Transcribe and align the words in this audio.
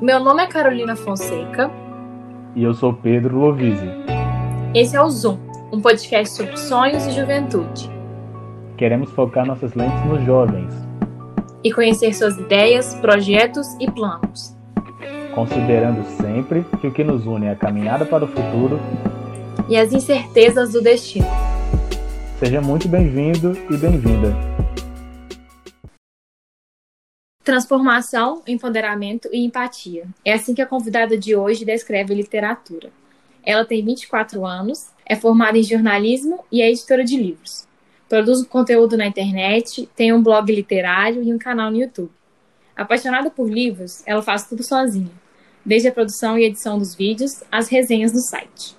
Meu 0.00 0.20
nome 0.20 0.44
é 0.44 0.46
Carolina 0.46 0.94
Fonseca. 0.94 1.68
E 2.54 2.62
eu 2.62 2.72
sou 2.72 2.94
Pedro 2.94 3.36
Lovise. 3.36 3.90
Esse 4.72 4.94
é 4.94 5.02
o 5.02 5.10
Zoom, 5.10 5.38
um 5.72 5.80
podcast 5.80 6.36
sobre 6.36 6.56
sonhos 6.56 7.04
e 7.04 7.10
juventude. 7.10 7.90
Queremos 8.76 9.10
focar 9.10 9.44
nossas 9.44 9.74
lentes 9.74 10.04
nos 10.04 10.24
jovens. 10.24 10.72
E 11.64 11.72
conhecer 11.72 12.14
suas 12.14 12.38
ideias, 12.38 12.94
projetos 12.94 13.66
e 13.80 13.90
planos. 13.90 14.56
Considerando 15.34 16.04
sempre 16.22 16.64
que 16.80 16.86
o 16.86 16.92
que 16.92 17.02
nos 17.02 17.26
une 17.26 17.46
é 17.46 17.50
a 17.50 17.56
caminhada 17.56 18.06
para 18.06 18.24
o 18.24 18.28
futuro 18.28 18.78
e 19.68 19.76
as 19.76 19.92
incertezas 19.92 20.74
do 20.74 20.80
destino. 20.80 21.26
Seja 22.38 22.60
muito 22.60 22.86
bem-vindo 22.86 23.58
e 23.68 23.76
bem-vinda. 23.76 24.47
Transformação, 27.48 28.42
empoderamento 28.46 29.26
e 29.32 29.42
empatia. 29.42 30.04
É 30.22 30.34
assim 30.34 30.52
que 30.52 30.60
a 30.60 30.66
convidada 30.66 31.16
de 31.16 31.34
hoje 31.34 31.64
descreve 31.64 32.12
literatura. 32.12 32.90
Ela 33.42 33.64
tem 33.64 33.82
24 33.82 34.44
anos, 34.44 34.90
é 35.06 35.16
formada 35.16 35.56
em 35.56 35.62
jornalismo 35.62 36.44
e 36.52 36.60
é 36.60 36.68
editora 36.68 37.02
de 37.02 37.16
livros. 37.16 37.66
Produz 38.06 38.46
conteúdo 38.46 38.98
na 38.98 39.06
internet, 39.06 39.88
tem 39.96 40.12
um 40.12 40.22
blog 40.22 40.54
literário 40.54 41.22
e 41.22 41.32
um 41.32 41.38
canal 41.38 41.70
no 41.70 41.78
YouTube. 41.78 42.10
Apaixonada 42.76 43.30
por 43.30 43.48
livros, 43.48 44.02
ela 44.04 44.20
faz 44.20 44.46
tudo 44.46 44.62
sozinha, 44.62 45.10
desde 45.64 45.88
a 45.88 45.92
produção 45.92 46.36
e 46.36 46.44
edição 46.44 46.78
dos 46.78 46.94
vídeos 46.94 47.42
às 47.50 47.66
resenhas 47.66 48.12
no 48.12 48.20
site. 48.20 48.76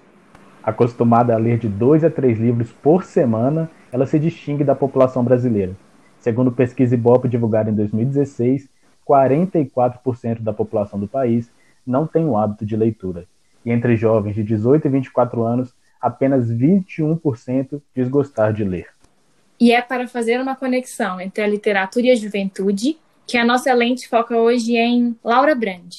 Acostumada 0.61 1.33
a 1.33 1.39
ler 1.39 1.57
de 1.57 1.67
dois 1.67 2.03
a 2.03 2.09
três 2.11 2.37
livros 2.37 2.71
por 2.83 3.03
semana, 3.03 3.67
ela 3.91 4.05
se 4.05 4.19
distingue 4.19 4.63
da 4.63 4.75
população 4.75 5.23
brasileira 5.23 5.75
Segundo 6.19 6.51
pesquisa 6.51 6.95
Ibope 6.95 7.27
divulgada 7.27 7.69
em 7.69 7.75
2016, 7.75 8.69
44% 9.07 10.41
da 10.41 10.53
população 10.53 10.99
do 10.99 11.07
país 11.07 11.49
não 11.85 12.05
tem 12.05 12.25
o 12.25 12.37
hábito 12.37 12.65
de 12.65 12.75
leitura. 12.75 13.25
E 13.65 13.71
entre 13.71 13.95
jovens 13.95 14.35
de 14.35 14.43
18 14.43 14.87
e 14.87 14.89
24 14.91 15.43
anos, 15.43 15.73
apenas 15.99 16.51
21% 16.51 17.81
diz 17.95 18.07
gostar 18.07 18.53
de 18.53 18.63
ler. 18.63 18.87
E 19.59 19.73
é 19.73 19.81
para 19.81 20.07
fazer 20.07 20.39
uma 20.39 20.55
conexão 20.55 21.19
entre 21.19 21.43
a 21.43 21.47
literatura 21.47 22.07
e 22.07 22.11
a 22.11 22.15
juventude 22.15 22.97
que 23.27 23.37
a 23.37 23.45
nossa 23.45 23.73
lente 23.73 24.07
foca 24.07 24.37
hoje 24.37 24.75
em 24.75 25.15
Laura 25.23 25.53
Brand. 25.53 25.93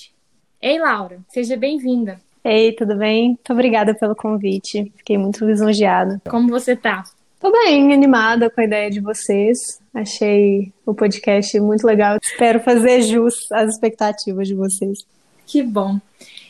Ei, 0.61 0.79
Laura, 0.79 1.19
seja 1.29 1.57
bem-vinda. 1.57 2.19
Ei, 2.43 2.73
tudo 2.73 2.97
bem? 2.97 3.29
Muito 3.29 3.53
obrigada 3.53 3.95
pelo 3.95 4.17
convite. 4.17 4.91
Fiquei 4.97 5.19
muito 5.19 5.45
lisonjeada. 5.45 6.21
Como 6.29 6.49
você 6.49 6.75
tá? 6.75 7.05
Tô 7.41 7.51
bem, 7.51 7.95
animada 7.95 8.51
com 8.51 8.61
a 8.61 8.65
ideia 8.65 8.91
de 8.91 9.01
vocês. 9.01 9.81
Achei 9.95 10.71
o 10.85 10.93
podcast 10.93 11.59
muito 11.59 11.87
legal. 11.87 12.19
Espero 12.23 12.61
fazer 12.61 13.01
jus 13.01 13.51
às 13.51 13.71
expectativas 13.71 14.47
de 14.47 14.55
vocês. 14.55 14.99
Que 15.47 15.63
bom. 15.63 15.99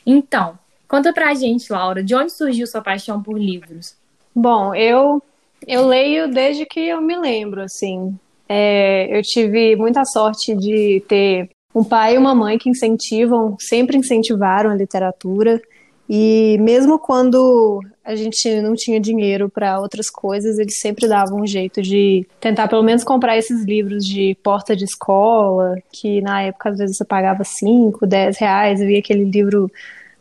Então, 0.05 0.59
conta 0.89 1.13
pra 1.13 1.33
gente, 1.33 1.73
Laura, 1.73 2.03
de 2.03 2.13
onde 2.13 2.33
surgiu 2.33 2.67
sua 2.67 2.83
paixão 2.83 3.23
por 3.23 3.39
livros? 3.39 3.95
Bom, 4.35 4.75
eu 4.75 5.23
eu 5.65 5.87
leio 5.87 6.29
desde 6.29 6.67
que 6.67 6.81
eu 6.81 7.01
me 7.01 7.17
lembro, 7.17 7.63
assim. 7.63 8.19
É, 8.49 9.17
eu 9.17 9.23
tive 9.23 9.77
muita 9.77 10.05
sorte 10.05 10.57
de 10.57 11.05
ter 11.07 11.51
um 11.73 11.85
pai 11.85 12.17
e 12.17 12.19
uma 12.19 12.35
mãe 12.35 12.59
que 12.59 12.69
incentivam, 12.69 13.57
sempre 13.61 13.97
incentivaram 13.97 14.71
a 14.71 14.75
literatura. 14.75 15.63
E 16.09 16.59
mesmo 16.59 16.99
quando 16.99 17.81
a 18.11 18.17
gente 18.17 18.61
não 18.61 18.75
tinha 18.75 19.01
dinheiro 19.01 19.49
para 19.49 19.81
outras 19.81 20.11
coisas, 20.11 20.59
eles 20.59 20.79
sempre 20.79 21.07
davam 21.07 21.41
um 21.41 21.47
jeito 21.47 21.81
de 21.81 22.27
tentar 22.41 22.69
pelo 22.69 22.83
menos 22.83 23.05
comprar 23.05 23.39
esses 23.39 23.65
livros 23.65 24.05
de 24.05 24.37
porta 24.43 24.75
de 24.75 24.85
escola, 24.85 25.77
que 25.93 26.21
na 26.21 26.43
época 26.43 26.71
às 26.71 26.79
vezes 26.79 26.97
você 26.97 27.05
pagava 27.05 27.45
5, 27.45 28.07
10 28.07 28.39
reais, 28.39 28.81
via 28.81 28.99
aquele 28.99 29.25
livro 29.25 29.71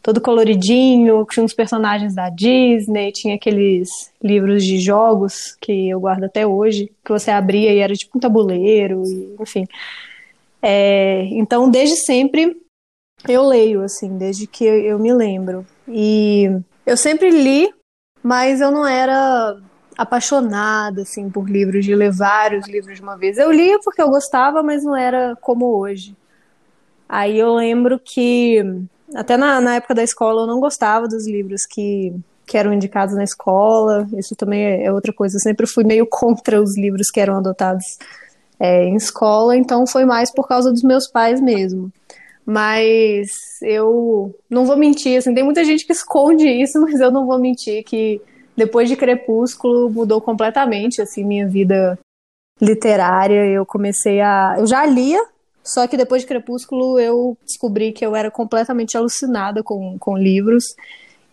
todo 0.01 0.21
coloridinho, 0.21 1.25
tinha 1.29 1.43
uns 1.43 1.53
personagens 1.53 2.13
da 2.13 2.29
Disney, 2.29 3.11
tinha 3.11 3.35
aqueles 3.35 3.89
livros 4.23 4.63
de 4.63 4.79
jogos 4.79 5.57
que 5.59 5.89
eu 5.89 5.99
guardo 5.99 6.25
até 6.25 6.45
hoje, 6.45 6.91
que 7.03 7.11
você 7.11 7.31
abria 7.31 7.73
e 7.73 7.79
era 7.79 7.93
tipo 7.93 8.17
um 8.17 8.21
tabuleiro, 8.21 9.03
enfim. 9.39 9.65
É, 10.61 11.23
então, 11.31 11.69
desde 11.69 11.95
sempre 11.97 12.55
eu 13.27 13.45
leio, 13.45 13.81
assim, 13.81 14.17
desde 14.17 14.47
que 14.47 14.63
eu 14.63 14.97
me 14.99 15.13
lembro. 15.13 15.65
E 15.87 16.49
eu 16.85 16.95
sempre 16.95 17.29
li, 17.29 17.69
mas 18.29 18.61
eu 18.61 18.69
não 18.69 18.85
era 18.85 19.57
apaixonada 19.97 21.01
assim 21.01 21.31
por 21.31 21.49
livros, 21.49 21.83
de 21.83 21.95
ler 21.95 22.11
vários 22.11 22.67
livros 22.67 22.97
de 22.97 23.01
uma 23.01 23.17
vez. 23.17 23.39
Eu 23.39 23.51
lia 23.51 23.79
porque 23.83 23.99
eu 23.99 24.07
gostava, 24.07 24.61
mas 24.61 24.83
não 24.83 24.95
era 24.95 25.35
como 25.41 25.65
hoje. 25.65 26.15
Aí 27.09 27.39
eu 27.39 27.55
lembro 27.55 27.99
que 27.99 28.63
até 29.15 29.35
na, 29.35 29.59
na 29.59 29.77
época 29.77 29.95
da 29.95 30.03
escola 30.03 30.43
eu 30.43 30.47
não 30.47 30.59
gostava 30.59 31.07
dos 31.07 31.25
livros 31.27 31.65
que, 31.65 32.13
que 32.45 32.55
eram 32.55 32.71
indicados 32.71 33.15
na 33.15 33.23
escola. 33.23 34.07
Isso 34.15 34.35
também 34.35 34.63
é, 34.63 34.83
é 34.83 34.93
outra 34.93 35.11
coisa. 35.11 35.37
Eu 35.37 35.41
sempre 35.41 35.65
fui 35.65 35.83
meio 35.83 36.05
contra 36.07 36.61
os 36.61 36.77
livros 36.77 37.09
que 37.09 37.19
eram 37.19 37.35
adotados 37.35 37.97
é, 38.59 38.83
em 38.83 38.95
escola, 38.95 39.57
então 39.57 39.87
foi 39.87 40.05
mais 40.05 40.29
por 40.29 40.47
causa 40.47 40.71
dos 40.71 40.83
meus 40.83 41.07
pais 41.07 41.41
mesmo. 41.41 41.91
Mas 42.45 43.29
eu 43.61 44.35
não 44.49 44.65
vou 44.65 44.75
mentir, 44.75 45.17
assim, 45.17 45.33
tem 45.33 45.43
muita 45.43 45.63
gente 45.63 45.85
que 45.85 45.93
esconde 45.93 46.47
isso, 46.47 46.79
mas 46.81 46.99
eu 46.99 47.11
não 47.11 47.25
vou 47.25 47.37
mentir 47.39 47.83
que 47.83 48.21
depois 48.55 48.89
de 48.89 48.95
Crepúsculo 48.95 49.89
mudou 49.89 50.19
completamente 50.19 51.01
assim 51.01 51.23
minha 51.23 51.47
vida 51.47 51.97
literária. 52.59 53.45
Eu 53.45 53.65
comecei 53.65 54.19
a, 54.19 54.55
eu 54.57 54.67
já 54.67 54.85
lia, 54.85 55.23
só 55.63 55.87
que 55.87 55.95
depois 55.95 56.23
de 56.23 56.27
Crepúsculo 56.27 56.99
eu 56.99 57.37
descobri 57.45 57.91
que 57.91 58.05
eu 58.05 58.15
era 58.15 58.29
completamente 58.29 58.97
alucinada 58.97 59.63
com, 59.63 59.97
com 59.97 60.17
livros. 60.17 60.75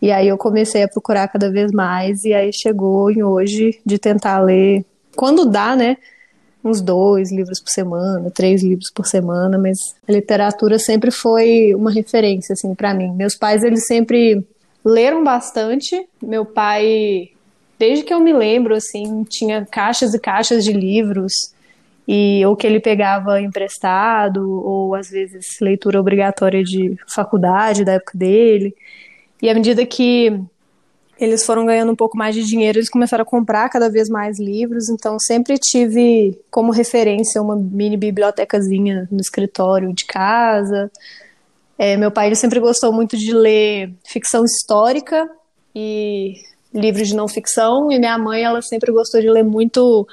E 0.01 0.13
aí 0.13 0.29
eu 0.29 0.37
comecei 0.37 0.83
a 0.83 0.89
procurar 0.89 1.27
cada 1.29 1.51
vez 1.51 1.73
mais 1.73 2.25
e 2.25 2.35
aí 2.35 2.53
chegou 2.53 3.11
em 3.11 3.23
hoje 3.23 3.81
de 3.85 3.99
tentar 3.99 4.41
ler 4.41 4.85
quando 5.17 5.47
dá, 5.47 5.75
né? 5.75 5.97
Uns 6.67 6.81
dois 6.81 7.31
livros 7.31 7.61
por 7.61 7.71
semana, 7.71 8.31
três 8.31 8.63
livros 8.63 8.91
por 8.91 9.07
semana, 9.07 9.57
mas 9.57 9.79
a 10.07 10.13
literatura 10.13 10.79
sempre 10.79 11.11
foi 11.11 11.73
uma 11.75 11.91
referência 11.91 12.55
assim 12.55 12.75
para 12.75 12.93
mim. 12.93 13.13
Meus 13.13 13.37
pais 13.37 13.63
eles 13.63 13.87
sempre 13.87 14.45
leram 14.85 15.23
bastante. 15.23 16.09
Meu 16.21 16.45
pai, 16.45 17.31
desde 17.79 18.05
que 18.05 18.13
eu 18.13 18.19
me 18.19 18.33
lembro 18.33 18.75
assim, 18.75 19.23
tinha 19.25 19.65
caixas 19.65 20.13
e 20.13 20.19
caixas 20.19 20.65
de 20.65 20.73
livros 20.73 21.33
e 22.09 22.45
ou 22.45 22.57
que 22.57 22.67
ele 22.67 22.81
pegava 22.81 23.41
emprestado 23.41 24.63
ou 24.65 24.95
às 24.95 25.11
vezes 25.11 25.59
leitura 25.61 26.01
obrigatória 26.01 26.63
de 26.63 26.97
faculdade 27.09 27.85
da 27.85 27.93
época 27.93 28.19
dele. 28.19 28.75
E 29.41 29.49
à 29.49 29.55
medida 29.55 29.87
que 29.87 30.41
eles 31.19 31.45
foram 31.45 31.65
ganhando 31.65 31.93
um 31.93 31.97
pouco 31.97 32.17
mais 32.17 32.35
de 32.35 32.45
dinheiro, 32.45 32.79
eles 32.79 32.91
começaram 32.91 33.23
a 33.23 33.27
comprar 33.27 33.69
cada 33.71 33.89
vez 33.89 34.09
mais 34.09 34.39
livros, 34.39 34.91
então 34.91 35.19
sempre 35.19 35.59
tive 35.59 36.39
como 36.51 36.71
referência 36.71 37.41
uma 37.41 37.57
mini 37.57 37.97
bibliotecazinha 37.97 39.09
no 39.11 39.21
escritório 39.21 39.93
de 39.95 40.05
casa. 40.05 40.91
É, 41.79 41.97
meu 41.97 42.11
pai 42.11 42.27
ele 42.27 42.35
sempre 42.35 42.61
gostou 42.61 42.93
muito 42.93 43.17
de 43.17 43.33
ler 43.33 43.95
ficção 44.07 44.45
histórica 44.45 45.29
e 45.75 46.35
livros 46.73 47.09
de 47.09 47.17
não 47.17 47.29
ficção, 47.29 47.91
e 47.91 47.99
minha 47.99 48.19
mãe 48.19 48.43
ela 48.43 48.61
sempre 48.61 48.93
gostou 48.93 49.21
de 49.21 49.31
ler 49.31 49.43
muito 49.43 50.07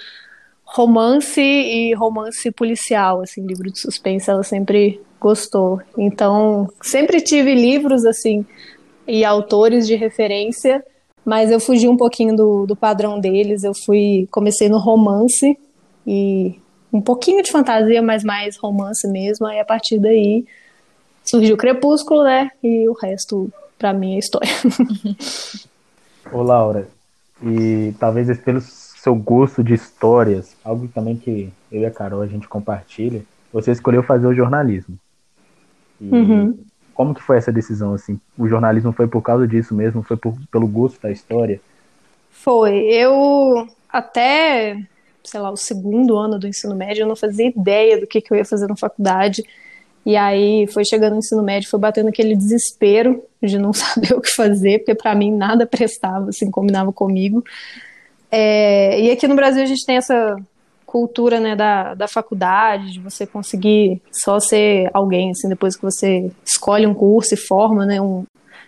romance 0.64 1.42
e 1.42 1.94
romance 1.94 2.50
policial, 2.52 3.22
assim, 3.22 3.46
livro 3.46 3.70
de 3.70 3.80
suspense, 3.80 4.30
ela 4.30 4.44
sempre 4.44 5.02
gostou. 5.20 5.82
Então, 5.98 6.68
sempre 6.82 7.22
tive 7.22 7.54
livros 7.54 8.06
assim 8.06 8.46
e 9.08 9.24
autores 9.24 9.86
de 9.86 9.96
referência 9.96 10.84
mas 11.26 11.52
eu 11.52 11.60
fugi 11.60 11.88
um 11.88 11.98
pouquinho 11.98 12.36
do, 12.36 12.66
do 12.66 12.76
padrão 12.76 13.20
deles. 13.20 13.64
Eu 13.64 13.74
fui, 13.74 14.28
comecei 14.32 14.70
no 14.70 14.78
romance 14.78 15.58
e 16.06 16.60
um 16.92 17.02
pouquinho 17.02 17.42
de 17.42 17.52
fantasia, 17.52 18.02
mas 18.02 18.24
mais 18.24 18.58
romance 18.58 19.08
mesmo. 19.08 19.46
Aí 19.48 19.60
a 19.60 19.66
partir 19.66 20.00
daí 20.00 20.46
surgiu 21.24 21.56
o 21.56 21.58
Crepúsculo, 21.58 22.24
né? 22.24 22.52
E 22.62 22.88
o 22.88 22.94
resto, 22.94 23.52
para 23.80 23.94
mim, 23.94 24.16
é 24.16 24.20
história. 24.20 24.50
Ô, 26.32 26.42
Laura, 26.42 26.88
e 27.42 27.94
talvez 28.00 28.36
pelo 28.40 28.62
seu 28.62 29.16
gosto 29.16 29.64
de 29.64 29.74
histórias, 29.74 30.56
algo 30.64 30.88
também 30.88 31.16
que 31.16 31.52
eu 31.72 31.82
e 31.82 31.86
a 31.86 31.92
Carol 31.92 32.22
a 32.22 32.28
gente 32.28 32.48
compartilha, 32.48 33.24
você 33.52 33.72
escolheu 33.72 34.04
fazer 34.04 34.28
o 34.28 34.34
jornalismo. 34.34 34.98
E 36.00 36.10
uhum. 36.10 36.58
Como 36.94 37.14
que 37.14 37.22
foi 37.22 37.38
essa 37.38 37.52
decisão, 37.52 37.94
assim? 37.94 38.20
O 38.38 38.48
jornalismo 38.48 38.92
foi 38.92 39.08
por 39.08 39.22
causa 39.22 39.48
disso 39.48 39.74
mesmo? 39.74 40.04
Foi 40.04 40.18
por, 40.18 40.36
pelo 40.52 40.68
gosto 40.68 41.02
da 41.02 41.12
história? 41.12 41.60
Foi. 42.32 42.76
Eu 42.86 43.68
até, 43.90 44.78
sei 45.24 45.40
lá, 45.40 45.50
o 45.50 45.58
segundo 45.58 46.18
ano 46.18 46.38
do 46.38 46.48
ensino 46.48 46.76
médio, 46.76 47.04
eu 47.04 47.08
não 47.08 47.16
fazia 47.16 47.48
ideia 47.48 48.00
do 48.00 48.08
que, 48.08 48.22
que 48.22 48.32
eu 48.32 48.38
ia 48.38 48.46
fazer 48.46 48.68
na 48.68 48.76
faculdade. 48.76 49.44
E 50.06 50.18
aí 50.18 50.68
foi 50.68 50.84
chegando 50.84 51.14
no 51.14 51.20
ensino 51.20 51.42
médio, 51.42 51.70
foi 51.70 51.80
batendo 51.80 52.10
aquele 52.10 52.36
desespero 52.36 53.24
de 53.42 53.58
não 53.58 53.72
saber 53.74 54.14
o 54.14 54.22
que 54.22 54.30
fazer, 54.30 54.80
porque 54.80 54.96
para 54.96 55.16
mim 55.16 55.32
nada 55.32 55.66
prestava, 55.66 56.30
assim, 56.30 56.52
combinava 56.52 56.92
comigo. 56.92 57.44
É, 58.30 59.00
e 59.00 59.12
aqui 59.12 59.28
no 59.28 59.36
Brasil 59.36 59.64
a 59.64 59.66
gente 59.66 59.86
tem 59.86 59.98
essa 59.98 60.36
cultura 60.94 61.40
né, 61.40 61.56
da, 61.56 61.96
da 61.96 62.08
faculdade, 62.08 62.92
de 62.92 63.00
você 63.00 63.26
conseguir 63.26 64.00
só 64.12 64.40
ser 64.40 64.92
alguém, 64.94 65.32
assim, 65.32 65.50
depois 65.50 65.76
que 65.76 65.82
você 65.82 66.32
escolhe 66.46 66.86
um 66.86 66.94
curso 66.94 67.34
e 67.34 67.38
forma, 67.38 67.84
né, 67.84 68.00
um, 68.00 68.24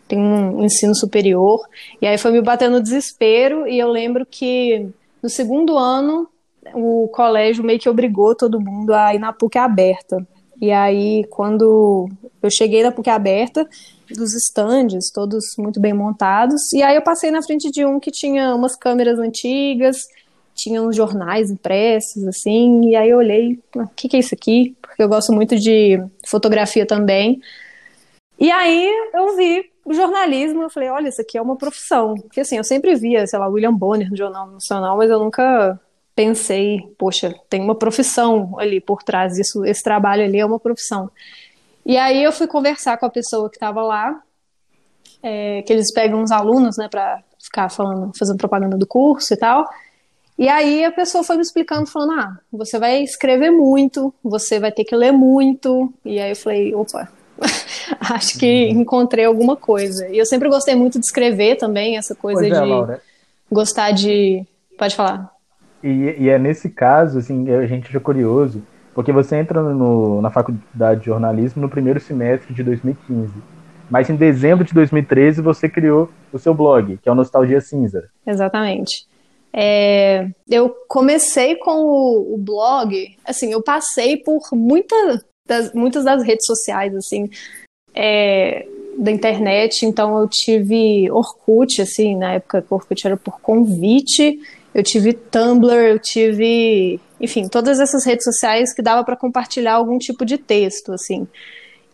tem 0.08 0.18
um 0.18 0.66
ensino 0.66 0.96
superior. 0.96 1.60
E 2.02 2.08
aí 2.08 2.18
foi 2.18 2.32
me 2.32 2.42
batendo 2.42 2.82
desespero, 2.82 3.68
e 3.68 3.78
eu 3.78 3.88
lembro 3.88 4.26
que 4.26 4.90
no 5.22 5.30
segundo 5.30 5.78
ano 5.78 6.28
o 6.74 7.08
colégio 7.10 7.64
meio 7.64 7.78
que 7.78 7.88
obrigou 7.88 8.34
todo 8.34 8.60
mundo 8.60 8.92
a 8.92 9.14
ir 9.14 9.20
na 9.20 9.32
PUC 9.32 9.60
aberta. 9.60 10.28
E 10.60 10.72
aí, 10.72 11.26
quando 11.30 12.10
eu 12.42 12.50
cheguei 12.50 12.82
na 12.82 12.92
PUC 12.92 13.08
aberta, 13.08 13.70
dos 14.10 14.34
estandes, 14.34 15.12
todos 15.12 15.44
muito 15.60 15.80
bem 15.80 15.94
montados, 15.94 16.74
e 16.74 16.82
aí 16.82 16.96
eu 16.96 17.04
passei 17.04 17.30
na 17.30 17.44
frente 17.44 17.70
de 17.70 17.86
um 17.86 18.00
que 18.00 18.10
tinha 18.10 18.56
umas 18.56 18.76
câmeras 18.76 19.20
antigas, 19.20 20.08
tinha 20.56 20.82
uns 20.82 20.96
jornais 20.96 21.52
impressos, 21.52 22.26
assim, 22.26 22.90
e 22.90 22.96
aí 22.96 23.10
eu 23.10 23.18
olhei, 23.18 23.60
o 23.76 23.82
ah, 23.82 23.90
que, 23.96 24.08
que 24.08 24.16
é 24.16 24.20
isso 24.20 24.34
aqui? 24.34 24.76
Porque 24.82 25.04
eu 25.04 25.10
gosto 25.10 25.34
muito 25.34 25.60
de 25.60 26.02
fotografia 26.26 26.86
também. 26.86 27.42
E 28.40 28.50
aí 28.50 28.90
eu 29.14 29.36
vi 29.36 29.70
o 29.84 29.94
jornalismo, 29.94 30.64
eu 30.64 30.70
falei, 30.70 30.90
olha, 30.90 31.10
isso 31.10 31.22
aqui 31.22 31.38
é 31.38 31.42
uma 31.42 31.58
profissão. 31.58 32.16
Porque 32.16 32.40
assim, 32.40 32.58
eu 32.58 32.64
sempre 32.64 32.96
via, 32.96 33.28
sei 33.28 33.38
lá, 33.38 33.48
William 33.48 33.74
Bonner 33.74 34.10
no 34.10 34.18
Jornal 34.18 34.48
Nacional, 34.48 34.98
mas 34.98 35.10
eu 35.10 35.20
nunca 35.20 35.80
pensei, 36.16 36.82
poxa, 36.98 37.36
tem 37.50 37.62
uma 37.62 37.76
profissão 37.76 38.58
ali 38.58 38.80
por 38.80 39.04
trás 39.04 39.34
disso, 39.34 39.66
esse 39.66 39.84
trabalho 39.84 40.24
ali 40.24 40.40
é 40.40 40.46
uma 40.46 40.60
profissão. 40.60 41.12
E 41.86 41.98
aí 41.98 42.24
eu 42.24 42.32
fui 42.32 42.48
conversar 42.48 42.98
com 42.98 43.06
a 43.06 43.10
pessoa 43.10 43.50
que 43.50 43.58
estava 43.58 43.84
lá, 43.84 44.24
é, 45.22 45.62
que 45.64 45.74
eles 45.74 45.94
pegam 45.94 46.22
uns 46.22 46.32
alunos, 46.32 46.78
né, 46.78 46.88
para 46.88 47.22
ficar 47.44 47.70
falando, 47.70 48.12
fazendo 48.18 48.38
propaganda 48.38 48.78
do 48.78 48.88
curso 48.88 49.34
e 49.34 49.38
tal. 49.38 49.68
E 50.38 50.50
aí 50.50 50.84
a 50.84 50.92
pessoa 50.92 51.24
foi 51.24 51.38
me 51.38 51.42
explicando, 51.42 51.88
falando, 51.88 52.20
ah, 52.20 52.38
você 52.52 52.78
vai 52.78 53.02
escrever 53.02 53.52
muito, 53.52 54.14
você 54.22 54.60
vai 54.60 54.72
ter 54.72 54.84
que 54.84 54.96
ler 54.96 55.12
muito. 55.12 55.94
E 56.04 56.20
aí 56.20 56.32
eu 56.32 56.36
falei, 56.36 56.76
opa, 56.76 57.08
acho 58.12 58.38
que 58.38 58.70
encontrei 58.70 59.26
alguma 59.26 59.56
coisa. 59.56 60.08
E 60.10 60.18
eu 60.18 60.26
sempre 60.26 60.50
gostei 60.50 60.76
muito 60.76 61.00
de 61.00 61.06
escrever 61.06 61.56
também, 61.56 61.98
essa 61.98 62.14
coisa 62.14 62.46
é, 62.46 62.50
de 62.50 62.60
Laura. 62.60 63.02
gostar 63.50 63.92
de. 63.92 64.46
Pode 64.78 64.96
falar. 64.96 65.32
E, 65.82 66.16
e, 66.20 66.30
é 66.30 66.38
nesse 66.38 66.70
caso, 66.70 67.20
assim, 67.20 67.50
a 67.52 67.66
gente 67.66 67.88
fica 67.88 68.00
curioso, 68.00 68.62
porque 68.94 69.12
você 69.12 69.38
entra 69.38 69.62
no, 69.62 70.22
na 70.22 70.30
faculdade 70.30 71.02
de 71.02 71.06
jornalismo 71.06 71.62
no 71.62 71.70
primeiro 71.70 72.00
semestre 72.00 72.54
de 72.54 72.64
2015. 72.64 73.32
Mas 73.90 74.10
em 74.10 74.16
dezembro 74.16 74.66
de 74.66 74.74
2013 74.74 75.42
você 75.42 75.70
criou 75.70 76.10
o 76.34 76.40
seu 76.40 76.54
blog, 76.54 76.98
que 76.98 77.08
é 77.08 77.12
o 77.12 77.16
Nostalgia 77.16 77.62
Cinza. 77.62 78.10
Exatamente. 78.26 79.06
É, 79.58 80.28
eu 80.50 80.70
comecei 80.90 81.56
com 81.56 81.78
o, 81.78 82.34
o, 82.34 82.38
blog, 82.38 83.16
assim, 83.24 83.54
eu 83.54 83.64
passei 83.64 84.18
por 84.18 84.42
muita 84.52 85.24
das, 85.48 85.72
muitas 85.74 86.04
das 86.04 86.22
redes 86.24 86.46
sociais, 86.46 86.94
assim, 86.94 87.30
é, 87.94 88.68
da 88.98 89.10
internet, 89.12 89.86
então 89.86 90.20
eu 90.20 90.28
tive 90.28 91.10
Orkut, 91.10 91.82
assim, 91.82 92.18
na 92.18 92.34
época 92.34 92.62
que 92.62 92.74
Orkut 92.74 93.08
era 93.08 93.16
por 93.16 93.40
convite, 93.40 94.42
eu 94.74 94.84
tive 94.84 95.14
Tumblr, 95.14 95.72
eu 95.72 96.00
tive, 96.00 97.00
enfim, 97.22 97.48
todas 97.48 97.80
essas 97.80 98.06
redes 98.06 98.26
sociais 98.26 98.74
que 98.74 98.82
dava 98.82 99.06
para 99.06 99.16
compartilhar 99.16 99.76
algum 99.76 99.98
tipo 99.98 100.26
de 100.26 100.38
texto, 100.38 100.92
assim. 100.92 101.26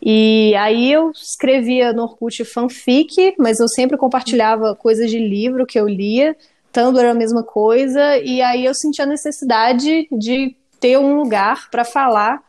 E 0.01 0.55
aí 0.55 0.91
eu 0.91 1.11
escrevia 1.11 1.93
no 1.93 2.03
Orkut 2.03 2.43
fanfic, 2.43 3.35
mas 3.37 3.59
eu 3.59 3.67
sempre 3.67 3.97
compartilhava 3.97 4.75
coisas 4.75 5.11
de 5.11 5.19
livro 5.19 5.67
que 5.67 5.79
eu 5.79 5.87
lia, 5.87 6.35
Tumblr 6.71 7.05
a 7.05 7.13
mesma 7.13 7.43
coisa, 7.43 8.17
e 8.17 8.41
aí 8.41 8.65
eu 8.65 8.73
sentia 8.73 9.05
a 9.05 9.07
necessidade 9.07 10.07
de 10.11 10.55
ter 10.79 10.97
um 10.97 11.15
lugar 11.15 11.69
para 11.69 11.85
falar, 11.85 12.41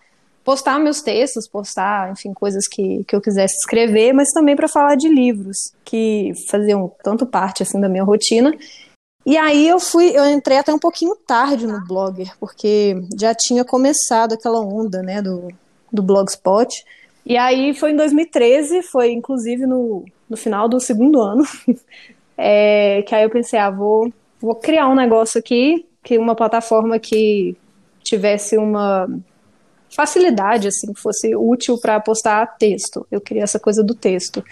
postar 0.44 0.78
meus 0.78 1.02
textos, 1.02 1.48
postar, 1.48 2.12
enfim, 2.12 2.32
coisas 2.32 2.66
que, 2.66 3.04
que 3.04 3.14
eu 3.14 3.20
quisesse 3.20 3.56
escrever, 3.58 4.12
mas 4.12 4.32
também 4.32 4.56
para 4.56 4.68
falar 4.68 4.96
de 4.96 5.08
livros, 5.08 5.72
que 5.84 6.32
faziam 6.48 6.90
tanto 7.02 7.26
parte 7.26 7.62
assim 7.62 7.80
da 7.80 7.88
minha 7.88 8.04
rotina. 8.04 8.52
E 9.24 9.36
aí 9.36 9.68
eu 9.68 9.78
fui, 9.78 10.10
eu 10.16 10.24
entrei 10.24 10.58
até 10.58 10.74
um 10.74 10.78
pouquinho 10.78 11.14
tarde 11.14 11.66
no 11.66 11.84
Blogger, 11.86 12.32
porque 12.40 12.96
já 13.18 13.34
tinha 13.34 13.64
começado 13.64 14.32
aquela 14.32 14.60
onda, 14.60 15.00
né, 15.00 15.22
do, 15.22 15.48
do 15.92 16.02
Blogspot. 16.02 16.68
E 17.24 17.36
aí 17.36 17.72
foi 17.72 17.92
em 17.92 17.96
2013, 17.96 18.82
foi 18.82 19.12
inclusive 19.12 19.64
no, 19.64 20.04
no 20.28 20.36
final 20.36 20.68
do 20.68 20.80
segundo 20.80 21.20
ano, 21.20 21.44
É, 22.36 23.02
que 23.02 23.14
aí 23.14 23.24
eu 23.24 23.30
pensei, 23.30 23.58
ah, 23.58 23.70
vou, 23.70 24.12
vou 24.40 24.54
criar 24.54 24.88
um 24.88 24.94
negócio 24.94 25.38
aqui, 25.38 25.86
que 26.02 26.18
uma 26.18 26.34
plataforma 26.34 26.98
que 26.98 27.56
tivesse 28.02 28.56
uma 28.56 29.08
facilidade, 29.94 30.68
assim, 30.68 30.92
que 30.92 31.00
fosse 31.00 31.36
útil 31.36 31.78
para 31.78 32.00
postar 32.00 32.46
texto. 32.58 33.06
Eu 33.10 33.20
queria 33.20 33.44
essa 33.44 33.60
coisa 33.60 33.82
do 33.82 33.94
texto. 33.94 34.44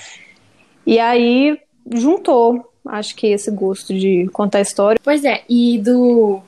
E 0.87 0.99
aí 0.99 1.59
juntou, 1.93 2.73
acho 2.87 3.15
que 3.17 3.29
esse 3.29 3.51
gosto 3.51 3.95
de 3.95 4.29
contar 4.33 4.61
história. 4.61 5.01
Pois 5.03 5.25
é, 5.25 5.43
e 5.49 5.79
do, 5.79 6.41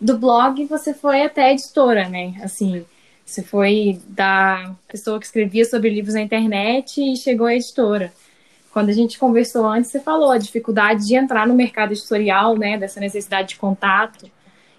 do 0.00 0.16
blog 0.16 0.64
você 0.66 0.94
foi 0.94 1.22
até 1.22 1.52
editora, 1.52 2.08
né? 2.08 2.34
Assim, 2.42 2.84
você 3.24 3.42
foi 3.42 4.00
da 4.08 4.74
pessoa 4.86 5.18
que 5.18 5.26
escrevia 5.26 5.64
sobre 5.64 5.90
livros 5.90 6.14
na 6.14 6.22
internet 6.22 7.00
e 7.00 7.16
chegou 7.16 7.46
à 7.46 7.54
editora. 7.54 8.12
Quando 8.72 8.90
a 8.90 8.92
gente 8.92 9.18
conversou 9.18 9.66
antes, 9.66 9.90
você 9.90 10.00
falou 10.00 10.30
a 10.30 10.38
dificuldade 10.38 11.06
de 11.06 11.14
entrar 11.14 11.46
no 11.46 11.54
mercado 11.54 11.92
editorial, 11.92 12.56
né? 12.56 12.78
Dessa 12.78 13.00
necessidade 13.00 13.50
de 13.50 13.56
contato 13.56 14.30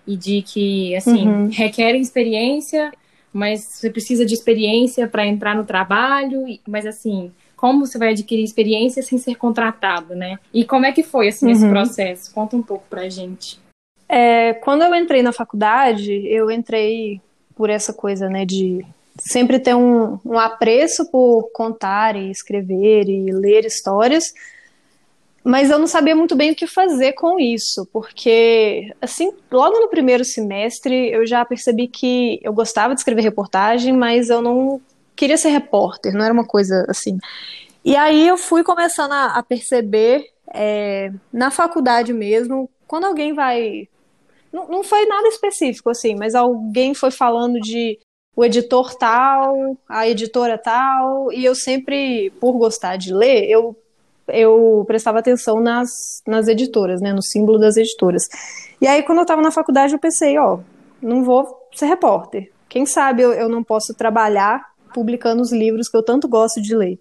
e 0.07 0.15
de 0.15 0.41
que, 0.41 0.95
assim, 0.95 1.27
uhum. 1.27 1.49
requer 1.49 1.95
experiência, 1.95 2.91
mas 3.31 3.61
você 3.61 3.89
precisa 3.89 4.25
de 4.25 4.33
experiência 4.33 5.07
para 5.07 5.25
entrar 5.25 5.55
no 5.55 5.63
trabalho, 5.63 6.45
mas 6.67 6.85
assim, 6.85 7.31
como 7.55 7.85
você 7.85 7.97
vai 7.97 8.09
adquirir 8.09 8.43
experiência 8.43 9.03
sem 9.03 9.17
ser 9.17 9.35
contratado, 9.35 10.15
né? 10.15 10.39
E 10.53 10.63
como 10.63 10.85
é 10.85 10.91
que 10.91 11.03
foi 11.03 11.27
assim 11.27 11.47
uhum. 11.47 11.51
esse 11.51 11.69
processo? 11.69 12.33
Conta 12.33 12.55
um 12.55 12.63
pouco 12.63 12.85
pra 12.89 13.09
gente. 13.09 13.59
É, 14.07 14.53
quando 14.53 14.81
eu 14.81 14.95
entrei 14.95 15.21
na 15.21 15.31
faculdade, 15.31 16.11
eu 16.27 16.49
entrei 16.49 17.21
por 17.55 17.69
essa 17.69 17.93
coisa, 17.93 18.29
né, 18.29 18.45
de 18.45 18.83
sempre 19.19 19.59
ter 19.59 19.75
um, 19.75 20.19
um 20.25 20.39
apreço 20.39 21.09
por 21.11 21.49
contar 21.51 22.15
e 22.15 22.31
escrever 22.31 23.07
e 23.07 23.31
ler 23.31 23.65
histórias, 23.65 24.33
mas 25.43 25.69
eu 25.69 25.79
não 25.79 25.87
sabia 25.87 26.15
muito 26.15 26.35
bem 26.35 26.51
o 26.51 26.55
que 26.55 26.67
fazer 26.67 27.13
com 27.13 27.39
isso, 27.39 27.87
porque, 27.93 28.93
assim, 29.01 29.31
logo 29.51 29.79
no 29.79 29.87
primeiro 29.87 30.23
semestre 30.25 31.11
eu 31.11 31.25
já 31.25 31.43
percebi 31.45 31.87
que 31.87 32.39
eu 32.43 32.53
gostava 32.53 32.93
de 32.93 33.01
escrever 33.01 33.21
reportagem, 33.21 33.93
mas 33.93 34.29
eu 34.29 34.41
não 34.41 34.81
queria 35.15 35.37
ser 35.37 35.49
repórter, 35.49 36.13
não 36.13 36.23
era 36.23 36.33
uma 36.33 36.45
coisa 36.45 36.85
assim. 36.87 37.17
E 37.83 37.95
aí 37.95 38.27
eu 38.27 38.37
fui 38.37 38.63
começando 38.63 39.13
a, 39.13 39.37
a 39.37 39.43
perceber, 39.43 40.25
é, 40.53 41.11
na 41.31 41.49
faculdade 41.49 42.13
mesmo, 42.13 42.69
quando 42.87 43.05
alguém 43.05 43.33
vai. 43.33 43.87
Não, 44.51 44.67
não 44.67 44.83
foi 44.83 45.05
nada 45.05 45.27
específico, 45.27 45.89
assim, 45.89 46.15
mas 46.15 46.35
alguém 46.35 46.93
foi 46.93 47.11
falando 47.11 47.59
de 47.59 47.97
o 48.35 48.45
editor 48.45 48.95
tal, 48.95 49.77
a 49.87 50.07
editora 50.07 50.57
tal, 50.57 51.31
e 51.31 51.43
eu 51.43 51.53
sempre, 51.53 52.31
por 52.39 52.53
gostar 52.53 52.95
de 52.95 53.13
ler, 53.13 53.49
eu, 53.49 53.75
eu 54.27 54.83
prestava 54.87 55.19
atenção 55.19 55.59
nas, 55.59 56.21
nas 56.25 56.47
editoras, 56.47 57.01
né, 57.01 57.11
no 57.11 57.21
símbolo 57.21 57.59
das 57.59 57.75
editoras. 57.75 58.23
E 58.79 58.87
aí, 58.87 59.03
quando 59.03 59.19
eu 59.19 59.23
estava 59.23 59.41
na 59.41 59.51
faculdade, 59.51 59.93
eu 59.93 59.99
pensei, 59.99 60.37
ó, 60.37 60.59
não 61.01 61.23
vou 61.23 61.67
ser 61.73 61.87
repórter. 61.87 62.51
Quem 62.69 62.85
sabe 62.85 63.23
eu, 63.23 63.33
eu 63.33 63.49
não 63.49 63.63
posso 63.63 63.93
trabalhar 63.93 64.69
publicando 64.93 65.41
os 65.41 65.51
livros 65.51 65.89
que 65.89 65.97
eu 65.97 66.03
tanto 66.03 66.27
gosto 66.27 66.61
de 66.61 66.75
ler. 66.75 66.97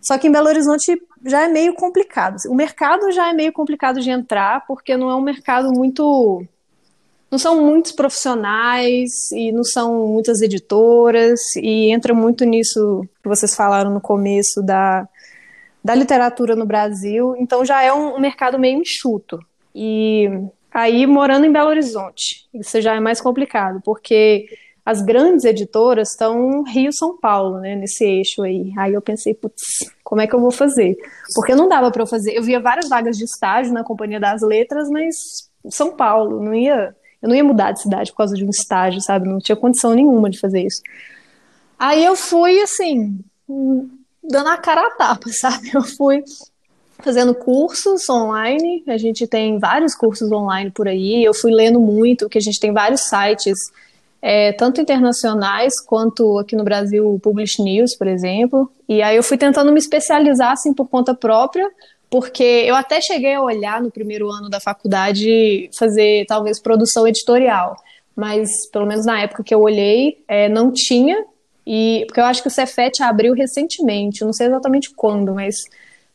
Só 0.00 0.18
que 0.18 0.28
em 0.28 0.32
Belo 0.32 0.48
Horizonte 0.48 1.00
já 1.24 1.42
é 1.42 1.48
meio 1.48 1.74
complicado. 1.74 2.36
O 2.48 2.54
mercado 2.54 3.10
já 3.10 3.30
é 3.30 3.32
meio 3.32 3.52
complicado 3.52 4.00
de 4.00 4.10
entrar, 4.10 4.64
porque 4.66 4.96
não 4.96 5.10
é 5.10 5.14
um 5.16 5.20
mercado 5.20 5.72
muito 5.72 6.44
não 7.30 7.38
são 7.38 7.60
muitos 7.60 7.92
profissionais 7.92 9.30
e 9.32 9.50
não 9.50 9.64
são 9.64 10.08
muitas 10.08 10.40
editoras 10.40 11.40
e 11.56 11.90
entra 11.90 12.14
muito 12.14 12.44
nisso 12.44 13.06
que 13.22 13.28
vocês 13.28 13.54
falaram 13.54 13.92
no 13.92 14.00
começo 14.00 14.62
da, 14.62 15.08
da 15.82 15.94
literatura 15.94 16.54
no 16.54 16.64
Brasil, 16.64 17.34
então 17.38 17.64
já 17.64 17.82
é 17.82 17.92
um, 17.92 18.16
um 18.16 18.20
mercado 18.20 18.58
meio 18.58 18.80
enxuto. 18.80 19.38
E 19.74 20.30
aí 20.72 21.06
morando 21.06 21.46
em 21.46 21.52
Belo 21.52 21.68
Horizonte, 21.68 22.48
isso 22.54 22.80
já 22.80 22.94
é 22.94 23.00
mais 23.00 23.20
complicado, 23.20 23.80
porque 23.84 24.46
as 24.84 25.02
grandes 25.02 25.44
editoras 25.44 26.10
estão 26.10 26.62
Rio 26.62 26.92
São 26.92 27.18
Paulo, 27.18 27.58
né, 27.58 27.74
nesse 27.74 28.04
eixo 28.04 28.44
aí. 28.44 28.72
Aí 28.78 28.94
eu 28.94 29.02
pensei, 29.02 29.34
putz, 29.34 29.62
como 30.04 30.20
é 30.20 30.28
que 30.28 30.34
eu 30.34 30.40
vou 30.40 30.52
fazer? 30.52 30.96
Porque 31.34 31.56
não 31.56 31.68
dava 31.68 31.90
para 31.90 32.02
eu 32.02 32.06
fazer. 32.06 32.36
Eu 32.36 32.42
via 32.44 32.60
várias 32.60 32.88
vagas 32.88 33.18
de 33.18 33.24
estágio 33.24 33.72
na 33.72 33.82
Companhia 33.82 34.20
das 34.20 34.42
Letras, 34.42 34.88
mas 34.88 35.50
São 35.68 35.96
Paulo, 35.96 36.40
não 36.40 36.54
ia 36.54 36.94
eu 37.26 37.28
não 37.28 37.34
ia 37.34 37.44
mudar 37.44 37.72
de 37.72 37.82
cidade 37.82 38.12
por 38.12 38.18
causa 38.18 38.36
de 38.36 38.44
um 38.44 38.50
estágio, 38.50 39.00
sabe? 39.00 39.28
Não 39.28 39.38
tinha 39.38 39.56
condição 39.56 39.92
nenhuma 39.92 40.30
de 40.30 40.38
fazer 40.38 40.62
isso. 40.62 40.80
Aí 41.76 42.04
eu 42.04 42.14
fui, 42.14 42.62
assim, 42.62 43.18
dando 44.22 44.48
a 44.48 44.56
cara 44.56 44.86
a 44.86 44.90
tapa, 44.92 45.28
sabe? 45.34 45.70
Eu 45.74 45.82
fui 45.82 46.22
fazendo 46.98 47.34
cursos 47.34 48.08
online. 48.08 48.84
A 48.86 48.96
gente 48.96 49.26
tem 49.26 49.58
vários 49.58 49.94
cursos 49.94 50.30
online 50.30 50.70
por 50.70 50.86
aí. 50.86 51.24
Eu 51.24 51.34
fui 51.34 51.52
lendo 51.52 51.80
muito, 51.80 52.28
que 52.28 52.38
a 52.38 52.40
gente 52.40 52.60
tem 52.60 52.72
vários 52.72 53.02
sites, 53.02 53.58
é, 54.22 54.52
tanto 54.52 54.80
internacionais 54.80 55.80
quanto 55.84 56.38
aqui 56.38 56.54
no 56.54 56.62
Brasil, 56.62 57.12
o 57.12 57.18
Publish 57.18 57.60
News, 57.60 57.96
por 57.96 58.06
exemplo. 58.06 58.70
E 58.88 59.02
aí 59.02 59.16
eu 59.16 59.22
fui 59.22 59.36
tentando 59.36 59.72
me 59.72 59.78
especializar 59.78 60.52
assim 60.52 60.72
por 60.72 60.88
conta 60.88 61.12
própria, 61.12 61.68
porque 62.16 62.42
eu 62.42 62.74
até 62.74 62.98
cheguei 62.98 63.34
a 63.34 63.42
olhar 63.42 63.82
no 63.82 63.90
primeiro 63.90 64.30
ano 64.30 64.48
da 64.48 64.58
faculdade 64.58 65.68
fazer 65.76 66.24
talvez 66.26 66.58
produção 66.58 67.06
editorial, 67.06 67.76
mas 68.16 68.48
pelo 68.72 68.86
menos 68.86 69.04
na 69.04 69.20
época 69.20 69.44
que 69.44 69.54
eu 69.54 69.60
olhei, 69.60 70.24
é, 70.26 70.48
não 70.48 70.72
tinha. 70.72 71.26
E 71.66 72.04
porque 72.06 72.18
eu 72.18 72.24
acho 72.24 72.40
que 72.40 72.48
o 72.48 72.50
Cefet 72.50 73.02
abriu 73.02 73.34
recentemente, 73.34 74.24
não 74.24 74.32
sei 74.32 74.46
exatamente 74.46 74.94
quando, 74.94 75.34
mas 75.34 75.56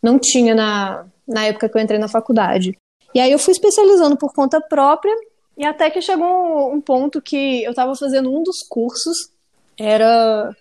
não 0.02 0.18
tinha 0.18 0.56
na, 0.56 1.06
na 1.28 1.46
época 1.46 1.70
que 1.70 1.78
eu 1.78 1.82
entrei 1.82 2.00
na 2.00 2.08
faculdade. 2.08 2.76
E 3.14 3.20
aí 3.20 3.32
eu 3.32 3.38
fui 3.38 3.52
especializando 3.52 4.18
por 4.18 4.34
conta 4.34 4.60
própria, 4.60 5.14
e 5.56 5.64
até 5.64 5.92
que 5.92 6.02
chegou 6.02 6.74
um, 6.74 6.82
ponto 6.82 7.22
que 7.22 7.64
eu 7.64 7.70
estava 7.70 7.96
fazendo 7.96 8.36
um 8.36 8.42
dos 8.42 8.64
cursos, 8.68 9.30
era 9.78 10.52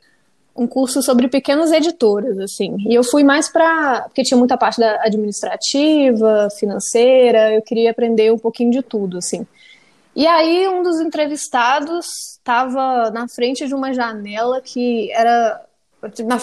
um 0.54 0.66
curso 0.66 1.02
sobre 1.02 1.28
pequenas 1.28 1.72
editoras, 1.72 2.38
assim. 2.38 2.76
E 2.88 2.94
eu 2.94 3.04
fui 3.04 3.22
mais 3.22 3.48
para. 3.48 4.02
Porque 4.02 4.22
tinha 4.22 4.38
muita 4.38 4.56
parte 4.56 4.80
da 4.80 5.02
administrativa, 5.02 6.48
financeira, 6.58 7.54
eu 7.54 7.62
queria 7.62 7.90
aprender 7.90 8.32
um 8.32 8.38
pouquinho 8.38 8.70
de 8.70 8.82
tudo, 8.82 9.18
assim. 9.18 9.46
E 10.14 10.26
aí, 10.26 10.68
um 10.68 10.82
dos 10.82 11.00
entrevistados 11.00 12.06
estava 12.32 13.10
na 13.10 13.28
frente 13.28 13.66
de 13.66 13.74
uma 13.74 13.92
janela 13.92 14.60
que 14.60 15.10
era. 15.12 15.64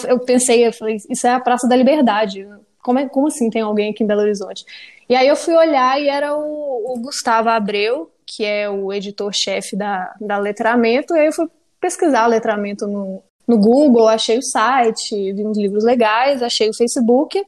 Eu 0.06 0.20
pensei, 0.20 0.66
eu 0.66 0.72
falei, 0.72 0.96
isso 1.10 1.26
é 1.26 1.30
a 1.30 1.40
Praça 1.40 1.68
da 1.68 1.76
Liberdade. 1.76 2.48
Como, 2.80 2.98
é, 2.98 3.08
como 3.08 3.26
assim 3.26 3.50
tem 3.50 3.62
alguém 3.62 3.90
aqui 3.90 4.04
em 4.04 4.06
Belo 4.06 4.22
Horizonte? 4.22 4.64
E 5.08 5.16
aí 5.16 5.26
eu 5.26 5.36
fui 5.36 5.54
olhar 5.54 6.00
e 6.00 6.08
era 6.08 6.36
o, 6.36 6.94
o 6.94 7.00
Gustavo 7.00 7.48
Abreu, 7.48 8.10
que 8.24 8.44
é 8.44 8.68
o 8.68 8.92
editor-chefe 8.92 9.76
da, 9.76 10.14
da 10.20 10.38
Letramento, 10.38 11.14
e 11.14 11.20
aí 11.20 11.26
eu 11.26 11.32
fui 11.32 11.48
pesquisar 11.80 12.26
letramento 12.26 12.86
no, 12.86 13.22
no 13.48 13.58
Google, 13.58 14.06
achei 14.06 14.38
o 14.38 14.42
site, 14.42 15.32
vi 15.32 15.44
uns 15.44 15.56
livros 15.56 15.82
legais, 15.82 16.42
achei 16.42 16.68
o 16.68 16.76
Facebook, 16.76 17.42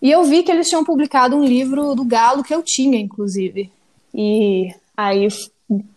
e 0.00 0.10
eu 0.10 0.22
vi 0.24 0.42
que 0.42 0.52
eles 0.52 0.68
tinham 0.68 0.84
publicado 0.84 1.36
um 1.36 1.44
livro 1.44 1.94
do 1.94 2.04
Galo 2.04 2.44
que 2.44 2.54
eu 2.54 2.62
tinha, 2.62 2.98
inclusive. 2.98 3.70
E 4.14 4.72
aí 4.96 5.28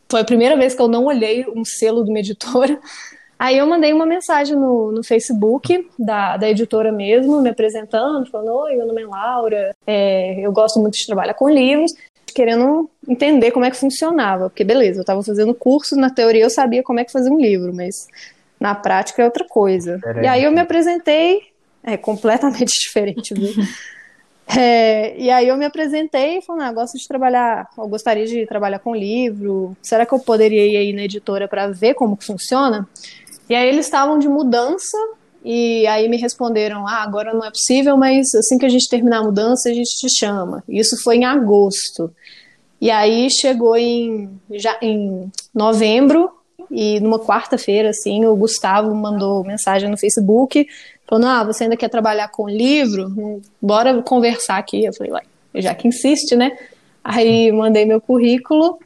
foi 0.09 0.21
a 0.21 0.25
primeira 0.25 0.57
vez 0.57 0.73
que 0.73 0.81
eu 0.81 0.87
não 0.87 1.05
olhei 1.05 1.45
um 1.55 1.63
selo 1.63 2.03
de 2.03 2.09
uma 2.09 2.19
editora, 2.19 2.79
Aí 3.37 3.57
eu 3.57 3.67
mandei 3.67 3.91
uma 3.91 4.05
mensagem 4.05 4.55
no, 4.55 4.91
no 4.91 5.03
Facebook 5.03 5.89
da, 5.99 6.37
da 6.37 6.49
editora 6.49 6.91
mesmo, 6.91 7.41
me 7.41 7.49
apresentando, 7.49 8.29
falando: 8.29 8.55
Oi, 8.55 8.75
meu 8.75 8.87
nome 8.87 9.03
é 9.03 9.05
Laura, 9.05 9.75
é, 9.85 10.39
eu 10.39 10.51
gosto 10.53 10.79
muito 10.79 10.97
de 10.97 11.05
trabalhar 11.05 11.33
com 11.33 11.49
livros, 11.49 11.93
querendo 12.33 12.89
entender 13.07 13.51
como 13.51 13.65
é 13.65 13.71
que 13.71 13.77
funcionava. 13.77 14.49
Porque, 14.49 14.63
beleza, 14.63 14.99
eu 14.99 15.01
estava 15.01 15.21
fazendo 15.21 15.53
curso, 15.53 15.97
na 15.97 16.09
teoria 16.09 16.43
eu 16.43 16.49
sabia 16.49 16.81
como 16.81 16.99
é 16.99 17.03
que 17.03 17.11
fazia 17.11 17.31
um 17.31 17.39
livro, 17.39 17.73
mas 17.73 18.07
na 18.59 18.73
prática 18.75 19.21
é 19.21 19.25
outra 19.25 19.45
coisa. 19.47 19.99
E 20.21 20.27
aí 20.27 20.43
eu 20.43 20.51
me 20.51 20.59
apresentei, 20.59 21.41
é 21.83 21.97
completamente 21.97 22.73
diferente, 22.79 23.33
viu? 23.33 23.51
É, 24.47 25.17
e 25.17 25.31
aí 25.31 25.47
eu 25.47 25.57
me 25.57 25.65
apresentei 25.65 26.37
e 26.37 26.41
falei, 26.43 26.67
ah, 26.67 26.71
gosto 26.71 26.99
de 26.99 27.07
trabalhar, 27.07 27.67
eu 27.75 27.87
gostaria 27.87 28.27
de 28.27 28.45
trabalhar 28.45 28.77
com 28.77 28.95
livro, 28.95 29.75
será 29.81 30.05
que 30.05 30.13
eu 30.13 30.19
poderia 30.19 30.67
ir 30.67 30.77
aí 30.77 30.93
na 30.93 31.01
editora 31.01 31.47
para 31.47 31.67
ver 31.69 31.95
como 31.95 32.15
funciona? 32.21 32.87
E 33.49 33.55
aí 33.55 33.67
eles 33.67 33.87
estavam 33.87 34.19
de 34.19 34.29
mudança 34.29 34.97
e 35.43 35.85
aí 35.87 36.07
me 36.07 36.17
responderam: 36.17 36.87
"Ah, 36.87 37.03
agora 37.03 37.33
não 37.33 37.43
é 37.43 37.49
possível, 37.49 37.97
mas 37.97 38.33
assim 38.35 38.57
que 38.57 38.65
a 38.65 38.69
gente 38.69 38.87
terminar 38.87 39.19
a 39.19 39.23
mudança, 39.23 39.69
a 39.69 39.73
gente 39.73 39.97
te 39.97 40.09
chama". 40.15 40.63
Isso 40.69 40.95
foi 41.03 41.17
em 41.17 41.25
agosto. 41.25 42.13
E 42.79 42.91
aí 42.91 43.29
chegou 43.31 43.75
em 43.75 44.29
já 44.51 44.77
em 44.81 45.31
novembro 45.53 46.31
e 46.75 46.99
numa 46.99 47.17
quarta-feira 47.17 47.91
assim, 47.91 48.25
o 48.25 48.35
Gustavo 48.35 48.93
mandou 48.93 49.45
mensagem 49.45 49.89
no 49.89 49.97
Facebook 49.97 50.67
falando: 51.07 51.27
"Ah, 51.27 51.43
você 51.45 51.63
ainda 51.63 51.77
quer 51.77 51.87
trabalhar 51.87 52.27
com 52.27 52.49
livro? 52.49 53.41
Bora 53.61 54.01
conversar 54.01 54.57
aqui". 54.57 54.83
Eu 54.83 54.93
falei: 54.93 55.13
"Uai, 55.13 55.23
já 55.55 55.73
que 55.73 55.87
insiste, 55.87 56.35
né?" 56.35 56.51
Aí 57.01 57.49
mandei 57.53 57.85
meu 57.85 58.01
currículo 58.01 58.77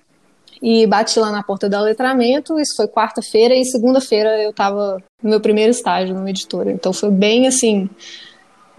e 0.61 0.85
bati 0.85 1.19
lá 1.19 1.31
na 1.31 1.41
porta 1.41 1.67
do 1.67 1.81
letramento. 1.81 2.59
Isso 2.59 2.75
foi 2.75 2.87
quarta-feira 2.87 3.55
e 3.55 3.65
segunda-feira 3.65 4.39
eu 4.43 4.51
estava 4.51 5.01
no 5.23 5.29
meu 5.31 5.41
primeiro 5.41 5.71
estágio 5.71 6.13
numa 6.13 6.29
editora. 6.29 6.71
Então 6.71 6.93
foi 6.93 7.09
bem 7.09 7.47
assim, 7.47 7.89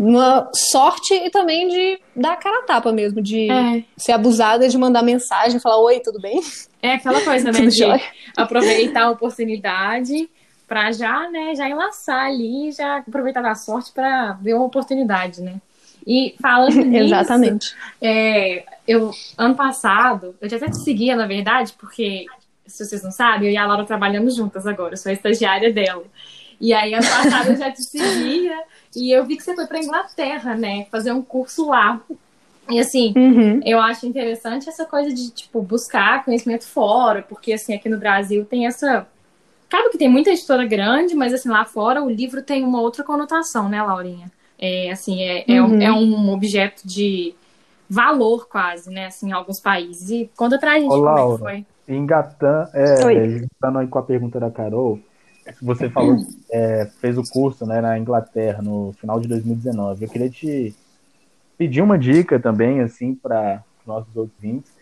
uma 0.01 0.49
sorte 0.55 1.13
e 1.13 1.29
também 1.29 1.69
de 1.69 2.01
dar 2.17 2.33
a 2.33 2.37
cara 2.37 2.61
a 2.61 2.63
tapa 2.63 2.91
mesmo, 2.91 3.21
de 3.21 3.51
é. 3.51 3.85
ser 3.99 4.13
abusada 4.13 4.67
de 4.67 4.79
mandar 4.79 5.03
mensagem, 5.03 5.61
falar 5.61 5.79
oi, 5.83 6.01
tudo 6.01 6.19
bem? 6.19 6.41
É 6.81 6.95
aquela 6.95 7.21
coisa, 7.21 7.53
né, 7.53 7.67
de 7.67 7.85
aproveitar 8.35 9.03
a 9.03 9.11
oportunidade 9.11 10.31
para 10.67 10.91
já, 10.91 11.29
né, 11.31 11.55
já 11.55 11.69
enlaçar 11.69 12.25
ali, 12.25 12.73
já 12.73 12.97
aproveitar 12.97 13.43
da 13.43 13.55
sorte 13.55 13.93
para 13.93 14.33
ver 14.41 14.55
uma 14.55 14.65
oportunidade, 14.65 15.43
né? 15.43 15.57
E 16.07 16.35
falando 16.41 16.77
nisso, 16.83 17.05
Exatamente. 17.05 17.77
É, 18.01 18.65
eu, 18.89 19.11
ano 19.37 19.55
passado, 19.55 20.35
eu 20.41 20.49
já 20.49 20.57
até 20.57 20.71
te 20.71 20.79
seguia, 20.79 21.15
na 21.15 21.27
verdade, 21.27 21.75
porque, 21.79 22.25
se 22.67 22.87
vocês 22.87 23.03
não 23.03 23.11
sabem, 23.11 23.49
eu 23.49 23.53
e 23.53 23.57
a 23.59 23.67
Laura 23.67 23.85
trabalhamos 23.85 24.35
juntas 24.35 24.67
agora, 24.67 24.95
eu 24.95 24.97
sou 24.97 25.11
a 25.11 25.13
estagiária 25.13 25.71
dela. 25.71 26.05
E 26.61 26.75
aí, 26.75 26.93
ano 26.93 27.07
passado, 27.07 27.51
eu 27.51 27.57
já 27.57 27.73
te 27.73 27.83
seguia 27.83 28.63
e 28.95 29.11
eu 29.11 29.25
vi 29.25 29.37
que 29.37 29.43
você 29.43 29.55
foi 29.55 29.67
para 29.67 29.79
Inglaterra, 29.79 30.55
né? 30.55 30.87
Fazer 30.91 31.13
um 31.13 31.23
curso 31.23 31.69
lá. 31.69 32.01
E 32.69 32.79
assim, 32.79 33.13
uhum. 33.17 33.61
eu 33.65 33.81
acho 33.81 34.07
interessante 34.07 34.69
essa 34.69 34.85
coisa 34.85 35.13
de, 35.13 35.31
tipo, 35.31 35.63
buscar 35.63 36.25
conhecimento 36.25 36.67
fora, 36.67 37.25
porque, 37.29 37.53
assim, 37.53 37.75
aqui 37.75 37.89
no 37.89 37.99
Brasil 37.99 38.45
tem 38.45 38.67
essa. 38.67 39.07
Claro 39.69 39.91
que 39.91 39.99
tem 39.99 40.09
muita 40.09 40.31
editora 40.31 40.65
grande, 40.67 41.15
mas, 41.15 41.33
assim, 41.33 41.49
lá 41.49 41.65
fora 41.65 42.03
o 42.03 42.11
livro 42.11 42.43
tem 42.43 42.63
uma 42.63 42.81
outra 42.81 43.03
conotação, 43.03 43.69
né, 43.69 43.83
Laurinha? 43.83 44.31
É, 44.59 44.91
assim, 44.91 45.23
é, 45.23 45.45
é, 45.49 45.63
uhum. 45.63 45.77
um, 45.77 45.83
é 45.83 45.91
um 45.91 46.33
objeto 46.33 46.87
de 46.87 47.35
valor 47.89 48.49
quase, 48.49 48.91
né, 48.91 49.07
assim, 49.07 49.31
em 49.31 49.33
alguns 49.33 49.59
países. 49.59 50.11
E 50.11 50.31
conta 50.37 50.59
pra 50.59 50.79
gente 50.79 50.87
Ô, 50.87 50.91
como 50.91 51.05
Laura, 51.05 51.23
é 51.23 51.33
que 51.33 51.39
foi. 51.39 51.67
Engatando, 51.97 52.69
é, 52.75 53.27
engatando 53.27 53.79
aí 53.79 53.89
com 53.89 53.99
a 53.99 54.03
pergunta 54.03 54.39
da 54.39 54.51
Carol, 54.51 55.01
você 55.61 55.89
falou 55.89 56.17
é, 56.51 56.87
fez 57.01 57.17
o 57.17 57.23
curso 57.23 57.67
né, 57.67 57.81
na 57.81 57.99
Inglaterra 57.99 58.63
no 58.63 58.93
final 59.01 59.21
de 59.21 59.29
2019. 59.29 60.05
Eu 60.05 60.09
queria 60.09 60.31
te 60.31 60.75
pedir 61.57 61.83
uma 61.83 61.99
dica 61.99 62.39
também, 62.39 62.81
assim, 62.81 63.15
para 63.15 63.63
nossos 63.87 64.15
ouvintes, 64.17 64.73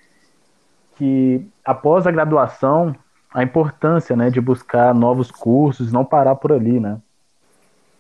que 0.97 1.45
após 1.65 2.07
a 2.07 2.11
graduação, 2.11 2.95
a 3.33 3.43
importância 3.43 4.15
né, 4.15 4.31
de 4.31 4.41
buscar 4.41 4.95
novos 4.95 5.31
cursos, 5.31 5.93
não 5.93 6.05
parar 6.05 6.37
por 6.37 6.53
ali, 6.53 6.79
né? 6.79 6.99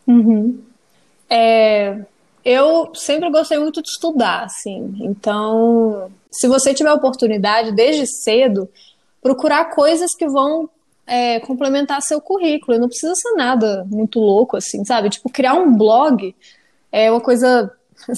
Uhum. 0.07 0.61
É, 1.29 2.00
eu 2.45 2.91
sempre 2.95 3.31
gostei 3.31 3.59
muito 3.59 3.83
de 3.83 3.88
estudar, 3.88 4.45
assim. 4.45 4.97
Então, 5.00 6.11
se 6.31 6.49
você 6.49 6.73
tiver 6.73 6.93
oportunidade 6.93 7.73
desde 7.73 8.07
cedo, 8.07 8.69
procurar 9.21 9.67
coisas 9.67 10.15
que 10.15 10.27
vão 10.27 10.69
é, 11.09 11.41
complementar 11.41 12.03
seu 12.03 12.21
currículo. 12.21 12.79
Não 12.79 12.88
precisa 12.88 13.15
ser 13.15 13.33
nada 13.33 13.85
muito 13.91 14.21
louco, 14.21 14.57
assim, 14.57 14.85
sabe? 14.85 15.11
Tipo, 15.11 15.31
criar 15.31 15.55
um 15.55 15.75
blog 15.75 16.35
é 16.93 17.11
uma 17.11 17.21
coisa 17.21 17.73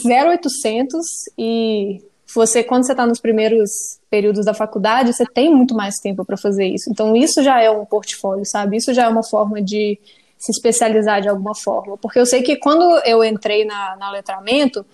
0800 0.05 1.07
e 1.39 2.03
você, 2.35 2.63
quando 2.63 2.85
você 2.85 2.93
está 2.93 3.07
nos 3.07 3.21
primeiros 3.21 3.71
períodos 4.09 4.45
da 4.45 4.55
faculdade, 4.55 5.13
você 5.13 5.25
tem 5.25 5.55
muito 5.55 5.75
mais 5.75 5.97
tempo 5.97 6.25
para 6.25 6.37
fazer 6.37 6.67
isso. 6.67 6.91
Então, 6.91 7.17
isso 7.17 7.43
já 7.43 7.61
é 7.61 7.71
um 7.71 7.85
portfólio, 7.85 8.45
sabe? 8.45 8.77
Isso 8.77 8.93
já 8.93 9.05
é 9.05 9.09
uma 9.09 9.23
forma 9.23 9.63
de 9.63 9.99
se 10.37 10.53
especializar 10.53 11.21
de 11.21 11.29
alguma 11.29 11.55
forma. 11.55 11.97
Porque 11.97 12.19
eu 12.19 12.27
sei 12.27 12.43
que 12.43 12.57
quando 12.57 12.85
eu 13.05 13.23
entrei 13.23 13.65
na, 13.65 13.97
na 13.97 14.11
letramento, 14.11 14.85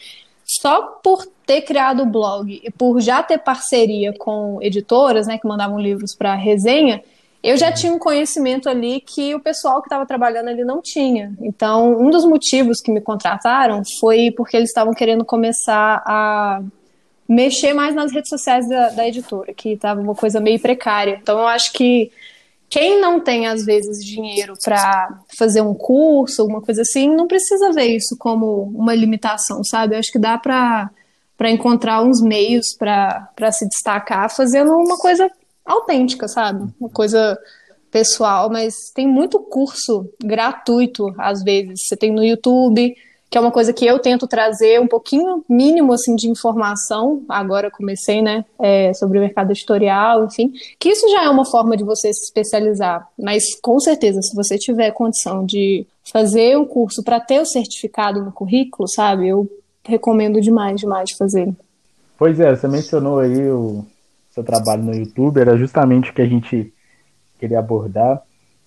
só 0.45 0.83
por 1.03 1.26
ter 1.45 1.62
criado 1.62 2.03
o 2.03 2.07
blog 2.07 2.61
e 2.62 2.71
por 2.71 3.00
já 3.00 3.23
ter 3.23 3.38
parceria 3.38 4.12
com 4.17 4.59
editoras, 4.62 5.26
né, 5.26 5.38
que 5.38 5.47
mandavam 5.47 5.79
livros 5.79 6.15
para 6.15 6.35
resenha, 6.35 7.03
eu 7.47 7.57
já 7.57 7.71
tinha 7.71 7.93
um 7.93 7.99
conhecimento 7.99 8.69
ali 8.69 9.00
que 9.00 9.33
o 9.33 9.38
pessoal 9.38 9.81
que 9.81 9.87
estava 9.87 10.05
trabalhando 10.05 10.49
ali 10.49 10.65
não 10.65 10.83
tinha. 10.83 11.33
Então, 11.41 11.97
um 11.97 12.11
dos 12.11 12.25
motivos 12.25 12.81
que 12.81 12.91
me 12.91 13.00
contrataram 13.00 13.83
foi 14.00 14.33
porque 14.33 14.57
eles 14.57 14.71
estavam 14.71 14.93
querendo 14.93 15.25
começar 15.25 16.03
a 16.05 16.61
mexer 17.29 17.73
mais 17.73 17.95
nas 17.95 18.12
redes 18.12 18.31
sociais 18.31 18.69
da, 18.69 18.88
da 18.88 19.07
editora, 19.07 19.55
que 19.55 19.75
estava 19.75 20.00
uma 20.00 20.15
coisa 20.15 20.41
meio 20.41 20.59
precária. 20.59 21.21
Então, 21.23 21.38
eu 21.38 21.47
acho 21.47 21.73
que 21.73 22.11
quem 22.69 23.00
não 23.00 23.21
tem, 23.21 23.47
às 23.47 23.65
vezes, 23.65 24.05
dinheiro 24.05 24.55
para 24.65 25.21
fazer 25.38 25.61
um 25.61 25.73
curso, 25.73 26.43
alguma 26.43 26.61
coisa 26.61 26.83
assim, 26.83 27.15
não 27.15 27.29
precisa 27.29 27.71
ver 27.71 27.97
isso 27.97 28.17
como 28.19 28.62
uma 28.75 28.93
limitação, 28.93 29.62
sabe? 29.62 29.95
Eu 29.95 30.00
acho 30.00 30.11
que 30.11 30.19
dá 30.19 30.37
para 30.37 30.91
encontrar 31.45 32.03
uns 32.03 32.21
meios 32.21 32.75
para 32.76 33.53
se 33.53 33.69
destacar 33.69 34.29
fazendo 34.35 34.73
uma 34.73 34.99
coisa 34.99 35.31
autêntica, 35.67 36.29
sabe? 36.29 36.73
Uma 36.81 36.89
coisa 36.89 37.39
pessoal, 37.91 38.51
mas 38.51 38.75
tem 38.95 39.07
muito 39.07 39.39
curso 39.41 40.09
gratuito, 40.23 41.15
às 41.19 41.43
vezes. 41.43 41.87
Você 41.87 41.97
tem 41.97 42.13
no 42.13 42.25
YouTube, 42.25 42.95
que 43.29 43.37
é 43.37 43.41
uma 43.41 43.51
coisa 43.51 43.73
que 43.73 43.85
eu 43.85 43.99
tento 43.99 44.27
trazer 44.27 44.81
um 44.81 44.87
pouquinho 44.87 45.45
mínimo 45.49 45.93
assim 45.93 46.15
de 46.15 46.29
informação. 46.29 47.23
Agora 47.29 47.71
comecei, 47.71 48.23
né, 48.23 48.45
é, 48.59 48.93
sobre 48.95 49.19
o 49.19 49.21
mercado 49.21 49.51
editorial, 49.51 50.25
enfim, 50.25 50.53
que 50.79 50.91
isso 50.91 51.09
já 51.09 51.25
é 51.25 51.29
uma 51.29 51.45
forma 51.45 51.77
de 51.77 51.85
você 51.85 52.13
se 52.13 52.25
especializar. 52.25 53.09
Mas 53.19 53.59
com 53.61 53.79
certeza, 53.81 54.21
se 54.23 54.35
você 54.35 54.59
tiver 54.59 54.91
condição 54.93 55.45
de 55.45 55.87
fazer 56.05 56.57
um 56.57 56.65
curso 56.65 57.03
para 57.03 57.19
ter 57.19 57.41
o 57.41 57.47
certificado 57.47 58.23
no 58.23 58.31
currículo, 58.31 58.89
sabe, 58.89 59.29
eu 59.29 59.51
recomendo 59.85 60.41
demais, 60.41 60.81
demais 60.81 61.11
de 61.11 61.17
fazer. 61.17 61.53
Pois 62.19 62.39
é, 62.41 62.55
você 62.55 62.69
mencionou 62.69 63.19
aí 63.19 63.51
o 63.51 63.85
seu 64.37 64.45
trabalho 64.45 64.83
no 64.83 64.95
YouTube, 64.95 65.40
era 65.40 65.57
justamente 65.57 66.11
o 66.11 66.14
que 66.14 66.21
a 66.21 66.26
gente 66.26 66.71
queria 67.38 67.59
abordar. 67.59 68.23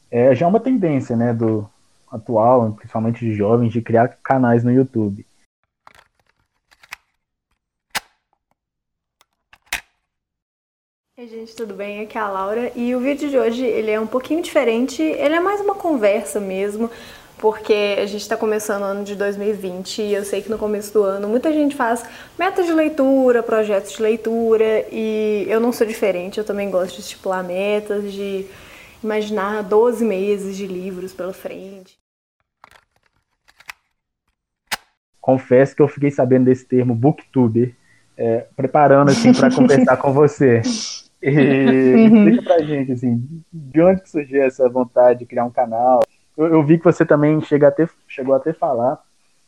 É, 0.09 0.33
já 0.33 0.47
é 0.47 0.49
uma 0.49 0.59
tendência, 0.59 1.15
né, 1.15 1.31
do, 1.31 1.69
atual, 2.11 2.71
principalmente 2.73 3.23
de 3.23 3.33
jovens, 3.33 3.71
de 3.71 3.79
criar 3.79 4.07
canais 4.23 4.63
no 4.63 4.71
YouTube. 4.71 5.23
Oi 11.15 11.27
gente, 11.27 11.55
tudo 11.55 11.75
bem? 11.75 12.01
Aqui 12.01 12.17
é 12.17 12.21
a 12.21 12.29
Laura 12.29 12.71
e 12.75 12.95
o 12.95 12.99
vídeo 12.99 13.29
de 13.29 13.38
hoje 13.38 13.63
ele 13.63 13.91
é 13.91 13.99
um 13.99 14.07
pouquinho 14.07 14.41
diferente, 14.41 15.03
ele 15.03 15.35
é 15.35 15.39
mais 15.39 15.61
uma 15.61 15.75
conversa 15.75 16.39
mesmo, 16.39 16.89
porque 17.39 17.96
a 17.98 18.05
gente 18.05 18.22
está 18.22 18.36
começando 18.36 18.81
o 18.81 18.86
ano 18.86 19.03
de 19.03 19.15
2020 19.15 20.01
e 20.01 20.13
eu 20.13 20.24
sei 20.24 20.41
que 20.41 20.50
no 20.50 20.58
começo 20.58 20.93
do 20.93 21.03
ano 21.03 21.27
muita 21.27 21.51
gente 21.51 21.75
faz 21.75 22.03
metas 22.38 22.65
de 22.65 22.74
leitura, 22.74 23.41
projetos 23.41 23.93
de 23.93 24.01
leitura 24.01 24.86
e 24.91 25.46
eu 25.48 25.60
não 25.60 25.72
sou 25.72 25.88
diferente, 25.88 26.38
eu 26.38 26.43
também 26.43 26.69
gosto 26.69 26.96
de 26.96 27.01
estipular 27.01 27.43
metas, 27.43 28.12
de 28.12 28.46
imaginar 29.01 29.63
12 29.63 30.03
meses 30.03 30.58
de 30.58 30.67
livros 30.67 31.13
pela 31.13 31.34
frente. 31.34 31.98
Confesso 35.22 35.75
que 35.75 35.81
eu 35.81 35.88
fiquei 35.88 36.12
sabendo 36.12 36.46
desse 36.46 36.65
termo 36.65 36.93
booktuber, 36.93 37.74
é, 38.17 38.48
preparando 38.55 39.12
assim 39.12 39.34
para 39.34 39.53
conversar 39.53 39.96
com 39.98 40.12
você. 40.12 40.62
E 41.22 41.29
uhum. 41.29 42.29
explica 42.29 42.43
pra 42.43 42.65
gente 42.65 42.91
assim, 42.93 43.22
de 43.51 43.81
onde 43.81 44.10
surgiu 44.10 44.41
essa 44.41 44.67
vontade 44.67 45.19
de 45.19 45.25
criar 45.25 45.46
um 45.46 45.51
canal? 45.51 46.01
Eu, 46.39 46.48
eu, 46.48 46.63
vi 46.63 46.77
que 46.77 46.86
você 46.86 47.05
também 47.05 47.41
chega 47.41 47.67
a 47.67 47.72
ter, 47.72 47.89
chegou 48.08 48.34
a 48.34 48.39
ter 48.39 48.55
falar 48.55 48.98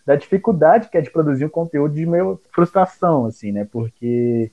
da 0.06 0.14
dificuldade 0.18 0.90
que 0.90 0.98
é 0.98 1.02
de 1.02 1.10
produzir 1.10 1.46
um 1.46 1.50
conteúdo 1.50 1.96
de 1.96 2.06
meio 2.06 2.38
frustração, 2.54 3.26
assim, 3.26 3.54
né? 3.54 3.66
Porque 3.72 4.52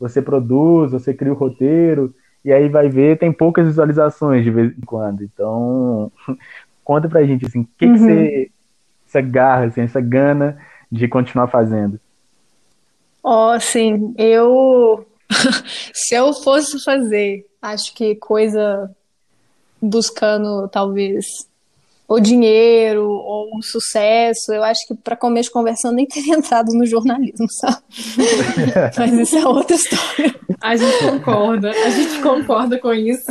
você 0.00 0.20
produz, 0.20 0.90
você 0.90 1.14
cria 1.14 1.32
o 1.32 1.36
roteiro, 1.36 2.12
e 2.44 2.52
aí 2.52 2.68
vai 2.68 2.88
ver, 2.88 3.18
tem 3.18 3.32
poucas 3.32 3.66
visualizações 3.68 4.42
de 4.42 4.50
vez 4.50 4.76
em 4.76 4.80
quando. 4.80 5.22
Então, 5.22 6.10
conta 6.84 7.08
pra 7.08 7.24
gente, 7.24 7.46
assim, 7.46 7.60
o 7.60 7.68
que, 7.78 7.86
uhum. 7.86 7.92
que 7.92 7.98
você, 7.98 8.50
essa 9.06 9.20
garra, 9.20 9.66
assim, 9.66 9.82
essa 9.82 10.00
gana 10.00 10.58
de 10.90 11.06
continuar 11.06 11.46
fazendo? 11.46 12.00
Ó, 13.22 13.54
oh, 13.54 13.60
sim, 13.60 14.12
eu, 14.18 15.06
se 15.94 16.16
eu 16.16 16.32
fosse 16.32 16.82
fazer, 16.82 17.46
acho 17.62 17.94
que 17.94 18.16
coisa 18.16 18.90
buscando, 19.80 20.68
talvez, 20.68 21.48
ou 22.08 22.20
dinheiro, 22.20 23.08
ou 23.08 23.50
um 23.56 23.62
sucesso. 23.62 24.52
Eu 24.52 24.62
acho 24.62 24.86
que 24.86 24.94
para 24.94 25.16
começo 25.16 25.50
conversando 25.50 25.96
nem 25.96 26.06
teria 26.08 26.34
entrado 26.34 26.72
no 26.72 26.86
jornalismo, 26.86 27.50
sabe? 27.50 27.78
Mas 28.96 29.12
isso 29.12 29.38
é 29.38 29.46
outra 29.46 29.76
história. 29.76 30.34
A 30.60 30.76
gente 30.76 30.98
concorda, 30.98 31.70
a 31.70 31.90
gente 31.90 32.20
concorda 32.20 32.78
com 32.78 32.92
isso. 32.92 33.26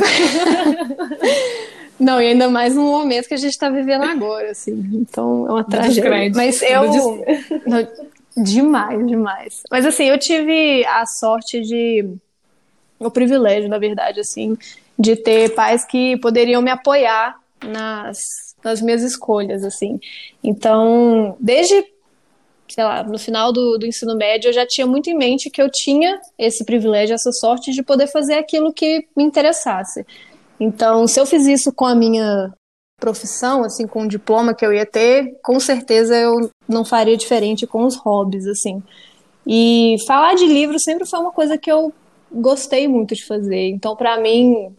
Não, 1.98 2.20
e 2.20 2.26
ainda 2.26 2.48
mais 2.48 2.74
no 2.74 2.82
momento 2.82 3.26
que 3.26 3.34
a 3.34 3.38
gente 3.38 3.52
está 3.52 3.70
vivendo 3.70 4.04
agora, 4.04 4.50
assim. 4.50 4.90
Então 4.92 5.46
é 5.48 5.52
uma 5.52 5.64
tragédia. 5.64 6.30
Mas 6.34 6.60
eu. 6.62 7.24
Não, 7.66 7.88
demais, 8.36 9.06
demais. 9.06 9.62
Mas 9.70 9.86
assim, 9.86 10.04
eu 10.04 10.18
tive 10.18 10.84
a 10.86 11.06
sorte 11.06 11.60
de. 11.62 12.06
O 12.98 13.10
privilégio, 13.10 13.68
na 13.68 13.78
verdade, 13.78 14.20
assim, 14.20 14.56
de 14.98 15.16
ter 15.16 15.50
pais 15.54 15.84
que 15.84 16.16
poderiam 16.18 16.62
me 16.62 16.70
apoiar 16.70 17.36
nas 17.62 18.45
nas 18.62 18.80
minhas 18.80 19.02
escolhas, 19.02 19.64
assim. 19.64 19.98
Então, 20.42 21.36
desde, 21.40 21.84
sei 22.68 22.84
lá, 22.84 23.02
no 23.02 23.18
final 23.18 23.52
do, 23.52 23.78
do 23.78 23.86
ensino 23.86 24.16
médio, 24.16 24.48
eu 24.48 24.52
já 24.52 24.66
tinha 24.66 24.86
muito 24.86 25.08
em 25.08 25.16
mente 25.16 25.50
que 25.50 25.60
eu 25.60 25.70
tinha 25.70 26.20
esse 26.38 26.64
privilégio, 26.64 27.14
essa 27.14 27.32
sorte 27.32 27.72
de 27.72 27.82
poder 27.82 28.06
fazer 28.06 28.34
aquilo 28.34 28.72
que 28.72 29.06
me 29.16 29.24
interessasse. 29.24 30.04
Então, 30.58 31.06
se 31.06 31.20
eu 31.20 31.26
fiz 31.26 31.46
isso 31.46 31.72
com 31.72 31.86
a 31.86 31.94
minha 31.94 32.52
profissão, 32.98 33.62
assim, 33.62 33.86
com 33.86 34.02
o 34.02 34.08
diploma 34.08 34.54
que 34.54 34.64
eu 34.64 34.72
ia 34.72 34.86
ter, 34.86 35.38
com 35.42 35.60
certeza 35.60 36.16
eu 36.16 36.50
não 36.66 36.84
faria 36.84 37.16
diferente 37.16 37.66
com 37.66 37.84
os 37.84 37.94
hobbies, 37.96 38.46
assim. 38.46 38.82
E 39.46 39.96
falar 40.06 40.34
de 40.34 40.46
livro 40.46 40.78
sempre 40.80 41.06
foi 41.06 41.20
uma 41.20 41.30
coisa 41.30 41.58
que 41.58 41.70
eu 41.70 41.92
gostei 42.32 42.88
muito 42.88 43.14
de 43.14 43.24
fazer. 43.24 43.68
Então, 43.68 43.94
para 43.94 44.18
mim, 44.18 44.74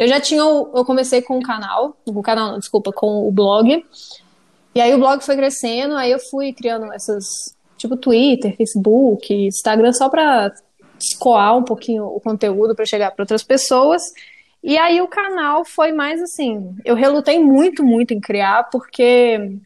eu 0.00 0.08
já 0.08 0.18
tinha, 0.18 0.40
eu 0.40 0.82
comecei 0.86 1.20
com 1.20 1.36
o 1.36 1.42
canal, 1.42 1.94
o 2.06 2.22
canal, 2.22 2.52
não, 2.52 2.58
desculpa, 2.58 2.90
com 2.90 3.28
o 3.28 3.30
blog. 3.30 3.84
E 4.74 4.80
aí 4.80 4.94
o 4.94 4.98
blog 4.98 5.22
foi 5.22 5.36
crescendo, 5.36 5.94
aí 5.94 6.10
eu 6.10 6.18
fui 6.18 6.54
criando 6.54 6.90
essas, 6.90 7.54
tipo 7.76 7.98
Twitter, 7.98 8.56
Facebook, 8.56 9.30
Instagram, 9.30 9.92
só 9.92 10.08
para 10.08 10.54
escoar 10.98 11.54
um 11.54 11.62
pouquinho 11.62 12.06
o 12.06 12.18
conteúdo 12.18 12.74
para 12.74 12.86
chegar 12.86 13.10
para 13.10 13.24
outras 13.24 13.42
pessoas. 13.42 14.00
E 14.64 14.78
aí 14.78 15.02
o 15.02 15.06
canal 15.06 15.66
foi 15.66 15.92
mais 15.92 16.18
assim, 16.22 16.74
eu 16.82 16.94
relutei 16.94 17.38
muito, 17.38 17.84
muito 17.84 18.14
em 18.14 18.20
criar, 18.20 18.70
porque 18.70 19.58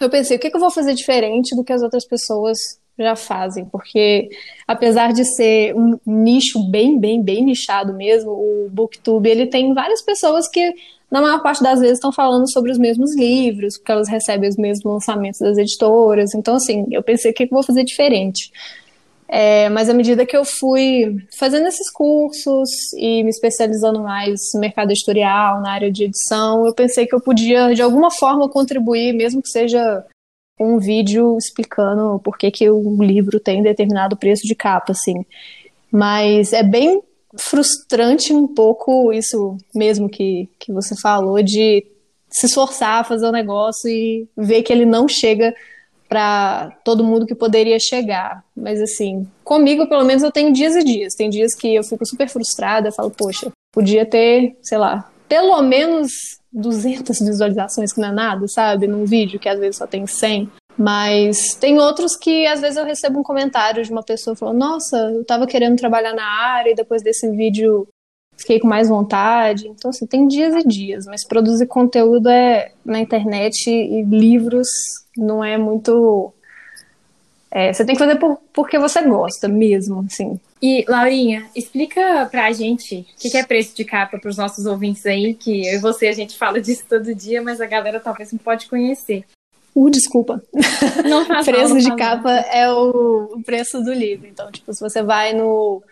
eu 0.00 0.08
pensei, 0.08 0.38
o 0.38 0.40
que, 0.40 0.48
que 0.48 0.56
eu 0.56 0.60
vou 0.60 0.70
fazer 0.70 0.94
diferente 0.94 1.54
do 1.54 1.62
que 1.62 1.74
as 1.74 1.82
outras 1.82 2.06
pessoas 2.06 2.80
já 2.98 3.16
fazem, 3.16 3.64
porque 3.64 4.28
apesar 4.66 5.12
de 5.12 5.24
ser 5.24 5.74
um 5.74 5.98
nicho 6.06 6.62
bem, 6.70 6.98
bem, 6.98 7.22
bem 7.22 7.44
nichado 7.44 7.92
mesmo, 7.92 8.30
o 8.30 8.68
Booktube, 8.70 9.28
ele 9.28 9.46
tem 9.46 9.74
várias 9.74 10.02
pessoas 10.02 10.48
que 10.48 10.72
na 11.10 11.20
maior 11.20 11.42
parte 11.42 11.62
das 11.62 11.80
vezes 11.80 11.96
estão 11.96 12.12
falando 12.12 12.50
sobre 12.50 12.70
os 12.70 12.78
mesmos 12.78 13.14
livros, 13.16 13.76
porque 13.76 13.92
elas 13.92 14.08
recebem 14.08 14.48
os 14.48 14.56
mesmos 14.56 14.84
lançamentos 14.84 15.40
das 15.40 15.58
editoras, 15.58 16.34
então 16.34 16.56
assim, 16.56 16.86
eu 16.90 17.02
pensei, 17.02 17.30
o 17.30 17.34
que 17.34 17.44
eu 17.44 17.48
vou 17.50 17.62
fazer 17.62 17.84
diferente? 17.84 18.50
É, 19.26 19.68
mas 19.70 19.88
à 19.88 19.94
medida 19.94 20.26
que 20.26 20.36
eu 20.36 20.44
fui 20.44 21.16
fazendo 21.38 21.66
esses 21.66 21.90
cursos 21.90 22.68
e 22.96 23.22
me 23.22 23.30
especializando 23.30 24.00
mais 24.00 24.38
no 24.54 24.60
mercado 24.60 24.90
editorial, 24.90 25.60
na 25.60 25.72
área 25.72 25.90
de 25.90 26.04
edição, 26.04 26.66
eu 26.66 26.74
pensei 26.74 27.06
que 27.06 27.14
eu 27.14 27.20
podia, 27.20 27.74
de 27.74 27.82
alguma 27.82 28.10
forma, 28.10 28.48
contribuir, 28.48 29.12
mesmo 29.14 29.42
que 29.42 29.48
seja 29.48 30.04
um 30.58 30.78
vídeo 30.78 31.36
explicando 31.36 32.20
por 32.22 32.38
que, 32.38 32.50
que 32.50 32.70
o 32.70 33.02
livro 33.02 33.40
tem 33.40 33.62
determinado 33.62 34.16
preço 34.16 34.46
de 34.46 34.54
capa, 34.54 34.92
assim. 34.92 35.24
Mas 35.90 36.52
é 36.52 36.62
bem 36.62 37.02
frustrante 37.36 38.32
um 38.32 38.46
pouco 38.46 39.12
isso 39.12 39.56
mesmo 39.74 40.08
que, 40.08 40.48
que 40.58 40.72
você 40.72 40.94
falou, 40.96 41.42
de 41.42 41.84
se 42.30 42.46
esforçar 42.46 43.00
a 43.00 43.04
fazer 43.04 43.26
o 43.26 43.28
um 43.28 43.32
negócio 43.32 43.88
e 43.88 44.28
ver 44.36 44.62
que 44.62 44.72
ele 44.72 44.86
não 44.86 45.08
chega 45.08 45.54
para 46.08 46.70
todo 46.84 47.04
mundo 47.04 47.26
que 47.26 47.34
poderia 47.34 47.78
chegar. 47.78 48.44
Mas 48.56 48.80
assim, 48.80 49.26
comigo 49.42 49.88
pelo 49.88 50.04
menos 50.04 50.22
eu 50.22 50.32
tenho 50.32 50.52
dias 50.52 50.76
e 50.76 50.84
dias. 50.84 51.14
Tem 51.14 51.28
dias 51.28 51.54
que 51.54 51.74
eu 51.74 51.82
fico 51.82 52.06
super 52.06 52.28
frustrada, 52.28 52.92
falo, 52.92 53.10
poxa, 53.10 53.50
podia 53.72 54.06
ter, 54.06 54.56
sei 54.62 54.78
lá, 54.78 55.10
pelo 55.28 55.60
menos 55.62 56.38
200 56.54 57.18
visualizações, 57.18 57.92
que 57.92 58.00
não 58.00 58.08
é 58.08 58.12
nada, 58.12 58.46
sabe? 58.46 58.86
Num 58.86 59.04
vídeo 59.04 59.40
que 59.40 59.48
às 59.48 59.58
vezes 59.58 59.76
só 59.76 59.86
tem 59.86 60.06
100. 60.06 60.48
Mas 60.76 61.54
tem 61.54 61.78
outros 61.78 62.16
que 62.16 62.46
às 62.46 62.60
vezes 62.60 62.76
eu 62.76 62.84
recebo 62.84 63.20
um 63.20 63.22
comentário 63.22 63.84
de 63.84 63.90
uma 63.90 64.02
pessoa 64.02 64.34
falando: 64.34 64.58
Nossa, 64.58 64.96
eu 64.96 65.24
tava 65.24 65.46
querendo 65.46 65.76
trabalhar 65.76 66.14
na 66.14 66.24
área 66.24 66.70
e 66.70 66.74
depois 66.74 67.02
desse 67.02 67.28
vídeo 67.30 67.86
fiquei 68.36 68.58
com 68.58 68.66
mais 68.66 68.88
vontade. 68.88 69.68
Então, 69.68 69.90
assim, 69.90 70.06
tem 70.06 70.26
dias 70.26 70.54
e 70.54 70.66
dias, 70.66 71.06
mas 71.06 71.26
produzir 71.26 71.66
conteúdo 71.66 72.28
é 72.28 72.72
na 72.84 73.00
internet 73.00 73.70
e 73.70 74.02
livros 74.02 74.68
não 75.16 75.44
é 75.44 75.56
muito. 75.56 76.32
É, 77.50 77.72
você 77.72 77.84
tem 77.84 77.94
que 77.94 78.00
fazer 78.00 78.16
por, 78.16 78.40
porque 78.52 78.78
você 78.78 79.00
gosta 79.02 79.46
mesmo, 79.46 80.04
assim. 80.06 80.40
E, 80.66 80.82
Laurinha, 80.88 81.46
explica 81.54 82.26
pra 82.30 82.50
gente 82.50 83.00
o 83.00 83.18
que 83.18 83.36
é 83.36 83.44
preço 83.44 83.76
de 83.76 83.84
capa 83.84 84.18
para 84.18 84.30
os 84.30 84.38
nossos 84.38 84.64
ouvintes 84.64 85.04
aí, 85.04 85.34
que 85.34 85.68
eu 85.68 85.74
e 85.74 85.78
você 85.78 86.08
a 86.08 86.12
gente 86.12 86.38
fala 86.38 86.58
disso 86.58 86.84
todo 86.88 87.14
dia, 87.14 87.42
mas 87.42 87.60
a 87.60 87.66
galera 87.66 88.00
talvez 88.00 88.32
não 88.32 88.38
pode 88.38 88.66
conhecer. 88.66 89.26
Uh, 89.74 89.90
desculpa. 89.90 90.42
Não 91.06 91.26
faz 91.26 91.44
preço 91.44 91.78
de 91.80 91.94
capa 91.96 92.30
é 92.30 92.72
o, 92.72 93.34
o 93.34 93.42
preço 93.42 93.82
do 93.82 93.92
livro. 93.92 94.26
Então, 94.26 94.50
tipo, 94.50 94.72
se 94.72 94.80
você 94.80 95.02
vai 95.02 95.34
no 95.34 95.82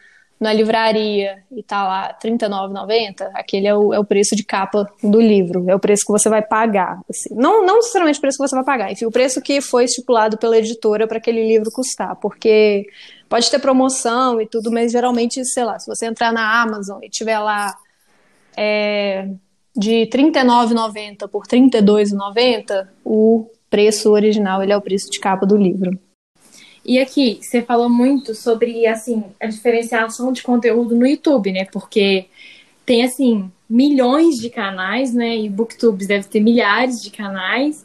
na 0.40 0.52
livraria 0.52 1.38
e 1.52 1.62
tá 1.62 1.84
lá 1.84 2.18
R$39,90, 2.20 3.30
aquele 3.32 3.68
é 3.68 3.74
o, 3.76 3.94
é 3.94 3.98
o 4.00 4.04
preço 4.04 4.34
de 4.34 4.42
capa 4.42 4.90
do 5.00 5.20
livro, 5.20 5.70
é 5.70 5.74
o 5.74 5.78
preço 5.78 6.04
que 6.04 6.10
você 6.10 6.28
vai 6.28 6.42
pagar. 6.42 6.98
Assim. 7.08 7.32
Não, 7.32 7.64
não 7.64 7.76
necessariamente 7.76 8.18
o 8.18 8.20
preço 8.20 8.38
que 8.38 8.48
você 8.48 8.56
vai 8.56 8.64
pagar, 8.64 8.90
enfim, 8.90 9.04
o 9.04 9.10
preço 9.12 9.40
que 9.40 9.60
foi 9.60 9.84
estipulado 9.84 10.36
pela 10.36 10.58
editora 10.58 11.06
para 11.06 11.18
aquele 11.18 11.46
livro 11.46 11.70
custar, 11.70 12.16
porque 12.16 12.86
pode 13.32 13.50
ter 13.50 13.58
promoção 13.58 14.42
e 14.42 14.46
tudo, 14.46 14.70
mas 14.70 14.92
geralmente, 14.92 15.42
sei 15.46 15.64
lá, 15.64 15.78
se 15.78 15.86
você 15.86 16.04
entrar 16.04 16.34
na 16.34 16.60
Amazon 16.60 17.02
e 17.02 17.08
tiver 17.08 17.38
lá 17.38 17.74
é, 18.54 19.26
de 19.74 20.00
R$39,90 20.00 21.26
por 21.28 21.44
R$32,90, 21.50 22.88
o 23.02 23.46
preço 23.70 24.10
original 24.10 24.62
ele 24.62 24.74
é 24.74 24.76
o 24.76 24.82
preço 24.82 25.08
de 25.10 25.18
capa 25.18 25.46
do 25.46 25.56
livro. 25.56 25.98
E 26.84 26.98
aqui, 26.98 27.38
você 27.40 27.62
falou 27.62 27.88
muito 27.88 28.34
sobre, 28.34 28.86
assim, 28.86 29.24
a 29.40 29.46
diferenciação 29.46 30.30
de 30.30 30.42
conteúdo 30.42 30.94
no 30.94 31.06
YouTube, 31.06 31.52
né? 31.52 31.64
Porque 31.72 32.26
tem, 32.84 33.02
assim, 33.02 33.50
milhões 33.66 34.38
de 34.38 34.50
canais, 34.50 35.14
né? 35.14 35.38
E 35.38 35.48
Booktubes 35.48 36.06
deve 36.06 36.28
ter 36.28 36.40
milhares 36.40 37.02
de 37.02 37.10
canais. 37.10 37.82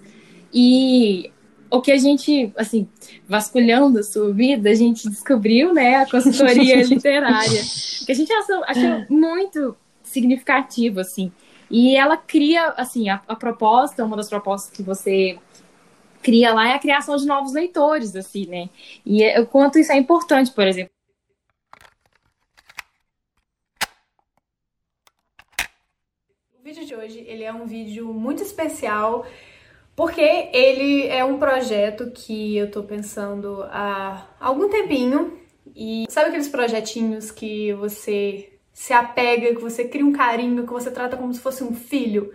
E 0.53 1.31
o 1.69 1.81
que 1.81 1.91
a 1.91 1.97
gente, 1.97 2.51
assim, 2.55 2.87
vasculhando 3.27 3.99
a 3.99 4.03
sua 4.03 4.33
vida, 4.33 4.69
a 4.69 4.75
gente 4.75 5.09
descobriu, 5.09 5.73
né, 5.73 5.97
a 5.97 6.09
consultoria 6.09 6.81
literária. 6.83 7.61
Que 8.05 8.11
a 8.11 8.15
gente 8.15 8.31
achou, 8.31 8.63
achou 8.63 9.05
muito 9.09 9.75
significativo, 10.03 10.99
assim. 10.99 11.31
E 11.69 11.95
ela 11.95 12.15
cria, 12.15 12.69
assim, 12.69 13.09
a, 13.09 13.21
a 13.27 13.35
proposta, 13.35 14.05
uma 14.05 14.15
das 14.15 14.29
propostas 14.29 14.71
que 14.71 14.81
você 14.81 15.37
cria 16.21 16.53
lá 16.53 16.69
é 16.69 16.73
a 16.73 16.79
criação 16.79 17.15
de 17.15 17.25
novos 17.25 17.53
leitores, 17.53 18.15
assim, 18.15 18.45
né? 18.47 18.69
E 19.05 19.23
é, 19.23 19.39
o 19.39 19.45
quanto 19.47 19.79
isso 19.79 19.91
é 19.91 19.97
importante, 19.97 20.51
por 20.51 20.65
exemplo. 20.67 20.91
O 26.59 26.63
vídeo 26.63 26.85
de 26.85 26.95
hoje, 26.95 27.19
ele 27.27 27.43
é 27.43 27.53
um 27.53 27.65
vídeo 27.65 28.13
muito 28.13 28.43
especial, 28.43 29.25
porque 29.97 30.51
ele 30.53 31.07
é 31.07 31.25
um 31.25 31.39
projeto 31.39 32.11
que 32.11 32.55
eu 32.55 32.69
tô 32.69 32.83
pensando 32.83 33.63
há 33.63 34.27
algum 34.39 34.69
tempinho, 34.69 35.39
e 35.75 36.05
sabe 36.07 36.27
aqueles 36.27 36.47
projetinhos 36.47 37.31
que 37.31 37.73
você 37.73 38.53
se 38.71 38.93
apega, 38.93 39.55
que 39.55 39.61
você 39.61 39.85
cria 39.85 40.05
um 40.05 40.11
carinho, 40.11 40.67
que 40.67 40.71
você 40.71 40.91
trata 40.91 41.17
como 41.17 41.33
se 41.33 41.39
fosse 41.39 41.63
um 41.63 41.73
filho? 41.73 42.31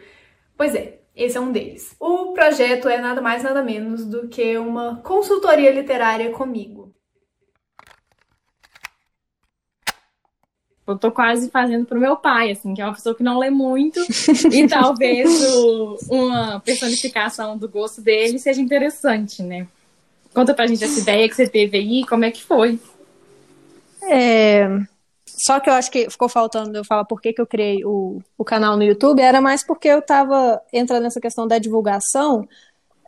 Pois 0.56 0.74
é, 0.74 0.98
esse 1.14 1.36
é 1.36 1.40
um 1.40 1.52
deles. 1.52 1.94
O 2.00 2.32
projeto 2.32 2.88
é 2.88 3.00
nada 3.00 3.20
mais 3.20 3.44
nada 3.44 3.62
menos 3.62 4.04
do 4.06 4.26
que 4.26 4.58
uma 4.58 4.96
consultoria 4.96 5.70
literária 5.70 6.30
comigo. 6.30 6.81
Eu 10.86 10.98
tô 10.98 11.12
quase 11.12 11.48
fazendo 11.48 11.86
pro 11.86 12.00
meu 12.00 12.16
pai, 12.16 12.50
assim, 12.50 12.74
que 12.74 12.82
é 12.82 12.84
uma 12.84 12.94
pessoa 12.94 13.14
que 13.14 13.22
não 13.22 13.38
lê 13.38 13.50
muito, 13.50 14.00
e 14.52 14.66
talvez 14.68 15.30
o, 15.54 15.96
uma 16.10 16.60
personificação 16.60 17.56
do 17.56 17.68
gosto 17.68 18.00
dele 18.00 18.38
seja 18.38 18.60
interessante, 18.60 19.42
né? 19.42 19.66
Conta 20.34 20.54
pra 20.54 20.66
gente 20.66 20.82
essa 20.82 20.98
ideia 20.98 21.28
que 21.28 21.36
você 21.36 21.46
teve 21.46 21.78
aí, 21.78 22.06
como 22.06 22.24
é 22.24 22.30
que 22.30 22.42
foi? 22.42 22.80
É, 24.02 24.66
só 25.44 25.60
que 25.60 25.68
eu 25.68 25.74
acho 25.74 25.90
que 25.90 26.10
ficou 26.10 26.28
faltando 26.28 26.76
eu 26.76 26.84
falar 26.84 27.04
por 27.04 27.20
que, 27.20 27.32
que 27.32 27.40
eu 27.40 27.46
criei 27.46 27.84
o, 27.84 28.20
o 28.36 28.44
canal 28.44 28.76
no 28.76 28.82
YouTube, 28.82 29.20
era 29.20 29.40
mais 29.40 29.64
porque 29.64 29.88
eu 29.88 29.98
estava 29.98 30.60
entrando 30.72 31.02
nessa 31.02 31.20
questão 31.20 31.46
da 31.46 31.58
divulgação. 31.58 32.48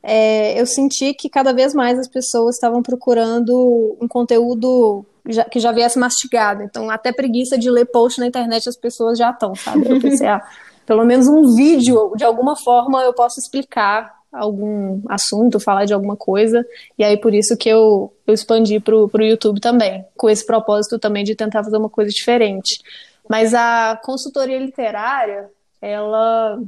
É, 0.03 0.61
eu 0.61 0.67
senti 0.67 1.15
que 1.15 1.31
cada 1.31 1.53
vez 1.53 1.73
mais 1.75 1.99
as 1.99 2.09
pessoas 2.09 2.57
estavam 2.57 2.83
procurando 2.83 3.97
um 4.01 4.07
conteúdo 4.07 5.05
já, 5.29 5.45
que 5.45 5.59
já 5.59 5.73
viesse 5.73 5.99
mastigado. 5.99 6.63
Então, 6.63 6.91
até 6.91 7.13
preguiça 7.13 7.59
de 7.59 7.71
ler 7.71 7.87
post 7.87 8.21
na 8.21 8.27
internet 8.27 8.69
as 8.69 8.77
pessoas 8.77 9.19
já 9.19 9.31
estão, 9.31 9.55
sabe? 9.55 9.91
Eu 9.91 10.01
pensei, 10.01 10.27
ah, 10.27 10.43
pelo 10.87 11.05
menos 11.05 11.27
um 11.27 11.55
vídeo, 11.55 12.13
de 12.17 12.25
alguma 12.25 12.57
forma, 12.57 13.03
eu 13.03 13.15
posso 13.15 13.41
explicar 13.41 14.15
algum 14.33 15.01
assunto, 15.09 15.61
falar 15.61 15.85
de 15.85 15.95
alguma 15.95 16.17
coisa, 16.17 16.67
e 16.99 17.05
aí 17.05 17.17
por 17.17 17.33
isso 17.33 17.57
que 17.57 17.69
eu, 17.69 18.13
eu 18.27 18.35
expandi 18.35 18.81
para 18.81 18.97
o 18.97 19.23
YouTube 19.23 19.61
também, 19.61 20.05
com 20.17 20.29
esse 20.29 20.45
propósito 20.45 20.99
também 20.99 21.23
de 21.23 21.37
tentar 21.37 21.63
fazer 21.63 21.77
uma 21.77 21.89
coisa 21.89 22.11
diferente. 22.11 22.83
Mas 23.29 23.55
a 23.55 23.99
consultoria 24.05 24.59
literária, 24.59 25.49
ela. 25.81 26.61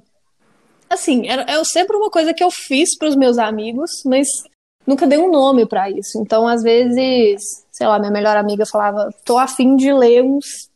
Assim, 0.88 1.28
é, 1.28 1.52
é 1.52 1.64
sempre 1.64 1.96
uma 1.96 2.08
coisa 2.08 2.32
que 2.32 2.42
eu 2.42 2.50
fiz 2.50 2.96
para 2.96 3.08
os 3.08 3.16
meus 3.16 3.36
amigos, 3.36 3.90
mas 4.06 4.28
nunca 4.86 5.06
dei 5.06 5.18
um 5.18 5.30
nome 5.30 5.66
para 5.66 5.90
isso. 5.90 6.18
Então, 6.18 6.46
às 6.46 6.62
vezes, 6.62 7.65
sei 7.76 7.86
lá, 7.86 7.98
minha 7.98 8.10
melhor 8.10 8.38
amiga 8.38 8.64
falava: 8.64 9.10
tô 9.22 9.36
afim 9.36 9.76
de 9.76 9.92
ler 9.92 10.22
uns 10.22 10.70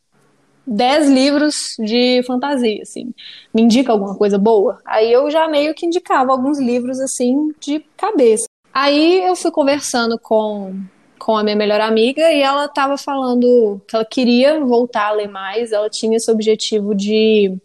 dez 0.66 1.08
livros 1.08 1.54
de 1.78 2.22
fantasia, 2.26 2.82
assim. 2.82 3.14
Me 3.54 3.62
indica 3.62 3.90
alguma 3.90 4.14
coisa 4.14 4.36
boa? 4.36 4.78
Aí 4.84 5.10
eu 5.10 5.30
já 5.30 5.48
meio 5.48 5.74
que 5.74 5.86
indicava 5.86 6.30
alguns 6.30 6.58
livros, 6.58 7.00
assim, 7.00 7.52
de 7.58 7.80
cabeça. 7.96 8.44
Aí 8.72 9.22
eu 9.26 9.34
fui 9.34 9.50
conversando 9.50 10.18
com, 10.18 10.74
com 11.18 11.38
a 11.38 11.42
minha 11.42 11.56
melhor 11.56 11.80
amiga 11.80 12.30
e 12.30 12.42
ela 12.42 12.66
estava 12.66 12.98
falando 12.98 13.80
que 13.88 13.96
ela 13.96 14.04
queria 14.04 14.60
voltar 14.60 15.08
a 15.08 15.12
ler 15.12 15.28
mais, 15.28 15.72
ela 15.72 15.88
tinha 15.88 16.18
esse 16.18 16.30
objetivo 16.30 16.94
de 16.94 17.56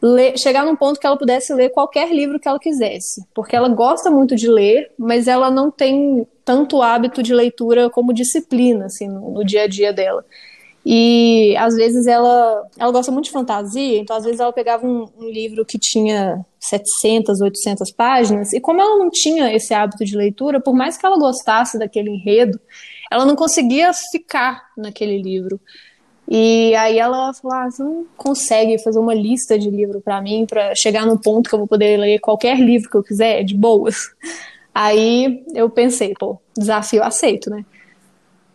ler, 0.00 0.38
chegar 0.38 0.64
num 0.64 0.74
ponto 0.74 0.98
que 0.98 1.06
ela 1.06 1.18
pudesse 1.18 1.52
ler 1.54 1.68
qualquer 1.68 2.10
livro 2.10 2.40
que 2.40 2.48
ela 2.48 2.58
quisesse, 2.58 3.24
porque 3.32 3.54
ela 3.54 3.68
gosta 3.68 4.10
muito 4.10 4.34
de 4.34 4.48
ler, 4.48 4.90
mas 4.98 5.28
ela 5.28 5.50
não 5.50 5.70
tem 5.70 6.26
tanto 6.46 6.80
hábito 6.80 7.24
de 7.24 7.34
leitura 7.34 7.90
como 7.90 8.14
disciplina, 8.14 8.86
assim, 8.86 9.08
no, 9.08 9.32
no 9.32 9.44
dia 9.44 9.64
a 9.64 9.66
dia 9.66 9.92
dela. 9.92 10.24
E 10.88 11.56
às 11.56 11.74
vezes 11.74 12.06
ela, 12.06 12.62
ela 12.78 12.92
gosta 12.92 13.10
muito 13.10 13.24
de 13.24 13.32
fantasia, 13.32 13.98
então 13.98 14.16
às 14.16 14.22
vezes 14.22 14.38
ela 14.38 14.52
pegava 14.52 14.86
um, 14.86 15.08
um, 15.18 15.28
livro 15.28 15.66
que 15.66 15.76
tinha 15.76 16.46
700, 16.60 17.40
800 17.40 17.90
páginas, 17.90 18.52
e 18.52 18.60
como 18.60 18.80
ela 18.80 18.96
não 18.96 19.10
tinha 19.10 19.52
esse 19.52 19.74
hábito 19.74 20.04
de 20.04 20.16
leitura, 20.16 20.60
por 20.60 20.72
mais 20.72 20.96
que 20.96 21.04
ela 21.04 21.18
gostasse 21.18 21.76
daquele 21.76 22.10
enredo, 22.10 22.60
ela 23.10 23.26
não 23.26 23.34
conseguia 23.34 23.90
ficar 24.12 24.62
naquele 24.78 25.20
livro. 25.20 25.60
E 26.28 26.72
aí 26.76 27.00
ela 27.00 27.34
falou: 27.34 27.56
ah, 27.56 27.68
você 27.68 27.82
não 27.82 28.06
consegue 28.16 28.78
fazer 28.78 29.00
uma 29.00 29.14
lista 29.14 29.58
de 29.58 29.68
livro 29.68 30.00
para 30.00 30.20
mim, 30.22 30.46
para 30.48 30.72
chegar 30.76 31.04
no 31.04 31.20
ponto 31.20 31.48
que 31.48 31.54
eu 31.54 31.58
vou 31.58 31.68
poder 31.68 31.96
ler 31.96 32.20
qualquer 32.20 32.60
livro 32.60 32.88
que 32.88 32.96
eu 32.96 33.02
quiser, 33.02 33.42
de 33.42 33.56
boas. 33.56 33.96
Aí 34.78 35.42
eu 35.54 35.70
pensei, 35.70 36.12
pô, 36.20 36.38
desafio 36.54 37.02
aceito, 37.02 37.48
né? 37.48 37.64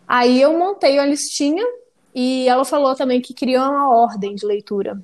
Aí 0.06 0.40
eu 0.40 0.56
montei 0.56 0.96
uma 0.96 1.06
listinha 1.06 1.66
e 2.14 2.46
ela 2.46 2.64
falou 2.64 2.94
também 2.94 3.20
que 3.20 3.34
queria 3.34 3.60
uma 3.60 3.90
ordem 3.90 4.36
de 4.36 4.46
leitura. 4.46 5.02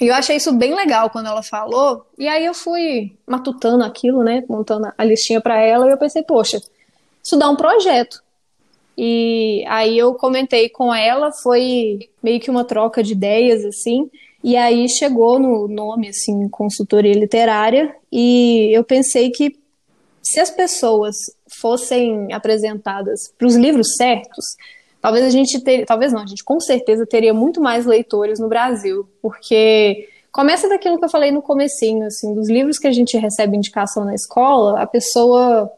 E 0.00 0.08
eu 0.08 0.14
achei 0.14 0.38
isso 0.38 0.52
bem 0.52 0.74
legal 0.74 1.08
quando 1.08 1.26
ela 1.26 1.40
falou. 1.40 2.04
E 2.18 2.26
aí 2.26 2.44
eu 2.44 2.52
fui 2.52 3.16
matutando 3.24 3.84
aquilo, 3.84 4.24
né? 4.24 4.42
Montando 4.48 4.92
a 4.98 5.04
listinha 5.04 5.40
para 5.40 5.60
ela. 5.60 5.86
E 5.86 5.92
eu 5.92 5.98
pensei, 5.98 6.24
poxa, 6.24 6.60
isso 7.22 7.36
dá 7.36 7.48
um 7.48 7.54
projeto. 7.54 8.20
E 8.98 9.64
aí 9.68 9.96
eu 9.96 10.14
comentei 10.14 10.68
com 10.68 10.92
ela, 10.92 11.30
foi 11.30 12.10
meio 12.20 12.40
que 12.40 12.50
uma 12.50 12.64
troca 12.64 13.04
de 13.04 13.12
ideias, 13.12 13.64
assim. 13.64 14.10
E 14.42 14.56
aí 14.56 14.88
chegou 14.88 15.38
no 15.38 15.68
nome, 15.68 16.08
assim, 16.08 16.48
consultoria 16.48 17.14
literária. 17.14 17.94
E 18.10 18.76
eu 18.76 18.82
pensei 18.82 19.30
que 19.30 19.59
se 20.30 20.38
as 20.38 20.50
pessoas 20.50 21.16
fossem 21.48 22.32
apresentadas 22.32 23.32
para 23.36 23.48
os 23.48 23.56
livros 23.56 23.96
certos, 23.96 24.44
talvez 25.00 25.24
a 25.24 25.30
gente 25.30 25.58
ter, 25.60 25.84
talvez 25.84 26.12
não, 26.12 26.22
a 26.22 26.26
gente 26.26 26.44
com 26.44 26.60
certeza 26.60 27.04
teria 27.04 27.34
muito 27.34 27.60
mais 27.60 27.84
leitores 27.84 28.38
no 28.38 28.48
Brasil, 28.48 29.08
porque 29.20 30.08
começa 30.30 30.68
daquilo 30.68 31.00
que 31.00 31.04
eu 31.04 31.10
falei 31.10 31.32
no 31.32 31.42
comecinho, 31.42 32.06
assim, 32.06 32.32
dos 32.32 32.48
livros 32.48 32.78
que 32.78 32.86
a 32.86 32.92
gente 32.92 33.18
recebe 33.18 33.56
indicação 33.56 34.04
na 34.04 34.14
escola, 34.14 34.80
a 34.80 34.86
pessoa 34.86 35.68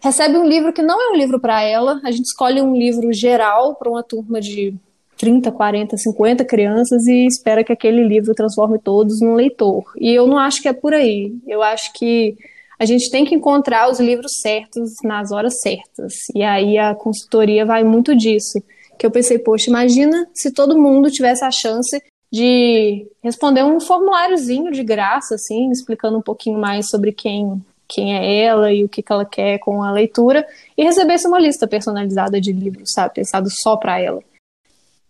recebe 0.00 0.38
um 0.38 0.46
livro 0.46 0.72
que 0.72 0.80
não 0.80 0.98
é 0.98 1.12
um 1.12 1.16
livro 1.16 1.38
para 1.38 1.60
ela, 1.60 2.00
a 2.04 2.10
gente 2.10 2.24
escolhe 2.24 2.62
um 2.62 2.74
livro 2.74 3.12
geral 3.12 3.74
para 3.74 3.90
uma 3.90 4.02
turma 4.02 4.40
de 4.40 4.74
30, 5.18 5.52
40, 5.52 5.94
50 5.94 6.42
crianças 6.46 7.06
e 7.06 7.26
espera 7.26 7.62
que 7.62 7.72
aquele 7.72 8.02
livro 8.02 8.34
transforme 8.34 8.78
todos 8.78 9.20
num 9.20 9.34
leitor. 9.34 9.84
E 9.98 10.14
eu 10.14 10.26
não 10.26 10.38
acho 10.38 10.62
que 10.62 10.68
é 10.68 10.72
por 10.72 10.94
aí. 10.94 11.34
Eu 11.46 11.60
acho 11.60 11.92
que 11.92 12.36
a 12.78 12.84
gente 12.84 13.10
tem 13.10 13.24
que 13.24 13.34
encontrar 13.34 13.90
os 13.90 13.98
livros 13.98 14.40
certos 14.40 14.92
nas 15.02 15.32
horas 15.32 15.60
certas. 15.60 16.14
E 16.34 16.42
aí 16.42 16.78
a 16.78 16.94
consultoria 16.94 17.66
vai 17.66 17.82
muito 17.82 18.14
disso. 18.14 18.62
Que 18.98 19.04
eu 19.04 19.10
pensei, 19.10 19.38
poxa, 19.38 19.68
imagina 19.68 20.28
se 20.32 20.52
todo 20.52 20.80
mundo 20.80 21.10
tivesse 21.10 21.44
a 21.44 21.50
chance 21.50 22.00
de 22.32 23.06
responder 23.22 23.64
um 23.64 23.80
formuláriozinho 23.80 24.70
de 24.70 24.84
graça, 24.84 25.34
assim, 25.34 25.70
explicando 25.70 26.18
um 26.18 26.22
pouquinho 26.22 26.58
mais 26.58 26.88
sobre 26.88 27.10
quem, 27.10 27.62
quem 27.88 28.14
é 28.14 28.44
ela 28.44 28.72
e 28.72 28.84
o 28.84 28.88
que, 28.88 29.02
que 29.02 29.12
ela 29.12 29.24
quer 29.24 29.58
com 29.58 29.82
a 29.82 29.90
leitura, 29.90 30.46
e 30.76 30.84
recebesse 30.84 31.26
uma 31.26 31.40
lista 31.40 31.66
personalizada 31.66 32.40
de 32.40 32.52
livros, 32.52 32.92
sabe, 32.92 33.14
pensado 33.14 33.48
só 33.50 33.76
para 33.76 33.98
ela. 33.98 34.22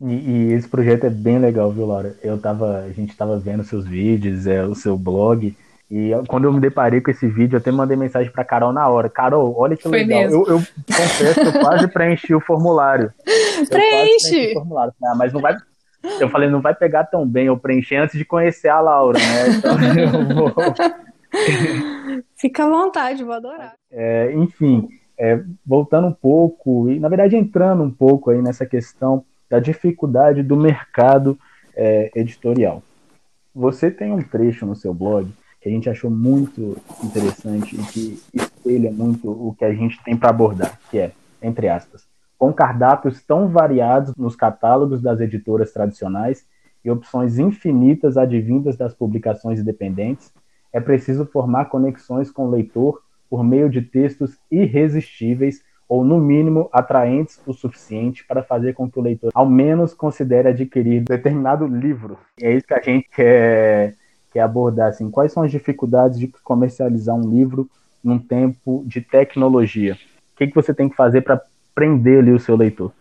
E, 0.00 0.12
e, 0.12 0.52
esse 0.52 0.68
projeto 0.68 1.04
é 1.04 1.10
bem 1.10 1.40
legal, 1.40 1.72
viu, 1.72 1.86
Laura? 1.86 2.16
Eu 2.22 2.38
tava, 2.38 2.84
a 2.84 2.92
gente 2.92 3.16
tava 3.16 3.36
vendo 3.36 3.64
seus 3.64 3.84
vídeos, 3.84 4.46
é, 4.46 4.64
o 4.64 4.74
seu 4.74 4.96
blog, 4.96 5.56
e 5.90 6.10
quando 6.28 6.44
eu 6.44 6.52
me 6.52 6.60
deparei 6.60 7.00
com 7.00 7.10
esse 7.10 7.26
vídeo, 7.26 7.56
eu 7.56 7.60
até 7.60 7.72
mandei 7.72 7.96
mensagem 7.96 8.30
pra 8.30 8.44
Carol 8.44 8.72
na 8.72 8.86
hora. 8.88 9.08
Carol, 9.08 9.54
olha 9.56 9.74
que 9.74 9.84
Foi 9.84 10.04
legal. 10.04 10.22
Eu, 10.24 10.46
eu, 10.46 10.62
confesso 10.86 11.40
que 11.40 11.46
eu 11.56 11.60
quase 11.60 11.88
preenchi 11.88 12.34
o 12.34 12.40
formulário. 12.40 13.12
Preenche! 13.70 14.50
O 14.50 14.54
formulário. 14.54 14.92
Ah, 15.02 15.14
mas 15.16 15.32
não 15.32 15.40
vai. 15.40 15.56
Eu 16.20 16.28
falei, 16.28 16.50
não 16.50 16.60
vai 16.60 16.74
pegar 16.74 17.04
tão 17.04 17.26
bem. 17.26 17.46
Eu 17.46 17.56
preenchi 17.56 17.96
antes 17.96 18.18
de 18.18 18.24
conhecer 18.24 18.68
a 18.68 18.80
Laura, 18.80 19.18
né? 19.18 19.48
Então 19.48 19.76
eu 19.96 20.34
vou. 20.34 20.54
Fica 22.36 22.64
à 22.64 22.68
vontade, 22.68 23.24
vou 23.24 23.34
adorar. 23.34 23.74
É, 23.90 24.30
enfim, 24.34 24.88
é, 25.18 25.42
voltando 25.66 26.06
um 26.06 26.12
pouco, 26.12 26.90
e 26.90 27.00
na 27.00 27.08
verdade 27.08 27.36
entrando 27.36 27.82
um 27.82 27.90
pouco 27.90 28.30
aí 28.30 28.42
nessa 28.42 28.66
questão 28.66 29.24
da 29.48 29.58
dificuldade 29.58 30.42
do 30.42 30.56
mercado 30.56 31.38
é, 31.74 32.10
editorial. 32.14 32.82
Você 33.54 33.90
tem 33.90 34.12
um 34.12 34.22
trecho 34.22 34.66
no 34.66 34.76
seu 34.76 34.94
blog 34.94 35.28
que 35.60 35.68
a 35.68 35.72
gente 35.72 35.90
achou 35.90 36.10
muito 36.10 36.76
interessante 37.02 37.74
e 37.74 37.82
que 37.84 38.22
espelha 38.32 38.90
muito 38.92 39.30
o 39.30 39.54
que 39.58 39.64
a 39.64 39.74
gente 39.74 40.02
tem 40.04 40.16
para 40.16 40.30
abordar, 40.30 40.78
que 40.90 40.98
é, 40.98 41.12
entre 41.42 41.68
aspas, 41.68 42.06
com 42.38 42.52
cardápios 42.52 43.22
tão 43.22 43.48
variados 43.48 44.14
nos 44.16 44.36
catálogos 44.36 45.02
das 45.02 45.20
editoras 45.20 45.72
tradicionais 45.72 46.46
e 46.84 46.90
opções 46.90 47.38
infinitas 47.38 48.16
advindas 48.16 48.76
das 48.76 48.94
publicações 48.94 49.58
independentes, 49.58 50.32
é 50.72 50.80
preciso 50.80 51.26
formar 51.26 51.66
conexões 51.66 52.30
com 52.30 52.46
o 52.46 52.50
leitor 52.50 53.02
por 53.28 53.42
meio 53.42 53.68
de 53.68 53.82
textos 53.82 54.38
irresistíveis 54.50 55.62
ou, 55.88 56.04
no 56.04 56.20
mínimo, 56.20 56.68
atraentes 56.70 57.40
o 57.46 57.52
suficiente 57.52 58.24
para 58.26 58.42
fazer 58.42 58.74
com 58.74 58.90
que 58.90 58.98
o 58.98 59.02
leitor, 59.02 59.30
ao 59.34 59.48
menos, 59.48 59.94
considere 59.94 60.48
adquirir 60.48 61.02
determinado 61.02 61.66
livro. 61.66 62.18
E 62.38 62.44
é 62.44 62.54
isso 62.54 62.66
que 62.66 62.74
a 62.74 62.82
gente 62.82 63.08
quer, 63.08 63.96
quer 64.38 64.42
abordar. 64.42 64.88
Assim, 64.88 65.10
quais 65.10 65.32
são 65.32 65.42
as 65.42 65.50
dificuldades 65.50 66.18
de 66.18 66.28
comercializar 66.44 67.14
um 67.14 67.28
livro 67.28 67.68
num 68.02 68.18
tempo 68.18 68.84
de 68.86 69.00
tecnologia? 69.00 69.98
O 70.34 70.38
que, 70.38 70.46
que 70.46 70.54
você 70.54 70.72
tem 70.72 70.88
que 70.88 70.94
fazer 70.94 71.22
para 71.22 71.40
prender 71.74 72.20
ali 72.20 72.32
o 72.32 72.38
seu 72.38 72.56
leitor? 72.56 72.92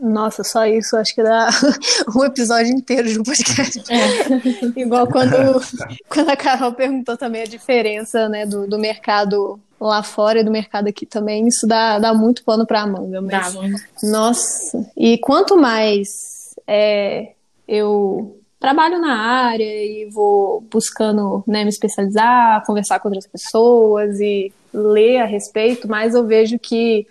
Nossa, 0.00 0.44
só 0.44 0.64
isso, 0.64 0.96
acho 0.96 1.14
que 1.14 1.22
dá 1.22 1.48
um 2.16 2.24
episódio 2.24 2.72
inteiro 2.72 3.08
de 3.08 3.18
um 3.18 3.22
podcast. 3.22 3.82
É. 3.92 4.78
Igual 4.80 5.08
quando, 5.08 5.60
quando 6.08 6.30
a 6.30 6.36
Carol 6.36 6.72
perguntou 6.72 7.16
também 7.16 7.42
a 7.42 7.46
diferença 7.46 8.28
né, 8.28 8.46
do, 8.46 8.66
do 8.66 8.78
mercado 8.78 9.60
lá 9.80 10.02
fora 10.02 10.40
e 10.40 10.44
do 10.44 10.50
mercado 10.50 10.88
aqui 10.88 11.04
também, 11.04 11.48
isso 11.48 11.66
dá, 11.66 11.98
dá 11.98 12.14
muito 12.14 12.44
pano 12.44 12.64
pra 12.64 12.86
manga. 12.86 13.20
Mas, 13.20 13.54
dá, 13.54 13.60
nossa, 14.04 14.88
e 14.96 15.18
quanto 15.18 15.56
mais 15.56 16.54
é, 16.66 17.32
eu 17.66 18.37
trabalho 18.58 19.00
na 19.00 19.16
área 19.16 19.64
e 19.64 20.08
vou 20.10 20.60
buscando 20.62 21.44
né, 21.46 21.62
me 21.62 21.70
especializar, 21.70 22.64
conversar 22.64 22.98
com 23.00 23.08
outras 23.08 23.26
pessoas 23.26 24.18
e 24.20 24.52
ler 24.72 25.18
a 25.18 25.24
respeito, 25.24 25.88
mais 25.88 26.14
eu 26.14 26.26
vejo 26.26 26.58
que 26.58 27.06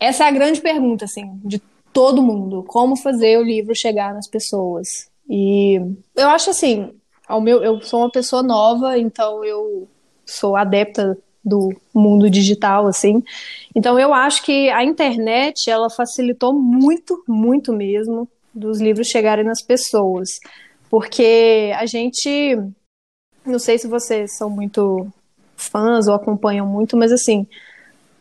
essa 0.00 0.24
é 0.24 0.28
a 0.28 0.32
grande 0.32 0.60
pergunta, 0.60 1.04
assim, 1.04 1.38
de 1.44 1.60
todo 1.92 2.22
mundo. 2.22 2.64
Como 2.66 2.96
fazer 2.96 3.38
o 3.38 3.44
livro 3.44 3.74
chegar 3.74 4.12
nas 4.12 4.26
pessoas? 4.26 5.08
E 5.28 5.80
eu 6.16 6.28
acho 6.28 6.50
assim, 6.50 6.90
ao 7.26 7.40
meu, 7.40 7.62
eu 7.62 7.80
sou 7.80 8.00
uma 8.00 8.10
pessoa 8.10 8.42
nova, 8.42 8.98
então 8.98 9.44
eu 9.44 9.88
sou 10.26 10.56
adepta 10.56 11.16
do 11.44 11.70
mundo 11.94 12.30
digital, 12.30 12.86
assim. 12.86 13.22
Então 13.74 13.98
eu 13.98 14.12
acho 14.14 14.42
que 14.42 14.70
a 14.70 14.82
internet 14.82 15.70
ela 15.70 15.90
facilitou 15.90 16.54
muito, 16.54 17.22
muito 17.28 17.72
mesmo 17.72 18.28
dos 18.54 18.80
livros 18.80 19.08
chegarem 19.08 19.44
nas 19.44 19.62
pessoas, 19.62 20.28
porque 20.90 21.72
a 21.76 21.86
gente, 21.86 22.56
não 23.44 23.58
sei 23.58 23.78
se 23.78 23.88
vocês 23.88 24.36
são 24.36 24.48
muito 24.48 25.06
fãs 25.56 26.06
ou 26.06 26.14
acompanham 26.14 26.66
muito, 26.66 26.96
mas 26.96 27.12
assim, 27.12 27.46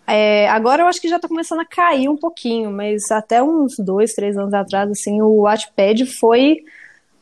é, 0.08 0.48
agora 0.50 0.84
eu 0.84 0.88
acho 0.88 1.02
que 1.02 1.08
já 1.08 1.16
está 1.16 1.28
começando 1.28 1.62
a 1.62 1.66
cair 1.66 2.10
um 2.10 2.18
pouquinho, 2.18 2.72
mas 2.72 3.10
até 3.12 3.42
uns 3.42 3.76
dois, 3.78 4.14
três 4.14 4.38
anos 4.38 4.54
atrás, 4.54 4.90
assim, 4.90 5.22
o 5.22 5.42
Wattpad 5.42 6.06
foi 6.20 6.58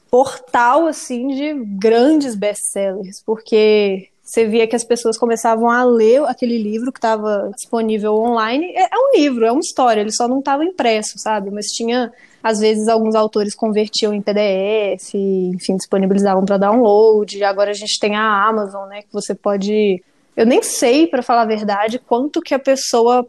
portal, 0.09 0.87
assim, 0.87 1.27
de 1.27 1.53
grandes 1.77 2.35
best-sellers, 2.35 3.21
porque 3.25 4.09
você 4.21 4.45
via 4.45 4.67
que 4.67 4.75
as 4.75 4.83
pessoas 4.83 5.17
começavam 5.17 5.69
a 5.69 5.83
ler 5.83 6.23
aquele 6.25 6.57
livro 6.57 6.91
que 6.91 6.99
estava 6.99 7.51
disponível 7.55 8.15
online. 8.15 8.65
É, 8.75 8.83
é, 8.83 8.97
um 8.97 9.17
livro, 9.17 9.45
é 9.45 9.51
uma 9.51 9.59
história, 9.59 10.01
ele 10.01 10.11
só 10.11 10.27
não 10.27 10.39
estava 10.39 10.63
impresso, 10.63 11.17
sabe? 11.17 11.51
Mas 11.51 11.67
tinha, 11.67 12.11
às 12.43 12.59
vezes, 12.59 12.87
alguns 12.87 13.15
autores 13.15 13.55
convertiam 13.55 14.13
em 14.13 14.21
PDF, 14.21 15.13
enfim, 15.15 15.75
disponibilizavam 15.75 16.43
para 16.45 16.57
download. 16.57 17.43
Agora 17.43 17.71
a 17.71 17.75
gente 17.75 17.99
tem 17.99 18.15
a 18.15 18.47
Amazon, 18.47 18.87
né, 18.89 19.01
que 19.01 19.13
você 19.13 19.35
pode 19.35 20.01
eu 20.35 20.45
nem 20.45 20.63
sei, 20.63 21.07
para 21.07 21.21
falar 21.21 21.41
a 21.41 21.45
verdade, 21.45 21.99
quanto 21.99 22.41
que 22.41 22.53
a 22.53 22.59
pessoa 22.59 23.27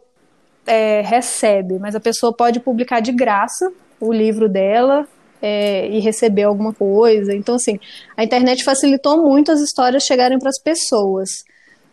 é, 0.65 1.01
recebe, 1.01 1.77
mas 1.77 1.95
a 1.95 1.99
pessoa 1.99 2.33
pode 2.33 2.59
publicar 2.59 3.01
de 3.01 3.11
graça 3.11 3.71
o 3.99 4.11
livro 4.11 4.47
dela 4.47 5.07
é, 5.41 5.87
e 5.89 5.99
receber 5.99 6.43
alguma 6.43 6.73
coisa. 6.73 7.35
Então, 7.35 7.55
assim, 7.55 7.79
a 8.15 8.23
internet 8.23 8.63
facilitou 8.63 9.21
muito 9.21 9.51
as 9.51 9.59
histórias 9.59 10.03
chegarem 10.03 10.39
para 10.39 10.49
as 10.49 10.61
pessoas. 10.61 11.43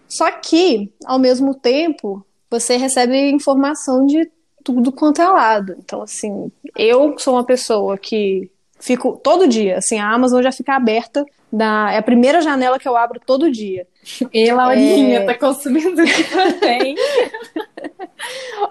Só 0.09 0.31
que, 0.31 0.93
ao 1.05 1.19
mesmo 1.19 1.55
tempo, 1.55 2.25
você 2.49 2.77
recebe 2.77 3.31
informação 3.31 4.07
de 4.07 4.31
tudo 4.63 4.93
quanto 4.93 5.21
é 5.21 5.29
lado. 5.29 5.77
Então, 5.79 6.03
assim, 6.03 6.51
eu 6.77 7.19
sou 7.19 7.35
uma 7.35 7.45
pessoa 7.45 7.99
que 7.99 8.51
fico 8.81 9.21
todo 9.23 9.47
dia, 9.47 9.79
assim, 9.79 9.99
a 9.99 10.09
Amazon 10.11 10.43
já 10.43 10.51
fica 10.51 10.75
aberta, 10.75 11.25
da, 11.53 11.93
é 11.93 11.99
a 11.99 12.03
primeira 12.03 12.41
janela 12.41 12.79
que 12.79 12.89
eu 12.89 12.97
abro 12.97 13.21
todo 13.25 13.51
dia. 13.51 13.87
E 14.33 14.51
Laurinha, 14.51 15.21
é... 15.21 15.25
tá 15.25 15.35
consumindo 15.35 16.03
o 16.03 16.05
que 16.05 16.25
tem. 16.61 16.95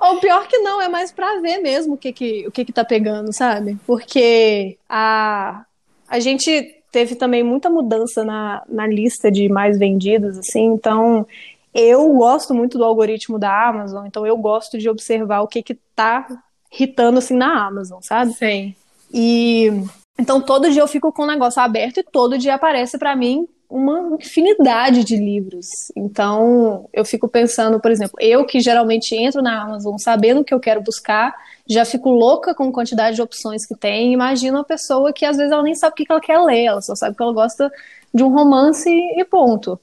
Ou 0.01 0.19
pior 0.19 0.47
que 0.47 0.57
não, 0.59 0.81
é 0.81 0.87
mais 0.87 1.11
pra 1.11 1.39
ver 1.39 1.59
mesmo 1.59 1.93
o 1.93 1.97
que 1.97 2.11
que, 2.11 2.47
o 2.47 2.51
que 2.51 2.65
que 2.65 2.73
tá 2.73 2.83
pegando, 2.83 3.33
sabe? 3.33 3.77
Porque 3.85 4.77
a, 4.87 5.65
a 6.07 6.19
gente 6.19 6.81
teve 6.91 7.15
também 7.15 7.43
muita 7.43 7.69
mudança 7.69 8.23
na, 8.23 8.63
na 8.67 8.87
lista 8.87 9.31
de 9.31 9.47
mais 9.49 9.77
vendidos, 9.77 10.37
assim, 10.37 10.65
então 10.65 11.27
eu 11.73 12.11
gosto 12.13 12.53
muito 12.53 12.77
do 12.77 12.83
algoritmo 12.83 13.37
da 13.37 13.69
Amazon, 13.69 14.05
então 14.05 14.25
eu 14.25 14.37
gosto 14.37 14.77
de 14.77 14.89
observar 14.89 15.41
o 15.41 15.47
que 15.47 15.61
que 15.61 15.75
tá 15.95 16.27
hitando, 16.71 17.19
assim, 17.19 17.35
na 17.35 17.67
Amazon, 17.67 17.99
sabe? 18.01 18.33
Sim. 18.33 18.75
E 19.13 19.71
então 20.17 20.41
todo 20.41 20.69
dia 20.69 20.81
eu 20.81 20.87
fico 20.87 21.11
com 21.11 21.23
o 21.23 21.27
negócio 21.27 21.61
aberto 21.61 21.99
e 21.99 22.03
todo 22.03 22.37
dia 22.37 22.55
aparece 22.55 22.97
para 22.97 23.15
mim 23.15 23.47
uma 23.69 24.17
infinidade 24.19 25.03
de 25.03 25.15
livros. 25.15 25.91
Então, 25.95 26.89
eu 26.91 27.05
fico 27.05 27.27
pensando, 27.27 27.79
por 27.79 27.91
exemplo, 27.91 28.15
eu 28.19 28.43
que 28.43 28.59
geralmente 28.59 29.15
entro 29.15 29.43
na 29.43 29.61
Amazon 29.61 29.95
sabendo 29.97 30.41
o 30.41 30.43
que 30.43 30.53
eu 30.53 30.59
quero 30.59 30.81
buscar, 30.81 31.35
já 31.67 31.85
fico 31.85 32.09
louca 32.09 32.55
com 32.55 32.63
a 32.63 32.71
quantidade 32.71 33.15
de 33.15 33.21
opções 33.21 33.67
que 33.67 33.75
tem. 33.75 34.11
Imagina 34.11 34.57
uma 34.57 34.63
pessoa 34.63 35.13
que 35.13 35.23
às 35.23 35.37
vezes 35.37 35.51
ela 35.51 35.61
nem 35.61 35.75
sabe 35.75 35.93
o 35.93 35.95
que 35.95 36.05
ela 36.09 36.19
quer 36.19 36.39
ler, 36.39 36.65
ela 36.65 36.81
só 36.81 36.95
sabe 36.95 37.15
que 37.15 37.21
ela 37.21 37.31
gosta 37.31 37.71
de 38.11 38.23
um 38.23 38.29
romance 38.29 38.89
e 38.89 39.23
ponto. 39.23 39.79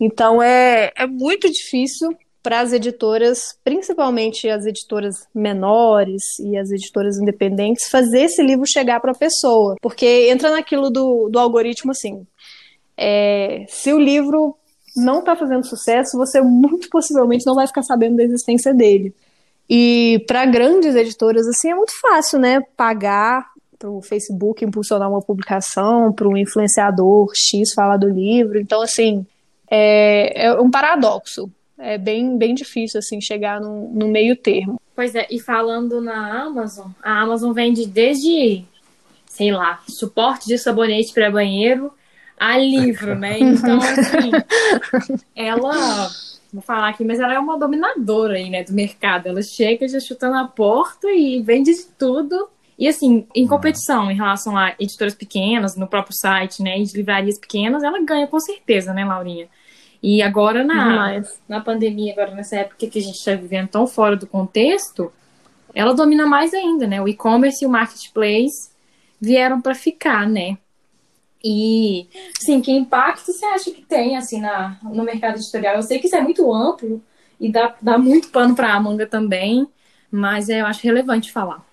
Então, 0.00 0.42
é, 0.42 0.92
é 0.96 1.06
muito 1.06 1.50
difícil 1.50 2.16
para 2.42 2.60
as 2.60 2.72
editoras, 2.72 3.58
principalmente 3.62 4.48
as 4.48 4.64
editoras 4.64 5.26
menores 5.34 6.22
e 6.38 6.56
as 6.56 6.70
editoras 6.70 7.18
independentes, 7.18 7.88
fazer 7.88 8.22
esse 8.22 8.42
livro 8.42 8.64
chegar 8.66 8.98
para 9.00 9.12
a 9.12 9.18
pessoa. 9.18 9.76
Porque 9.80 10.30
entra 10.30 10.50
naquilo 10.50 10.90
do, 10.90 11.28
do 11.28 11.38
algoritmo 11.38 11.90
assim: 11.90 12.26
é, 12.96 13.64
se 13.68 13.92
o 13.92 13.98
livro 13.98 14.56
não 14.96 15.20
está 15.20 15.36
fazendo 15.36 15.66
sucesso, 15.66 16.16
você 16.16 16.40
muito 16.40 16.88
possivelmente 16.88 17.46
não 17.46 17.54
vai 17.54 17.66
ficar 17.66 17.82
sabendo 17.82 18.16
da 18.16 18.24
existência 18.24 18.72
dele. 18.72 19.14
E 19.68 20.24
para 20.26 20.46
grandes 20.46 20.96
editoras, 20.96 21.46
assim, 21.46 21.70
é 21.70 21.74
muito 21.74 21.92
fácil, 22.00 22.40
né? 22.40 22.60
Pagar 22.76 23.46
para 23.78 23.88
o 23.88 24.02
Facebook 24.02 24.64
impulsionar 24.64 25.08
uma 25.08 25.22
publicação, 25.22 26.12
para 26.12 26.28
um 26.28 26.36
influenciador 26.36 27.30
X 27.34 27.72
falar 27.72 27.96
do 27.96 28.08
livro. 28.08 28.58
Então, 28.58 28.82
assim, 28.82 29.24
é, 29.70 30.46
é 30.46 30.60
um 30.60 30.70
paradoxo 30.70 31.50
é 31.80 31.96
bem, 31.96 32.36
bem 32.36 32.54
difícil 32.54 32.98
assim 32.98 33.20
chegar 33.20 33.60
no, 33.60 33.88
no 33.88 34.08
meio 34.08 34.36
termo. 34.36 34.80
Pois 34.94 35.14
é, 35.14 35.26
e 35.30 35.40
falando 35.40 36.00
na 36.00 36.42
Amazon, 36.42 36.88
a 37.02 37.22
Amazon 37.22 37.52
vende 37.52 37.86
desde, 37.86 38.62
sei 39.26 39.50
lá, 39.50 39.80
suporte 39.88 40.46
de 40.46 40.58
sabonete 40.58 41.12
para 41.14 41.30
banheiro 41.30 41.90
a 42.38 42.58
livro, 42.58 43.14
né? 43.14 43.38
Então, 43.40 43.78
assim, 43.78 44.30
ela, 45.34 46.10
vou 46.52 46.62
falar 46.62 46.90
aqui, 46.90 47.02
mas 47.02 47.18
ela 47.18 47.32
é 47.32 47.38
uma 47.38 47.58
dominadora 47.58 48.34
aí, 48.34 48.50
né, 48.50 48.62
do 48.62 48.74
mercado. 48.74 49.28
Ela 49.28 49.42
chega 49.42 49.88
já 49.88 50.00
chutando 50.00 50.36
a 50.36 50.44
porta 50.44 51.10
e 51.10 51.40
vende 51.40 51.72
de 51.72 51.84
tudo. 51.98 52.48
E 52.78 52.88
assim, 52.88 53.26
em 53.34 53.46
competição 53.46 54.10
em 54.10 54.16
relação 54.16 54.56
a 54.56 54.74
editoras 54.78 55.14
pequenas, 55.14 55.76
no 55.76 55.86
próprio 55.86 56.14
site, 56.14 56.62
né, 56.62 56.78
e 56.78 56.84
de 56.84 56.96
livrarias 56.96 57.38
pequenas, 57.38 57.82
ela 57.82 58.02
ganha 58.02 58.26
com 58.26 58.38
certeza, 58.38 58.92
né, 58.92 59.04
Laurinha? 59.04 59.48
E 60.02 60.22
agora 60.22 60.64
na, 60.64 61.22
na 61.48 61.60
pandemia, 61.60 62.12
agora 62.12 62.34
nessa 62.34 62.56
época 62.56 62.86
que 62.86 62.98
a 62.98 63.02
gente 63.02 63.16
está 63.16 63.34
vivendo 63.34 63.68
tão 63.68 63.86
fora 63.86 64.16
do 64.16 64.26
contexto, 64.26 65.12
ela 65.74 65.94
domina 65.94 66.26
mais 66.26 66.54
ainda, 66.54 66.86
né? 66.86 67.00
O 67.02 67.08
e-commerce 67.08 67.62
e 67.62 67.66
o 67.66 67.70
marketplace 67.70 68.70
vieram 69.20 69.60
para 69.60 69.74
ficar, 69.74 70.26
né? 70.26 70.56
E, 71.42 72.08
sim, 72.38 72.60
que 72.60 72.70
impacto 72.70 73.32
você 73.32 73.44
acha 73.46 73.70
que 73.70 73.82
tem, 73.82 74.16
assim, 74.16 74.40
na, 74.40 74.78
no 74.82 75.02
mercado 75.04 75.36
editorial? 75.36 75.76
Eu 75.76 75.82
sei 75.82 75.98
que 75.98 76.06
isso 76.06 76.16
é 76.16 76.20
muito 76.20 76.52
amplo 76.52 77.02
e 77.38 77.50
dá, 77.50 77.74
dá 77.80 77.96
muito 77.96 78.28
pano 78.28 78.54
para 78.54 78.74
a 78.74 78.80
manga 78.80 79.06
também, 79.06 79.66
mas 80.10 80.48
eu 80.48 80.66
acho 80.66 80.84
relevante 80.84 81.32
falar. 81.32 81.64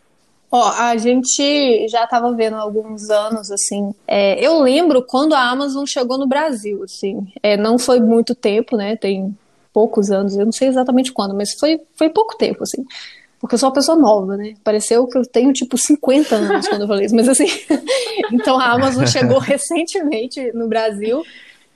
Ó, 0.50 0.70
a 0.70 0.96
gente 0.96 1.88
já 1.90 2.06
estava 2.06 2.32
vendo 2.32 2.56
há 2.56 2.62
alguns 2.62 3.10
anos, 3.10 3.52
assim. 3.52 3.94
É, 4.08 4.40
eu 4.44 4.62
lembro 4.62 5.04
quando 5.04 5.34
a 5.34 5.50
Amazon 5.50 5.86
chegou 5.86 6.18
no 6.18 6.26
Brasil, 6.26 6.84
assim. 6.84 7.28
É, 7.44 7.58
não 7.58 7.78
foi 7.78 8.00
muito 8.00 8.34
tempo, 8.34 8.78
né? 8.78 8.96
Tem 8.96 9.36
poucos 9.74 10.10
anos, 10.10 10.36
eu 10.36 10.46
não 10.46 10.52
sei 10.52 10.70
exatamente 10.70 11.12
quando, 11.12 11.36
mas 11.36 11.54
foi, 11.54 11.80
foi 11.96 12.10
pouco 12.10 12.38
tempo, 12.38 12.64
assim. 12.64 12.86
Porque 13.40 13.56
eu 13.56 13.60
sou 13.60 13.70
uma 13.70 13.76
pessoa 13.76 13.98
nova, 13.98 14.38
né? 14.38 14.56
Pareceu 14.64 15.06
que 15.06 15.18
eu 15.18 15.24
tenho, 15.24 15.52
tipo, 15.52 15.78
50 15.78 16.36
anos 16.36 16.68
quando 16.68 16.82
eu 16.82 16.88
falei 16.88 17.06
isso, 17.06 17.16
mas 17.16 17.28
assim. 17.28 17.48
então 18.32 18.58
a 18.58 18.72
Amazon 18.72 19.06
chegou 19.06 19.38
recentemente 19.40 20.52
no 20.54 20.68
Brasil. 20.68 21.24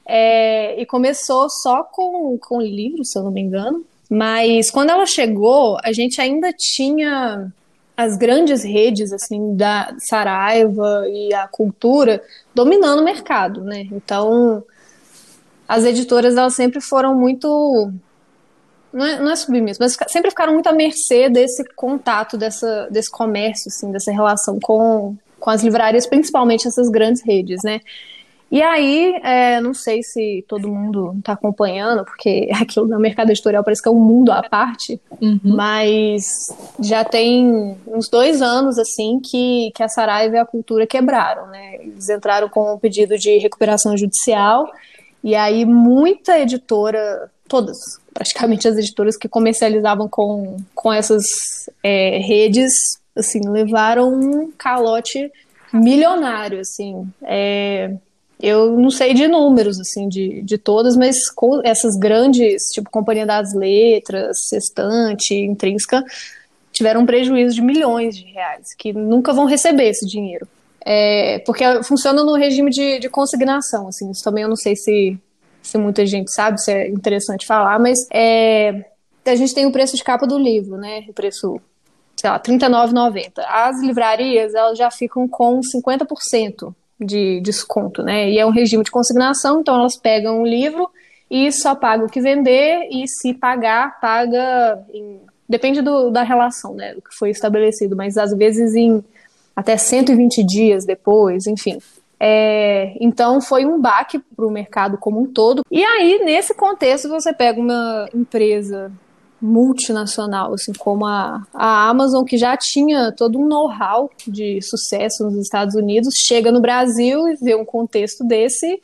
é, 0.05 0.81
e 0.81 0.86
começou 0.86 1.49
só 1.49 1.84
com, 1.84 2.38
com 2.39 2.62
livros, 2.62 3.12
se 3.12 3.19
eu 3.19 3.23
não 3.23 3.31
me 3.31 3.41
engano. 3.41 3.84
Mas 4.10 4.71
quando 4.71 4.89
ela 4.89 5.05
chegou, 5.05 5.77
a 5.84 5.93
gente 5.93 6.19
ainda 6.19 6.51
tinha 6.51 7.51
as 8.02 8.18
grandes 8.18 8.64
redes 8.64 9.12
assim 9.14 9.56
da 9.56 9.94
Saraiva 9.98 11.06
e 11.08 11.34
a 11.34 11.48
cultura 11.48 12.24
dominando 12.54 13.00
o 13.00 13.06
mercado, 13.06 13.64
né? 13.64 13.88
Então 13.92 14.64
as 15.68 15.86
editoras 15.86 16.36
elas 16.36 16.54
sempre 16.54 16.82
foram 16.82 17.16
muito 17.16 17.92
não 18.92 19.06
é, 19.06 19.20
não 19.20 19.32
é 19.32 19.36
mas 19.80 19.98
sempre 20.08 20.30
ficaram 20.30 20.54
muito 20.54 20.68
à 20.68 20.74
mercê 20.74 21.30
desse 21.30 21.64
contato, 21.76 22.38
dessa, 22.38 22.90
desse 22.92 23.10
comércio, 23.10 23.70
assim, 23.70 23.90
dessa 23.90 24.12
relação 24.12 24.60
com, 24.60 25.16
com 25.40 25.50
as 25.50 25.64
livrarias, 25.64 26.06
principalmente 26.06 26.68
essas 26.68 26.90
grandes 26.90 27.22
redes, 27.22 27.64
né? 27.64 27.80
E 28.52 28.62
aí, 28.62 29.18
é, 29.24 29.62
não 29.62 29.74
sei 29.74 30.04
se 30.04 30.44
todo 30.46 30.68
mundo 30.68 31.16
está 31.18 31.32
acompanhando, 31.32 32.04
porque 32.04 32.50
aquilo 32.60 32.86
no 32.86 33.00
mercado 33.00 33.30
editorial 33.30 33.64
parece 33.64 33.82
que 33.82 33.88
é 33.88 33.92
um 33.92 34.00
mundo 34.00 34.30
à 34.30 34.44
parte, 34.44 35.00
uhum. 35.22 35.40
mas 35.42 36.24
já 36.78 37.06
tem 37.06 37.78
uns 37.88 38.10
dois 38.10 38.42
anos, 38.42 38.78
assim, 38.78 39.22
que, 39.22 39.72
que 39.74 39.82
a 39.82 39.88
Saraiva 39.88 40.36
e 40.36 40.40
a 40.40 40.46
Cultura 40.46 40.86
quebraram, 40.86 41.48
né? 41.48 41.76
Eles 41.76 42.10
entraram 42.10 42.50
com 42.50 42.74
um 42.74 42.78
pedido 42.78 43.18
de 43.18 43.38
recuperação 43.38 43.96
judicial, 43.96 44.70
e 45.24 45.34
aí 45.34 45.64
muita 45.64 46.38
editora, 46.38 47.32
todas, 47.48 47.78
praticamente 48.14 48.68
as 48.68 48.76
editoras 48.76 49.16
que 49.16 49.30
comercializavam 49.30 50.10
com, 50.10 50.58
com 50.76 50.92
essas 50.92 51.24
é, 51.82 52.18
redes, 52.18 52.74
assim, 53.16 53.40
levaram 53.48 54.10
um 54.10 54.52
calote 54.58 55.32
milionário, 55.72 56.60
assim, 56.60 57.08
é, 57.22 57.96
eu 58.41 58.77
não 58.77 58.89
sei 58.89 59.13
de 59.13 59.27
números, 59.27 59.80
assim, 59.80 60.10
de, 60.10 60.41
de 60.41 60.58
todas, 60.58 60.97
mas 60.97 61.15
essas 61.63 61.95
grandes, 61.95 62.63
tipo 62.73 62.89
Companhia 62.89 63.25
das 63.25 63.54
Letras, 63.54 64.38
Sextante, 64.47 65.36
Intrínseca, 65.36 66.04
tiveram 66.71 67.01
um 67.01 67.06
prejuízo 67.06 67.56
de 67.56 67.62
milhões 67.62 68.15
de 68.17 68.25
reais, 68.25 68.73
que 68.77 68.91
nunca 68.91 69.32
vão 69.32 69.45
receber 69.45 69.89
esse 69.89 70.08
dinheiro. 70.08 70.47
É, 70.84 71.39
porque 71.45 71.63
funciona 71.84 72.23
no 72.23 72.36
regime 72.36 72.71
de, 72.71 72.97
de 72.97 73.08
consignação, 73.10 73.88
assim, 73.88 74.10
isso 74.10 74.23
também 74.23 74.43
eu 74.43 74.49
não 74.49 74.56
sei 74.56 74.75
se, 74.75 75.15
se 75.62 75.77
muita 75.77 76.04
gente 76.08 76.34
sabe, 76.34 76.60
se 76.60 76.71
é 76.71 76.89
interessante 76.89 77.45
falar, 77.45 77.77
mas 77.77 77.99
é, 78.12 78.84
a 79.23 79.36
gente 79.36 79.54
tem 79.54 79.67
o 79.67 79.71
preço 79.71 79.95
de 79.95 80.04
capa 80.04 80.25
do 80.25 80.39
livro, 80.39 80.77
né, 80.77 81.06
o 81.08 81.13
preço, 81.13 81.62
sei 82.15 82.30
lá, 82.32 82.38
R$39,90. 82.38 83.43
As 83.45 83.80
livrarias, 83.80 84.56
elas 84.56 84.75
já 84.75 84.89
ficam 84.89 85.27
com 85.27 85.60
50% 85.60 86.73
de 87.02 87.42
desconto, 87.42 88.04
né? 88.04 88.30
E 88.30 88.40
é 88.40 88.46
um 88.46 88.52
regime 88.52 88.84
de 88.84 88.92
consignação, 88.92 89.62
então 89.62 89.76
elas 89.76 89.98
pegam 89.98 90.42
o 90.42 90.46
livro 90.46 90.90
e 91.30 91.52
só 91.52 91.74
pagam 91.74 92.06
o 92.06 92.10
que 92.10 92.22
vender, 92.22 92.88
e 92.92 93.08
se 93.08 93.34
pagar, 93.34 94.00
paga. 94.00 94.84
Em, 94.94 95.20
depende 95.48 95.82
do, 95.82 96.10
da 96.10 96.24
relação, 96.24 96.74
né? 96.74 96.94
Do 96.94 97.02
que 97.02 97.16
foi 97.16 97.30
estabelecido, 97.30 97.96
mas 97.96 98.18
às 98.18 98.34
vezes 98.34 98.76
em 98.76 99.04
até 99.56 99.76
120 99.78 100.44
dias 100.44 100.86
depois, 100.86 101.48
enfim. 101.48 101.80
É, 102.20 102.96
então 103.02 103.42
foi 103.42 103.66
um 103.66 103.82
baque 103.82 104.20
para 104.20 104.46
o 104.46 104.52
mercado 104.52 104.98
como 104.98 105.20
um 105.20 105.26
todo. 105.26 105.64
E 105.72 105.84
aí, 105.84 106.22
nesse 106.24 106.54
contexto, 106.54 107.10
você 107.10 107.34
pega 107.34 107.60
uma 107.60 108.08
empresa 108.14 108.92
multinacional, 109.41 110.54
assim 110.54 110.71
como 110.73 111.06
a, 111.06 111.45
a 111.54 111.89
Amazon, 111.89 112.23
que 112.23 112.38
já 112.38 112.56
tinha 112.56 113.12
todo 113.12 113.39
um 113.39 113.47
know-how 113.47 114.10
de 114.27 114.62
sucesso 114.62 115.23
nos 115.23 115.36
Estados 115.38 115.75
Unidos, 115.75 116.13
chega 116.15 116.51
no 116.51 116.62
Brasil 116.62 117.27
e 117.27 117.36
vê 117.36 117.56
um 117.56 117.65
contexto 117.65 118.23
desse, 118.23 118.80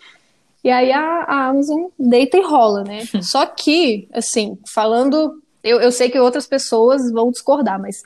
e 0.64 0.70
aí 0.70 0.92
a, 0.92 1.00
a 1.24 1.48
Amazon 1.48 1.86
deita 1.98 2.38
e 2.38 2.42
rola, 2.42 2.84
né? 2.84 3.06
Só 3.22 3.46
que, 3.46 4.08
assim, 4.12 4.58
falando, 4.74 5.42
eu, 5.64 5.80
eu 5.80 5.92
sei 5.92 6.10
que 6.10 6.20
outras 6.20 6.48
pessoas 6.48 7.12
vão 7.12 7.32
discordar, 7.32 7.80
mas 7.80 8.02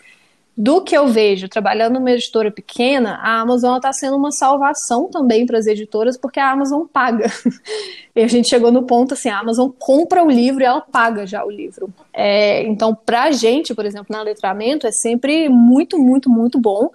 do 0.57 0.81
que 0.81 0.95
eu 0.95 1.07
vejo 1.07 1.47
trabalhando 1.47 1.93
numa 1.93 2.11
editora 2.11 2.51
pequena, 2.51 3.15
a 3.21 3.39
Amazon 3.39 3.77
está 3.77 3.91
sendo 3.93 4.17
uma 4.17 4.31
salvação 4.31 5.09
também 5.09 5.45
para 5.45 5.57
as 5.57 5.65
editoras, 5.65 6.17
porque 6.17 6.39
a 6.39 6.51
Amazon 6.51 6.83
paga. 6.91 7.31
e 8.15 8.21
a 8.21 8.27
gente 8.27 8.49
chegou 8.49 8.71
no 8.71 8.83
ponto 8.83 9.13
assim, 9.13 9.29
a 9.29 9.39
Amazon 9.39 9.69
compra 9.79 10.23
o 10.23 10.29
livro 10.29 10.61
e 10.61 10.65
ela 10.65 10.81
paga 10.81 11.25
já 11.25 11.43
o 11.43 11.49
livro. 11.49 11.89
É, 12.13 12.63
então, 12.63 12.93
para 12.93 13.23
a 13.23 13.31
gente, 13.31 13.73
por 13.73 13.85
exemplo, 13.85 14.07
na 14.09 14.21
letramento, 14.21 14.85
é 14.85 14.91
sempre 14.91 15.47
muito, 15.47 15.97
muito, 15.97 16.29
muito 16.29 16.59
bom 16.59 16.89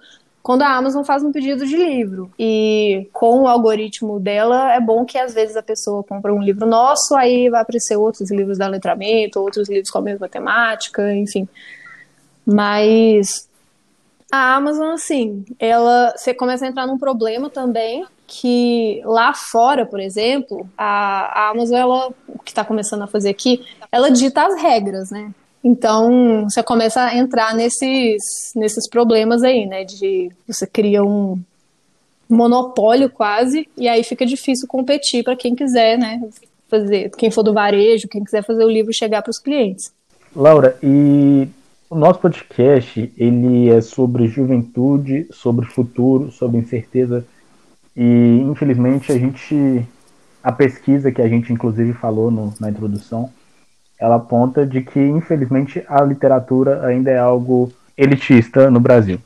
quando 0.47 0.61
a 0.61 0.77
Amazon 0.77 1.03
faz 1.03 1.23
um 1.23 1.31
pedido 1.33 1.65
de 1.65 1.75
livro. 1.75 2.31
E 2.39 3.09
com 3.11 3.41
o 3.41 3.47
algoritmo 3.47 4.17
dela, 4.17 4.73
é 4.73 4.79
bom 4.79 5.03
que 5.03 5.17
às 5.17 5.33
vezes 5.33 5.57
a 5.57 5.61
pessoa 5.61 6.05
compra 6.05 6.33
um 6.33 6.41
livro 6.41 6.65
nosso, 6.65 7.15
aí 7.15 7.49
vai 7.49 7.63
aparecer 7.63 7.97
outros 7.97 8.31
livros 8.31 8.57
da 8.57 8.65
letramento, 8.65 9.41
outros 9.41 9.67
livros 9.67 9.89
com 9.89 9.97
a 9.97 10.01
mesma 10.01 10.29
temática, 10.29 11.13
enfim. 11.13 11.49
Mas 12.47 13.49
a 14.31 14.55
Amazon, 14.55 14.93
assim, 14.93 15.45
ela 15.59 16.13
você 16.15 16.33
começa 16.33 16.65
a 16.65 16.69
entrar 16.69 16.87
num 16.87 16.97
problema 16.97 17.49
também 17.49 18.05
que 18.25 19.01
lá 19.05 19.33
fora, 19.33 19.85
por 19.85 19.99
exemplo, 19.99 20.67
a, 20.77 21.47
a 21.47 21.49
Amazon, 21.49 21.77
ela, 21.77 22.09
o 22.27 22.39
que 22.39 22.51
está 22.51 22.63
começando 22.63 23.01
a 23.01 23.07
fazer 23.07 23.29
aqui, 23.29 23.65
ela 23.91 24.09
dita 24.09 24.45
as 24.45 24.61
regras, 24.61 25.11
né? 25.11 25.31
Então, 25.63 26.43
você 26.43 26.61
começa 26.63 27.01
a 27.01 27.15
entrar 27.15 27.53
nesses, 27.53 28.51
nesses 28.55 28.87
problemas 28.89 29.43
aí, 29.43 29.65
né? 29.65 29.83
De 29.83 30.29
você 30.47 30.67
cria 30.67 31.03
um 31.03 31.39
monopólio 32.29 33.09
quase, 33.09 33.67
e 33.77 33.87
aí 33.87 34.03
fica 34.03 34.25
difícil 34.25 34.67
competir 34.67 35.23
para 35.23 35.35
quem 35.35 35.55
quiser, 35.55 35.97
né? 35.97 36.21
Fazer, 36.69 37.09
quem 37.17 37.31
for 37.31 37.43
do 37.43 37.53
varejo, 37.53 38.09
quem 38.09 38.23
quiser 38.23 38.43
fazer 38.43 38.63
o 38.63 38.69
livro 38.69 38.93
chegar 38.93 39.21
para 39.21 39.31
os 39.31 39.39
clientes. 39.39 39.91
Laura, 40.35 40.77
e 40.83 41.47
o 41.89 41.95
nosso 41.95 42.19
podcast, 42.19 43.11
ele 43.17 43.69
é 43.69 43.79
sobre 43.81 44.27
juventude, 44.27 45.27
sobre 45.31 45.65
futuro, 45.65 46.31
sobre 46.31 46.57
incerteza. 46.57 47.25
E, 47.95 48.41
infelizmente, 48.45 49.11
a 49.11 49.17
gente... 49.17 49.85
A 50.43 50.51
pesquisa 50.51 51.11
que 51.11 51.21
a 51.21 51.27
gente, 51.27 51.51
inclusive, 51.51 51.93
falou 51.93 52.31
no, 52.31 52.53
na 52.59 52.69
introdução, 52.69 53.29
ela 53.99 54.15
aponta 54.15 54.65
de 54.65 54.81
que, 54.81 54.99
infelizmente, 54.99 55.83
a 55.87 56.01
literatura 56.03 56.85
ainda 56.85 57.11
é 57.11 57.17
algo 57.17 57.71
elitista 57.97 58.69
no 58.71 58.79
Brasil. 58.79 59.19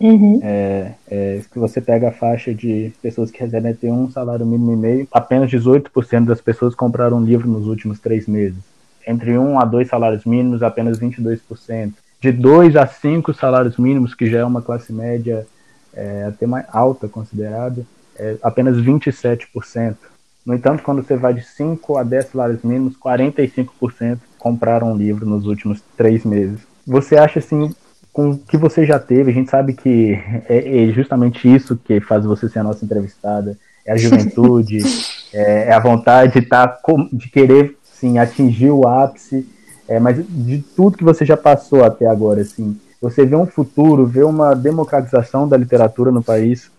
Uhum. 0.00 0.40
É, 0.42 0.94
é, 1.08 1.40
se 1.40 1.58
você 1.58 1.80
pega 1.80 2.08
a 2.08 2.12
faixa 2.12 2.54
de 2.54 2.90
pessoas 3.02 3.30
que 3.30 3.38
recebem 3.38 3.72
até 3.72 3.88
um 3.88 4.10
salário 4.10 4.46
mínimo 4.46 4.72
e 4.72 4.76
meio, 4.76 5.08
apenas 5.12 5.50
18% 5.50 6.24
das 6.24 6.40
pessoas 6.40 6.74
compraram 6.74 7.18
um 7.18 7.24
livro 7.24 7.48
nos 7.48 7.66
últimos 7.66 8.00
três 8.00 8.26
meses 8.26 8.69
entre 9.10 9.36
um 9.36 9.58
a 9.58 9.64
dois 9.64 9.88
salários 9.88 10.24
mínimos, 10.24 10.62
apenas 10.62 10.98
22%. 10.98 11.92
De 12.20 12.30
dois 12.30 12.76
a 12.76 12.86
cinco 12.86 13.32
salários 13.32 13.76
mínimos, 13.76 14.14
que 14.14 14.30
já 14.30 14.40
é 14.40 14.44
uma 14.44 14.62
classe 14.62 14.92
média 14.92 15.46
é, 15.94 16.24
até 16.28 16.46
mais 16.46 16.66
alta 16.70 17.08
considerada, 17.08 17.84
é 18.16 18.36
apenas 18.42 18.76
27%. 18.76 19.96
No 20.44 20.54
entanto, 20.54 20.82
quando 20.82 21.02
você 21.02 21.16
vai 21.16 21.34
de 21.34 21.42
5 21.42 21.96
a 21.96 22.02
10 22.02 22.26
salários 22.26 22.62
mínimos, 22.62 22.96
45% 22.98 24.18
compraram 24.38 24.92
um 24.92 24.96
livro 24.96 25.26
nos 25.26 25.46
últimos 25.46 25.82
três 25.96 26.24
meses. 26.24 26.60
Você 26.86 27.16
acha 27.16 27.38
assim, 27.38 27.74
com 28.12 28.30
o 28.30 28.38
que 28.38 28.56
você 28.56 28.86
já 28.86 28.98
teve, 28.98 29.30
a 29.30 29.34
gente 29.34 29.50
sabe 29.50 29.74
que 29.74 30.18
é, 30.48 30.84
é 30.84 30.92
justamente 30.92 31.52
isso 31.52 31.76
que 31.76 32.00
faz 32.00 32.24
você 32.24 32.48
ser 32.48 32.60
a 32.60 32.64
nossa 32.64 32.84
entrevistada, 32.84 33.56
é 33.84 33.92
a 33.92 33.96
juventude, 33.96 34.78
é, 35.32 35.68
é 35.68 35.72
a 35.72 35.80
vontade 35.80 36.40
de, 36.40 36.46
tá, 36.46 36.78
de 37.12 37.28
querer 37.28 37.76
assim, 38.00 38.18
atingir 38.18 38.70
o 38.70 38.88
ápice, 38.88 39.46
é, 39.86 40.00
mas 40.00 40.24
de 40.26 40.62
tudo 40.74 40.96
que 40.96 41.04
você 41.04 41.24
já 41.24 41.36
passou 41.36 41.84
até 41.84 42.06
agora, 42.06 42.40
assim, 42.40 42.80
você 43.00 43.26
vê 43.26 43.36
um 43.36 43.46
futuro, 43.46 44.06
vê 44.06 44.22
uma 44.24 44.54
democratização 44.54 45.46
da 45.46 45.56
literatura 45.56 46.10
no 46.10 46.22
país? 46.22 46.70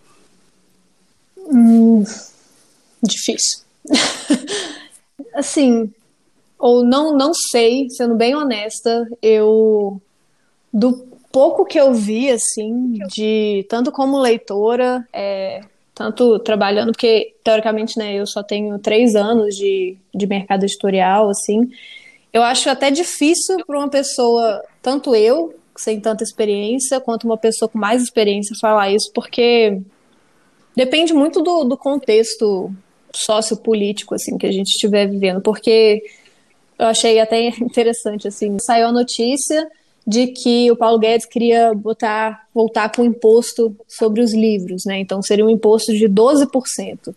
Hum, 1.47 2.03
difícil. 3.03 3.61
assim, 5.33 5.91
ou 6.57 6.83
não, 6.83 7.15
não 7.15 7.33
sei, 7.33 7.87
sendo 7.89 8.15
bem 8.15 8.35
honesta, 8.35 9.07
eu 9.21 10.01
do 10.73 11.07
pouco 11.31 11.65
que 11.65 11.79
eu 11.79 11.93
vi, 11.93 12.29
assim, 12.29 12.93
de 13.07 13.65
tanto 13.69 13.91
como 13.91 14.19
leitora, 14.19 15.07
é, 15.13 15.61
tanto 15.93 16.39
trabalhando, 16.39 16.91
porque 16.91 17.33
teoricamente, 17.43 17.97
né, 17.97 18.15
eu 18.15 18.25
só 18.25 18.41
tenho 18.41 18.79
três 18.79 19.15
anos 19.15 19.55
de, 19.55 19.97
de 20.13 20.27
mercado 20.27 20.63
editorial, 20.63 21.29
assim. 21.29 21.69
Eu 22.31 22.43
acho 22.43 22.69
até 22.69 22.89
difícil 22.89 23.57
para 23.65 23.77
uma 23.77 23.89
pessoa, 23.89 24.63
tanto 24.81 25.13
eu, 25.15 25.53
sem 25.75 25.99
tanta 25.99 26.23
experiência, 26.23 26.99
quanto 26.99 27.25
uma 27.25 27.37
pessoa 27.37 27.67
com 27.67 27.77
mais 27.77 28.01
experiência 28.01 28.55
falar 28.59 28.91
isso, 28.91 29.11
porque 29.13 29.81
depende 30.75 31.13
muito 31.13 31.41
do, 31.41 31.63
do 31.65 31.77
contexto 31.77 32.71
sociopolítico, 33.13 34.15
assim, 34.15 34.37
que 34.37 34.47
a 34.47 34.51
gente 34.51 34.69
estiver 34.69 35.07
vivendo, 35.07 35.41
porque 35.41 36.01
eu 36.79 36.87
achei 36.87 37.19
até 37.19 37.47
interessante, 37.61 38.27
assim, 38.27 38.57
saiu 38.59 38.87
a 38.87 38.91
notícia 38.91 39.69
de 40.05 40.27
que 40.27 40.71
o 40.71 40.75
Paulo 40.75 40.99
Guedes 40.99 41.25
queria 41.25 41.73
botar, 41.73 42.47
voltar 42.53 42.91
com 42.91 43.03
imposto 43.03 43.75
sobre 43.87 44.21
os 44.21 44.33
livros, 44.33 44.83
né? 44.85 44.99
Então 44.99 45.21
seria 45.21 45.45
um 45.45 45.49
imposto 45.49 45.93
de 45.93 46.07
12%. 46.07 47.13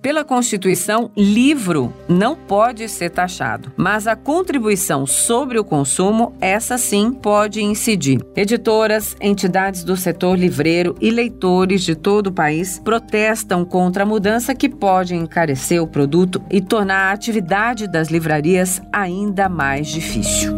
Pela 0.00 0.24
Constituição, 0.24 1.10
livro 1.16 1.92
não 2.08 2.36
pode 2.36 2.88
ser 2.88 3.10
taxado, 3.10 3.72
mas 3.76 4.06
a 4.06 4.14
contribuição 4.14 5.06
sobre 5.06 5.58
o 5.58 5.64
consumo, 5.64 6.34
essa 6.40 6.78
sim, 6.78 7.10
pode 7.10 7.62
incidir. 7.62 8.20
Editoras, 8.36 9.16
entidades 9.20 9.82
do 9.82 9.96
setor 9.96 10.38
livreiro 10.38 10.94
e 11.00 11.10
leitores 11.10 11.82
de 11.82 11.96
todo 11.96 12.28
o 12.28 12.32
país 12.32 12.78
protestam 12.78 13.64
contra 13.64 14.04
a 14.04 14.06
mudança 14.06 14.54
que 14.54 14.68
pode 14.68 15.14
encarecer 15.14 15.82
o 15.82 15.88
produto 15.88 16.40
e 16.50 16.60
tornar 16.60 17.10
a 17.10 17.12
atividade 17.12 17.88
das 17.88 18.08
livrarias 18.08 18.80
ainda 18.92 19.48
mais 19.48 19.88
difícil. 19.88 20.54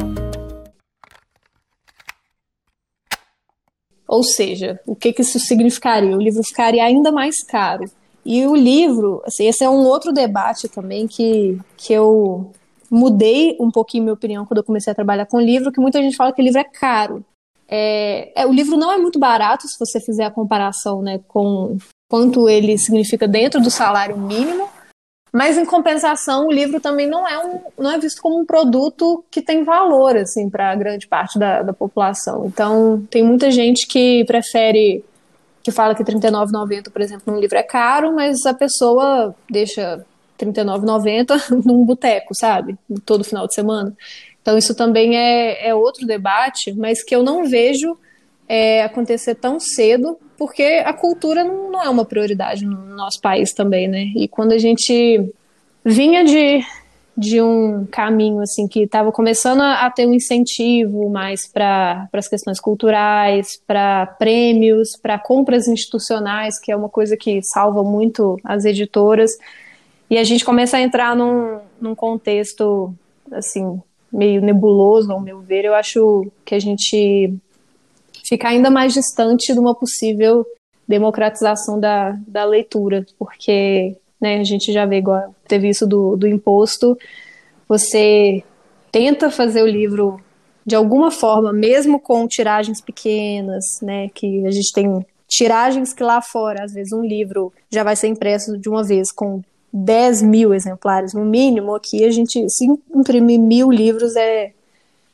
Ou 4.06 4.22
seja, 4.22 4.80
o 4.86 4.96
que, 4.96 5.12
que 5.12 5.22
isso 5.22 5.38
significaria? 5.38 6.16
O 6.16 6.20
livro 6.20 6.42
ficaria 6.42 6.82
ainda 6.82 7.12
mais 7.12 7.42
caro. 7.42 7.84
E 8.30 8.46
o 8.46 8.54
livro, 8.54 9.22
assim, 9.24 9.46
esse 9.46 9.64
é 9.64 9.70
um 9.70 9.86
outro 9.86 10.12
debate 10.12 10.68
também 10.68 11.06
que, 11.06 11.58
que 11.78 11.94
eu 11.94 12.52
mudei 12.90 13.56
um 13.58 13.70
pouquinho 13.70 14.04
minha 14.04 14.12
opinião 14.12 14.44
quando 14.44 14.58
eu 14.58 14.64
comecei 14.64 14.90
a 14.90 14.94
trabalhar 14.94 15.24
com 15.24 15.40
livro, 15.40 15.72
que 15.72 15.80
muita 15.80 16.02
gente 16.02 16.14
fala 16.14 16.30
que 16.30 16.42
livro 16.42 16.60
é 16.60 16.64
caro. 16.64 17.24
É, 17.66 18.42
é, 18.42 18.46
o 18.46 18.52
livro 18.52 18.76
não 18.76 18.92
é 18.92 18.98
muito 18.98 19.18
barato 19.18 19.66
se 19.66 19.78
você 19.78 19.98
fizer 19.98 20.26
a 20.26 20.30
comparação 20.30 21.00
né, 21.00 21.20
com 21.26 21.78
quanto 22.10 22.50
ele 22.50 22.76
significa 22.76 23.26
dentro 23.26 23.62
do 23.62 23.70
salário 23.70 24.18
mínimo, 24.18 24.68
mas 25.32 25.56
em 25.56 25.64
compensação 25.64 26.48
o 26.48 26.52
livro 26.52 26.82
também 26.82 27.06
não 27.06 27.26
é, 27.26 27.42
um, 27.42 27.60
não 27.78 27.90
é 27.90 27.98
visto 27.98 28.20
como 28.20 28.38
um 28.38 28.44
produto 28.44 29.24
que 29.30 29.40
tem 29.40 29.64
valor 29.64 30.18
assim 30.18 30.50
para 30.50 30.74
grande 30.74 31.08
parte 31.08 31.38
da, 31.38 31.62
da 31.62 31.72
população. 31.72 32.44
Então 32.44 33.02
tem 33.10 33.22
muita 33.22 33.50
gente 33.50 33.86
que 33.86 34.22
prefere 34.26 35.02
que 35.62 35.70
fala 35.70 35.94
que 35.94 36.02
R$39,90, 36.02 36.90
por 36.90 37.02
exemplo, 37.02 37.32
num 37.32 37.40
livro 37.40 37.58
é 37.58 37.62
caro, 37.62 38.14
mas 38.14 38.44
a 38.46 38.54
pessoa 38.54 39.34
deixa 39.50 40.04
R$39,90 40.40 41.62
num 41.64 41.84
boteco, 41.84 42.34
sabe? 42.34 42.76
Todo 43.04 43.24
final 43.24 43.46
de 43.46 43.54
semana. 43.54 43.94
Então, 44.40 44.56
isso 44.56 44.74
também 44.74 45.16
é, 45.16 45.68
é 45.68 45.74
outro 45.74 46.06
debate, 46.06 46.72
mas 46.72 47.02
que 47.02 47.14
eu 47.14 47.22
não 47.22 47.44
vejo 47.44 47.98
é, 48.48 48.82
acontecer 48.82 49.34
tão 49.34 49.60
cedo, 49.60 50.18
porque 50.38 50.82
a 50.84 50.92
cultura 50.92 51.44
não, 51.44 51.70
não 51.70 51.82
é 51.82 51.88
uma 51.88 52.04
prioridade 52.04 52.64
no 52.64 52.96
nosso 52.96 53.20
país 53.20 53.52
também, 53.52 53.86
né? 53.86 54.04
E 54.16 54.26
quando 54.26 54.52
a 54.52 54.58
gente 54.58 55.30
vinha 55.84 56.24
de 56.24 56.62
de 57.18 57.42
um 57.42 57.84
caminho 57.90 58.40
assim 58.40 58.68
que 58.68 58.84
estava 58.84 59.10
começando 59.10 59.60
a, 59.60 59.90
ter 59.90 60.06
um 60.06 60.14
incentivo 60.14 61.10
mais 61.10 61.48
para 61.48 62.08
as 62.12 62.28
questões 62.28 62.60
culturais, 62.60 63.60
para 63.66 64.06
prêmios, 64.06 64.96
para 64.96 65.18
compras 65.18 65.66
institucionais, 65.66 66.60
que 66.60 66.70
é 66.70 66.76
uma 66.76 66.88
coisa 66.88 67.16
que 67.16 67.42
salva 67.42 67.82
muito 67.82 68.38
as 68.44 68.64
editoras. 68.64 69.32
E 70.08 70.16
a 70.16 70.22
gente 70.22 70.44
começa 70.44 70.76
a 70.76 70.80
entrar 70.80 71.16
num, 71.16 71.58
num 71.80 71.94
contexto 71.94 72.94
assim 73.32 73.82
meio 74.12 74.40
nebuloso, 74.40 75.10
ao 75.10 75.20
meu 75.20 75.40
ver. 75.40 75.64
Eu 75.64 75.74
acho 75.74 76.30
que 76.44 76.54
a 76.54 76.60
gente 76.60 77.34
fica 78.24 78.48
ainda 78.48 78.70
mais 78.70 78.92
distante 78.92 79.52
de 79.52 79.58
uma 79.58 79.74
possível 79.74 80.46
democratização 80.86 81.80
da, 81.80 82.16
da 82.28 82.44
leitura, 82.44 83.04
porque 83.18 83.96
né? 84.20 84.40
A 84.40 84.44
gente 84.44 84.72
já 84.72 84.84
vê 84.86 84.98
igual 84.98 85.34
teve 85.46 85.68
isso 85.68 85.86
do, 85.86 86.16
do 86.16 86.26
imposto. 86.26 86.96
Você 87.68 88.42
tenta 88.90 89.30
fazer 89.30 89.62
o 89.62 89.66
livro 89.66 90.20
de 90.64 90.74
alguma 90.74 91.10
forma, 91.10 91.52
mesmo 91.52 91.98
com 91.98 92.26
tiragens 92.28 92.80
pequenas, 92.80 93.64
né? 93.82 94.08
Que 94.14 94.44
a 94.46 94.50
gente 94.50 94.72
tem 94.72 95.04
tiragens 95.26 95.92
que 95.92 96.02
lá 96.02 96.20
fora, 96.20 96.64
às 96.64 96.72
vezes 96.72 96.92
um 96.92 97.02
livro 97.02 97.52
já 97.70 97.82
vai 97.84 97.94
ser 97.94 98.08
impresso 98.08 98.58
de 98.58 98.68
uma 98.68 98.82
vez 98.82 99.12
com 99.12 99.42
10 99.72 100.22
mil 100.22 100.54
exemplares 100.54 101.12
no 101.14 101.24
mínimo. 101.24 101.74
Aqui 101.74 102.04
a 102.04 102.10
gente, 102.10 102.48
se 102.48 102.66
imprimir 102.94 103.38
mil 103.38 103.70
livros 103.70 104.16
é, 104.16 104.52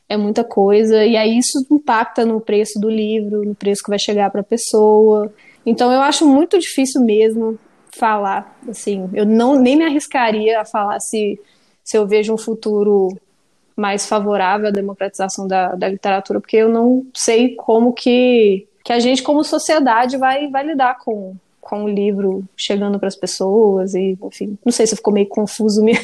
é 0.08 0.16
muita 0.16 0.44
coisa, 0.44 1.04
e 1.04 1.16
aí 1.16 1.38
isso 1.38 1.64
impacta 1.70 2.24
no 2.24 2.40
preço 2.40 2.80
do 2.80 2.88
livro, 2.88 3.44
no 3.44 3.54
preço 3.54 3.82
que 3.82 3.90
vai 3.90 3.98
chegar 3.98 4.30
para 4.30 4.40
a 4.40 4.44
pessoa. 4.44 5.32
Então 5.66 5.92
eu 5.92 6.00
acho 6.00 6.26
muito 6.26 6.58
difícil 6.58 7.00
mesmo 7.00 7.58
falar, 7.94 8.58
assim, 8.68 9.08
eu 9.12 9.24
não 9.24 9.58
nem 9.58 9.76
me 9.76 9.84
arriscaria 9.84 10.60
a 10.60 10.64
falar 10.64 11.00
se, 11.00 11.40
se 11.82 11.96
eu 11.96 12.06
vejo 12.06 12.34
um 12.34 12.38
futuro 12.38 13.16
mais 13.76 14.06
favorável 14.06 14.68
à 14.68 14.70
democratização 14.70 15.46
da, 15.46 15.74
da 15.74 15.88
literatura, 15.88 16.40
porque 16.40 16.56
eu 16.56 16.68
não 16.68 17.06
sei 17.14 17.54
como 17.54 17.92
que, 17.92 18.66
que 18.84 18.92
a 18.92 18.98
gente, 18.98 19.22
como 19.22 19.42
sociedade, 19.44 20.16
vai, 20.16 20.48
vai 20.48 20.66
lidar 20.66 20.98
com, 20.98 21.36
com 21.60 21.84
o 21.84 21.88
livro 21.88 22.44
chegando 22.56 22.98
para 22.98 23.08
as 23.08 23.16
pessoas 23.16 23.94
e, 23.94 24.18
enfim, 24.22 24.58
não 24.64 24.72
sei 24.72 24.86
se 24.86 24.96
ficou 24.96 25.12
meio 25.12 25.28
confuso 25.28 25.82
meu, 25.84 25.96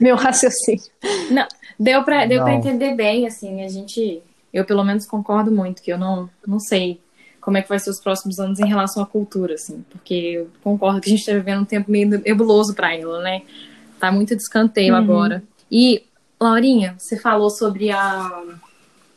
meu 0.00 0.16
raciocínio. 0.16 0.82
Não, 1.30 1.46
deu 1.78 2.04
para 2.04 2.26
deu 2.26 2.42
para 2.42 2.54
entender 2.54 2.94
bem, 2.94 3.26
assim, 3.26 3.64
a 3.64 3.68
gente, 3.68 4.22
eu 4.52 4.64
pelo 4.64 4.84
menos 4.84 5.06
concordo 5.06 5.50
muito 5.50 5.82
que 5.82 5.92
eu 5.92 5.98
não, 5.98 6.30
não 6.46 6.58
sei 6.58 7.00
como 7.42 7.58
é 7.58 7.62
que 7.62 7.68
vai 7.68 7.78
ser 7.78 7.90
os 7.90 8.00
próximos 8.00 8.38
anos 8.38 8.60
em 8.60 8.66
relação 8.66 9.02
à 9.02 9.06
cultura, 9.06 9.54
assim, 9.54 9.84
porque 9.90 10.14
eu 10.14 10.50
concordo 10.62 11.00
que 11.00 11.08
a 11.08 11.10
gente 11.10 11.20
está 11.20 11.32
vivendo 11.32 11.62
um 11.62 11.64
tempo 11.64 11.90
meio 11.90 12.08
nebuloso 12.08 12.72
para 12.72 12.94
ela, 12.94 13.20
né? 13.20 13.42
Tá 13.98 14.12
muito 14.12 14.34
de 14.36 14.42
escanteio 14.42 14.94
uhum. 14.94 15.00
agora. 15.00 15.42
E, 15.70 16.04
Laurinha, 16.40 16.94
você 16.96 17.18
falou 17.18 17.50
sobre 17.50 17.90
a 17.90 18.42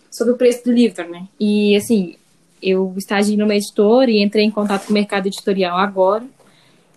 sobre 0.10 0.34
o 0.34 0.38
preço 0.38 0.64
do 0.66 0.72
livro, 0.72 1.08
né? 1.08 1.28
E, 1.40 1.76
assim, 1.76 2.16
eu 2.62 2.94
estagiei 2.98 3.38
numa 3.38 3.54
editora 3.54 4.10
e 4.10 4.24
entrei 4.24 4.44
em 4.44 4.52
contato 4.52 4.86
com 4.86 4.92
o 4.92 4.94
mercado 4.94 5.28
editorial 5.28 5.78
agora, 5.78 6.24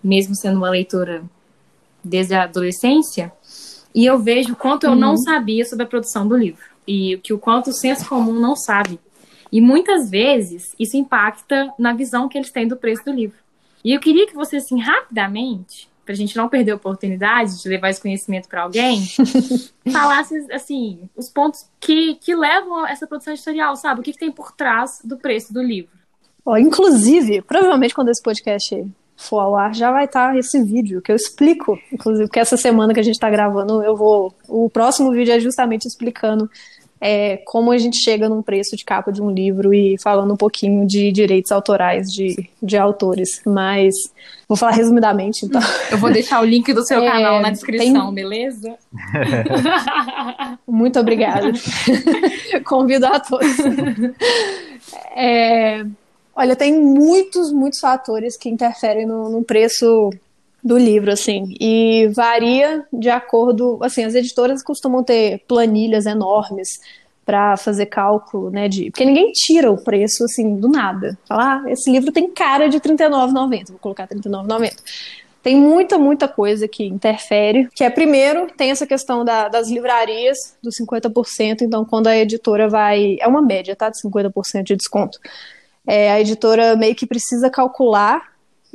mesmo 0.03 0.35
sendo 0.35 0.57
uma 0.57 0.69
leitora 0.69 1.21
desde 2.03 2.33
a 2.33 2.43
adolescência, 2.43 3.31
e 3.93 4.05
eu 4.05 4.17
vejo 4.17 4.53
o 4.53 4.55
quanto 4.55 4.85
eu 4.85 4.91
uhum. 4.91 4.99
não 4.99 5.17
sabia 5.17 5.63
sobre 5.65 5.83
a 5.83 5.87
produção 5.87 6.27
do 6.27 6.35
livro. 6.35 6.63
E 6.87 7.17
que 7.17 7.33
o 7.33 7.37
quanto 7.37 7.69
o 7.69 7.73
senso 7.73 8.07
comum 8.07 8.33
não 8.33 8.55
sabe 8.55 8.99
e 9.51 9.61
muitas 9.61 10.09
vezes 10.09 10.75
isso 10.79 10.97
impacta 10.97 11.73
na 11.77 11.93
visão 11.93 12.27
que 12.27 12.37
eles 12.37 12.51
têm 12.51 12.67
do 12.67 12.77
preço 12.77 13.03
do 13.05 13.11
livro. 13.11 13.37
E 13.83 13.93
eu 13.93 13.99
queria 13.99 14.27
que 14.27 14.35
você, 14.35 14.57
assim, 14.57 14.79
rapidamente, 14.79 15.89
para 16.05 16.13
a 16.13 16.17
gente 16.17 16.35
não 16.35 16.49
perder 16.49 16.71
a 16.71 16.75
oportunidade 16.75 17.61
de 17.61 17.69
levar 17.69 17.89
esse 17.89 18.01
conhecimento 18.01 18.49
para 18.49 18.63
alguém, 18.63 19.01
falasse, 19.91 20.35
assim, 20.51 21.07
os 21.15 21.29
pontos 21.29 21.67
que, 21.79 22.15
que 22.15 22.35
levam 22.35 22.83
a 22.83 22.91
essa 22.91 23.07
produção 23.07 23.33
editorial, 23.33 23.75
sabe? 23.75 24.01
O 24.01 24.03
que, 24.03 24.13
que 24.13 24.19
tem 24.19 24.31
por 24.31 24.51
trás 24.51 25.01
do 25.03 25.17
preço 25.17 25.53
do 25.53 25.61
livro. 25.61 25.91
Oh, 26.43 26.57
inclusive, 26.57 27.41
provavelmente 27.43 27.93
quando 27.93 28.09
esse 28.09 28.23
podcast 28.23 28.83
for 29.15 29.39
ao 29.39 29.55
ar, 29.55 29.75
já 29.75 29.91
vai 29.91 30.05
estar 30.05 30.35
esse 30.37 30.63
vídeo 30.63 31.01
que 31.01 31.11
eu 31.11 31.15
explico, 31.15 31.77
inclusive, 31.91 32.27
porque 32.27 32.39
essa 32.39 32.57
semana 32.57 32.93
que 32.93 32.99
a 32.99 33.03
gente 33.03 33.15
está 33.15 33.29
gravando, 33.29 33.83
eu 33.83 33.95
vou. 33.95 34.33
O 34.47 34.69
próximo 34.69 35.11
vídeo 35.11 35.33
é 35.33 35.39
justamente 35.39 35.85
explicando 35.85 36.49
é, 37.01 37.37
como 37.45 37.71
a 37.71 37.77
gente 37.77 37.97
chega 37.97 38.27
num 38.27 38.41
preço 38.41 38.75
de 38.75 38.83
capa 38.83 39.11
de 39.11 39.21
um 39.21 39.31
livro 39.31 39.73
e 39.73 39.97
falando 39.97 40.33
um 40.33 40.37
pouquinho 40.37 40.85
de 40.85 41.11
direitos 41.11 41.51
autorais 41.51 42.11
de, 42.11 42.49
de 42.61 42.77
autores. 42.77 43.41
Mas 43.45 43.95
vou 44.47 44.57
falar 44.57 44.73
resumidamente, 44.73 45.45
então. 45.45 45.61
Eu 45.89 45.97
vou 45.97 46.11
deixar 46.11 46.41
o 46.41 46.45
link 46.45 46.73
do 46.73 46.85
seu 46.85 46.99
é, 47.03 47.09
canal 47.09 47.41
na 47.41 47.51
descrição, 47.51 48.13
tem... 48.13 48.15
beleza? 48.23 48.75
Muito 50.67 50.99
obrigada. 50.99 51.51
Convido 52.65 53.05
a 53.05 53.19
todos. 53.19 53.57
É, 55.15 55.85
olha, 56.35 56.55
tem 56.55 56.77
muitos, 56.77 57.51
muitos 57.51 57.79
fatores 57.79 58.35
que 58.35 58.49
interferem 58.49 59.05
no, 59.05 59.29
no 59.29 59.43
preço 59.43 60.11
do 60.63 60.77
livro, 60.77 61.11
assim, 61.11 61.55
e 61.59 62.09
varia 62.13 62.85
de 62.91 63.09
acordo, 63.09 63.79
assim, 63.81 64.03
as 64.03 64.15
editoras 64.15 64.61
costumam 64.61 65.03
ter 65.03 65.43
planilhas 65.47 66.05
enormes 66.05 66.79
para 67.25 67.55
fazer 67.57 67.85
cálculo, 67.85 68.49
né, 68.49 68.67
de, 68.67 68.89
porque 68.89 69.05
ninguém 69.05 69.31
tira 69.31 69.71
o 69.71 69.77
preço, 69.77 70.23
assim, 70.23 70.55
do 70.55 70.67
nada. 70.67 71.17
Falar, 71.27 71.63
ah, 71.63 71.71
esse 71.71 71.89
livro 71.89 72.11
tem 72.11 72.29
cara 72.31 72.67
de 72.67 72.77
R$39,90, 72.77 73.69
vou 73.69 73.79
colocar 73.79 74.07
R$39,90. 74.09 74.73
Tem 75.41 75.55
muita, 75.55 75.97
muita 75.97 76.27
coisa 76.27 76.67
que 76.67 76.83
interfere, 76.83 77.69
que 77.73 77.83
é, 77.83 77.89
primeiro, 77.89 78.47
tem 78.57 78.71
essa 78.71 78.85
questão 78.85 79.23
da, 79.23 79.47
das 79.47 79.69
livrarias, 79.69 80.57
dos 80.61 80.75
50%, 80.77 81.61
então 81.61 81.85
quando 81.85 82.07
a 82.07 82.17
editora 82.17 82.67
vai, 82.67 83.17
é 83.21 83.27
uma 83.27 83.41
média, 83.41 83.75
tá, 83.75 83.89
de 83.89 84.01
50% 84.01 84.63
de 84.63 84.75
desconto, 84.75 85.19
é, 85.87 86.11
a 86.11 86.19
editora 86.19 86.75
meio 86.75 86.95
que 86.95 87.05
precisa 87.05 87.49
calcular 87.49 88.21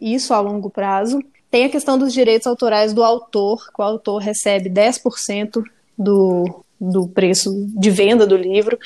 isso 0.01 0.33
a 0.33 0.41
longo 0.41 0.71
prazo, 0.71 1.21
tem 1.55 1.67
a 1.67 1.71
questão 1.71 1.97
dos 1.97 2.13
direitos 2.13 2.49
autorais 2.49 2.93
do 2.93 3.05
autor, 3.05 3.65
que 3.73 3.81
o 3.81 3.85
autor 3.85 4.21
recebe 4.21 4.69
10% 4.69 5.63
do, 5.97 6.65
do 6.81 7.07
preço 7.07 7.53
de 7.69 7.91
venda 7.93 8.27
do 8.27 8.37
livro. 8.37 8.77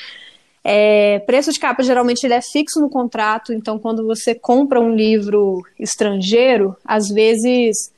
É, 0.63 1.17
preço 1.17 1.51
de 1.51 1.59
capa 1.59 1.81
geralmente 1.81 2.23
ele 2.23 2.35
é 2.35 2.41
fixo 2.43 2.79
no 2.79 2.87
contrato, 2.87 3.51
então 3.51 3.79
quando 3.79 4.05
você 4.05 4.35
compra 4.35 4.79
um 4.79 4.93
livro 4.95 5.63
estrangeiro, 5.79 6.77
às 6.85 7.09
vezes 7.09 7.91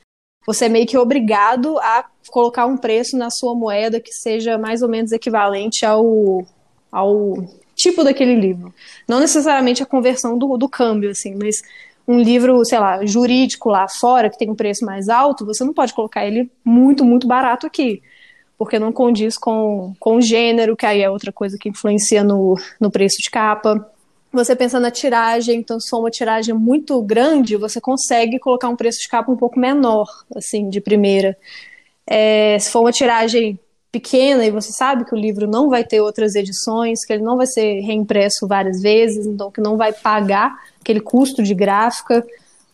você 0.47 0.67
é 0.67 0.69
meio 0.69 0.87
que 0.87 0.97
obrigado 0.97 1.77
a 1.79 2.05
colocar 2.29 2.65
um 2.65 2.77
preço 2.77 3.17
na 3.17 3.29
sua 3.29 3.53
moeda 3.53 3.99
que 3.99 4.13
seja 4.13 4.57
mais 4.57 4.81
ou 4.81 4.87
menos 4.87 5.11
equivalente 5.11 5.85
ao, 5.85 6.45
ao 6.89 7.45
tipo 7.75 8.05
daquele 8.05 8.35
livro. 8.35 8.73
Não 9.05 9.19
necessariamente 9.19 9.83
a 9.83 9.85
conversão 9.85 10.37
do, 10.37 10.57
do 10.57 10.69
câmbio, 10.69 11.11
assim, 11.11 11.35
mas 11.35 11.61
um 12.11 12.19
livro, 12.19 12.63
sei 12.65 12.79
lá, 12.79 13.05
jurídico 13.05 13.69
lá 13.69 13.87
fora, 13.87 14.29
que 14.29 14.37
tem 14.37 14.49
um 14.49 14.55
preço 14.55 14.85
mais 14.85 15.09
alto, 15.09 15.45
você 15.45 15.63
não 15.63 15.73
pode 15.73 15.93
colocar 15.93 16.25
ele 16.25 16.51
muito, 16.63 17.05
muito 17.05 17.27
barato 17.27 17.65
aqui, 17.65 18.01
porque 18.57 18.77
não 18.77 18.91
condiz 18.91 19.37
com, 19.37 19.93
com 19.99 20.17
o 20.17 20.21
gênero, 20.21 20.75
que 20.75 20.85
aí 20.85 21.01
é 21.01 21.09
outra 21.09 21.31
coisa 21.31 21.57
que 21.59 21.69
influencia 21.69 22.23
no, 22.23 22.55
no 22.79 22.91
preço 22.91 23.17
de 23.21 23.29
capa. 23.29 23.89
Você 24.33 24.55
pensa 24.55 24.79
na 24.79 24.91
tiragem, 24.91 25.59
então 25.59 25.79
se 25.79 25.89
for 25.89 25.99
uma 25.99 26.11
tiragem 26.11 26.53
muito 26.53 27.01
grande, 27.01 27.57
você 27.57 27.81
consegue 27.81 28.39
colocar 28.39 28.69
um 28.69 28.75
preço 28.75 28.99
de 28.99 29.07
capa 29.07 29.31
um 29.31 29.37
pouco 29.37 29.59
menor, 29.59 30.07
assim, 30.35 30.69
de 30.69 30.79
primeira. 30.79 31.37
É, 32.07 32.57
se 32.59 32.69
for 32.69 32.81
uma 32.81 32.91
tiragem 32.91 33.59
pequena 33.91 34.45
e 34.45 34.51
você 34.51 34.71
sabe 34.71 35.03
que 35.03 35.13
o 35.13 35.17
livro 35.17 35.47
não 35.47 35.69
vai 35.69 35.83
ter 35.83 35.99
outras 35.99 36.35
edições, 36.35 37.03
que 37.05 37.11
ele 37.11 37.23
não 37.23 37.35
vai 37.35 37.45
ser 37.45 37.81
reimpresso 37.81 38.47
várias 38.47 38.81
vezes, 38.81 39.25
então 39.25 39.51
que 39.51 39.59
não 39.59 39.75
vai 39.75 39.91
pagar 39.91 40.57
aquele 40.79 41.01
custo 41.01 41.43
de 41.43 41.53
gráfica, 41.53 42.25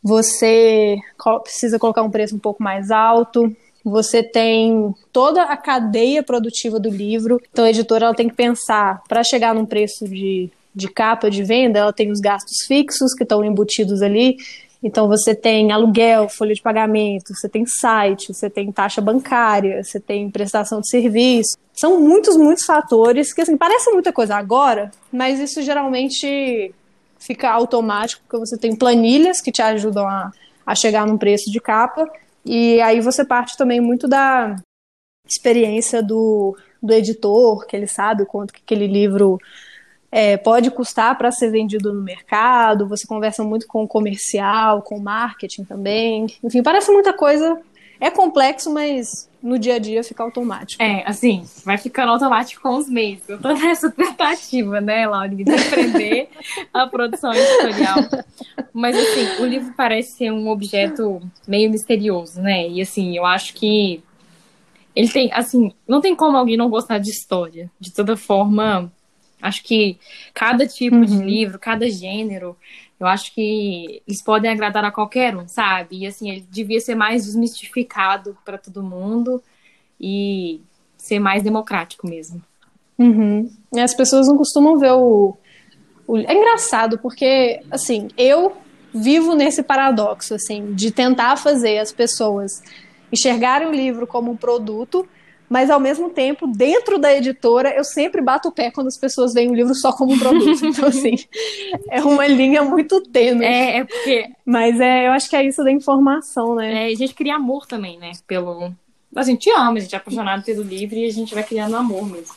você 0.03 0.97
precisa 1.43 1.79
colocar 1.79 2.03
um 2.03 2.11
preço 2.11 2.35
um 2.35 2.39
pouco 2.39 2.61
mais 2.61 2.91
alto. 2.91 3.53
Você 3.83 4.21
tem 4.21 4.93
toda 5.11 5.43
a 5.43 5.57
cadeia 5.57 6.21
produtiva 6.21 6.79
do 6.79 6.89
livro, 6.89 7.41
então 7.51 7.65
a 7.65 7.69
editora 7.69 8.05
ela 8.05 8.15
tem 8.15 8.27
que 8.27 8.35
pensar 8.35 9.01
para 9.07 9.23
chegar 9.23 9.55
num 9.55 9.65
preço 9.65 10.07
de, 10.07 10.49
de 10.75 10.87
capa 10.89 11.29
de 11.29 11.43
venda, 11.43 11.79
ela 11.79 11.93
tem 11.93 12.11
os 12.11 12.19
gastos 12.19 12.65
fixos 12.67 13.13
que 13.13 13.23
estão 13.23 13.43
embutidos 13.43 14.01
ali, 14.01 14.37
então 14.81 15.07
você 15.07 15.33
tem 15.33 15.71
aluguel, 15.71 16.29
folha 16.29 16.53
de 16.53 16.61
pagamento, 16.61 17.33
você 17.33 17.49
tem 17.49 17.65
site, 17.65 18.33
você 18.33 18.49
tem 18.49 18.71
taxa 18.71 19.01
bancária, 19.01 19.83
você 19.83 19.99
tem 19.99 20.29
prestação 20.29 20.81
de 20.81 20.89
serviço. 20.89 21.57
São 21.73 21.99
muitos, 21.99 22.37
muitos 22.37 22.65
fatores 22.65 23.33
que 23.33 23.41
assim, 23.41 23.57
parece 23.57 23.91
muita 23.91 24.13
coisa 24.13 24.35
agora, 24.35 24.91
mas 25.11 25.39
isso 25.39 25.61
geralmente 25.61 26.73
fica 27.19 27.49
automático, 27.49 28.21
porque 28.23 28.37
você 28.37 28.57
tem 28.57 28.75
planilhas 28.75 29.41
que 29.41 29.51
te 29.51 29.61
ajudam 29.61 30.07
a, 30.07 30.31
a 30.65 30.75
chegar 30.75 31.05
num 31.05 31.17
preço 31.17 31.51
de 31.51 31.59
capa, 31.59 32.09
e 32.45 32.79
aí 32.81 33.01
você 33.01 33.25
parte 33.25 33.57
também 33.57 33.81
muito 33.81 34.07
da 34.07 34.55
experiência 35.27 36.01
do, 36.01 36.55
do 36.81 36.93
editor, 36.93 37.65
que 37.65 37.75
ele 37.75 37.87
sabe 37.87 38.25
quanto 38.25 38.53
que 38.53 38.61
aquele 38.63 38.87
livro 38.87 39.37
é, 40.11 40.37
pode 40.37 40.71
custar 40.71 41.17
para 41.17 41.31
ser 41.31 41.51
vendido 41.51 41.93
no 41.93 42.01
mercado, 42.01 42.87
você 42.87 43.05
conversa 43.05 43.43
muito 43.43 43.67
com 43.67 43.83
o 43.83 43.87
comercial, 43.87 44.81
com 44.81 44.97
o 44.97 45.03
marketing 45.03 45.63
também. 45.63 46.27
Enfim, 46.43 46.63
parece 46.63 46.91
muita 46.91 47.13
coisa. 47.13 47.59
É 47.99 48.11
complexo, 48.11 48.71
mas 48.71 49.27
no 49.41 49.57
dia 49.57 49.75
a 49.75 49.79
dia 49.79 50.03
fica 50.03 50.21
automático. 50.21 50.81
É, 50.81 51.03
assim, 51.05 51.43
vai 51.65 51.77
ficando 51.77 52.11
automático 52.11 52.61
com 52.61 52.77
os 52.77 52.87
meses. 52.87 53.27
Eu 53.27 53.39
tô 53.39 53.49
nessa 53.53 53.89
tentativa, 53.91 54.79
né, 54.79 55.07
Laura, 55.07 55.29
de 55.29 55.43
aprender 55.51 56.29
a 56.73 56.85
produção 56.85 57.33
editorial. 57.33 57.97
Mas, 58.71 58.95
assim, 58.95 59.41
o 59.41 59.45
livro 59.45 59.73
parece 59.75 60.17
ser 60.17 60.31
um 60.31 60.47
objeto 60.47 61.21
meio 61.47 61.71
misterioso, 61.71 62.39
né? 62.39 62.69
E, 62.69 62.81
assim, 62.81 63.17
eu 63.17 63.25
acho 63.25 63.55
que 63.55 64.03
ele 64.95 65.09
tem, 65.09 65.31
assim, 65.33 65.71
não 65.87 66.01
tem 66.01 66.15
como 66.15 66.37
alguém 66.37 66.57
não 66.57 66.69
gostar 66.69 66.99
de 66.99 67.09
história. 67.09 67.69
De 67.79 67.91
toda 67.91 68.15
forma, 68.15 68.91
Acho 69.41 69.63
que 69.63 69.97
cada 70.33 70.65
tipo 70.65 70.95
uhum. 70.95 71.05
de 71.05 71.17
livro, 71.17 71.59
cada 71.59 71.89
gênero, 71.89 72.57
eu 72.99 73.05
acho 73.05 73.33
que 73.33 74.01
eles 74.07 74.23
podem 74.23 74.49
agradar 74.49 74.83
a 74.83 74.91
qualquer 74.91 75.35
um, 75.35 75.47
sabe? 75.47 75.99
E 75.99 76.07
assim, 76.07 76.29
ele 76.31 76.45
devia 76.49 76.79
ser 76.79 76.95
mais 76.95 77.25
desmistificado 77.25 78.35
para 78.43 78.57
todo 78.57 78.81
mundo 78.81 79.41
e 79.99 80.59
ser 80.97 81.19
mais 81.19 81.43
democrático 81.43 82.07
mesmo. 82.07 82.41
Uhum. 82.97 83.49
As 83.75 83.93
pessoas 83.93 84.27
não 84.27 84.35
costumam 84.35 84.77
ver 84.79 84.91
o, 84.93 85.37
o. 86.07 86.17
É 86.17 86.33
engraçado, 86.33 86.97
porque, 86.97 87.61
assim, 87.69 88.07
eu 88.17 88.57
vivo 88.93 89.35
nesse 89.35 89.61
paradoxo, 89.61 90.33
assim, 90.33 90.73
de 90.73 90.89
tentar 90.89 91.37
fazer 91.37 91.77
as 91.77 91.91
pessoas 91.91 92.63
enxergarem 93.11 93.67
o 93.67 93.71
livro 93.71 94.07
como 94.07 94.31
um 94.31 94.35
produto 94.35 95.07
mas 95.49 95.69
ao 95.69 95.79
mesmo 95.79 96.09
tempo, 96.09 96.45
dentro 96.45 96.99
da 96.99 97.13
editora, 97.13 97.73
eu 97.75 97.83
sempre 97.83 98.21
bato 98.21 98.49
o 98.49 98.51
pé 98.51 98.69
quando 98.69 98.87
as 98.87 98.97
pessoas 98.97 99.33
veem 99.33 99.49
o 99.49 99.53
livro 99.53 99.73
só 99.73 99.93
como 99.93 100.13
um 100.13 100.19
produto. 100.19 100.47
Então, 100.67 100.89
assim, 100.89 101.15
é 101.89 102.01
uma 102.01 102.27
linha 102.27 102.63
muito 102.63 103.01
tênue. 103.01 103.45
É, 103.45 103.77
é 103.77 103.83
porque. 103.85 104.29
Mas 104.45 104.79
é, 104.79 105.07
eu 105.07 105.11
acho 105.11 105.29
que 105.29 105.35
é 105.35 105.45
isso 105.45 105.63
da 105.63 105.71
informação, 105.71 106.55
né? 106.55 106.89
É, 106.89 106.91
a 106.91 106.95
gente 106.95 107.13
cria 107.13 107.35
amor 107.35 107.65
também, 107.65 107.97
né? 107.97 108.11
Pelo. 108.27 108.71
A 109.15 109.23
gente 109.23 109.49
ama, 109.49 109.77
a 109.77 109.79
gente 109.79 109.95
é 109.95 109.97
apaixonado 109.97 110.43
pelo 110.43 110.61
livro 110.61 110.95
e 110.95 111.05
a 111.05 111.11
gente 111.11 111.33
vai 111.33 111.43
criando 111.43 111.75
amor 111.75 112.05
mesmo. 112.09 112.35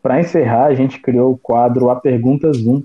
Para 0.00 0.20
encerrar, 0.20 0.66
a 0.66 0.74
gente 0.74 1.00
criou 1.00 1.32
o 1.32 1.38
quadro 1.38 1.90
A 1.90 1.96
Pergunta 1.96 2.52
Zoom, 2.52 2.82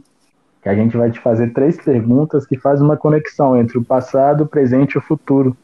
que 0.64 0.70
a 0.70 0.76
gente 0.76 0.95
vai 0.95 1.11
te 1.11 1.20
fazer 1.20 1.51
três 1.51 1.76
perguntas 1.76 2.47
que 2.47 2.57
fazem 2.57 2.86
uma 2.86 2.95
conexão 2.95 3.59
entre 3.59 3.78
o 3.78 3.84
passado, 3.84 4.45
o 4.45 4.47
presente 4.47 4.93
e 4.93 4.97
o 4.97 5.01
futuro, 5.01 5.55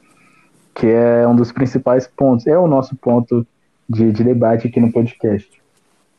que 0.76 0.88
é 0.88 1.26
um 1.26 1.36
dos 1.36 1.54
principais 1.54 2.06
pontos, 2.06 2.46
é 2.46 2.58
o 2.58 2.68
nosso 2.68 2.98
ponto 2.98 3.48
de, 3.88 4.12
de 4.12 4.24
debate 4.26 4.68
aqui 4.68 4.78
no 4.80 4.92
podcast. 4.92 5.50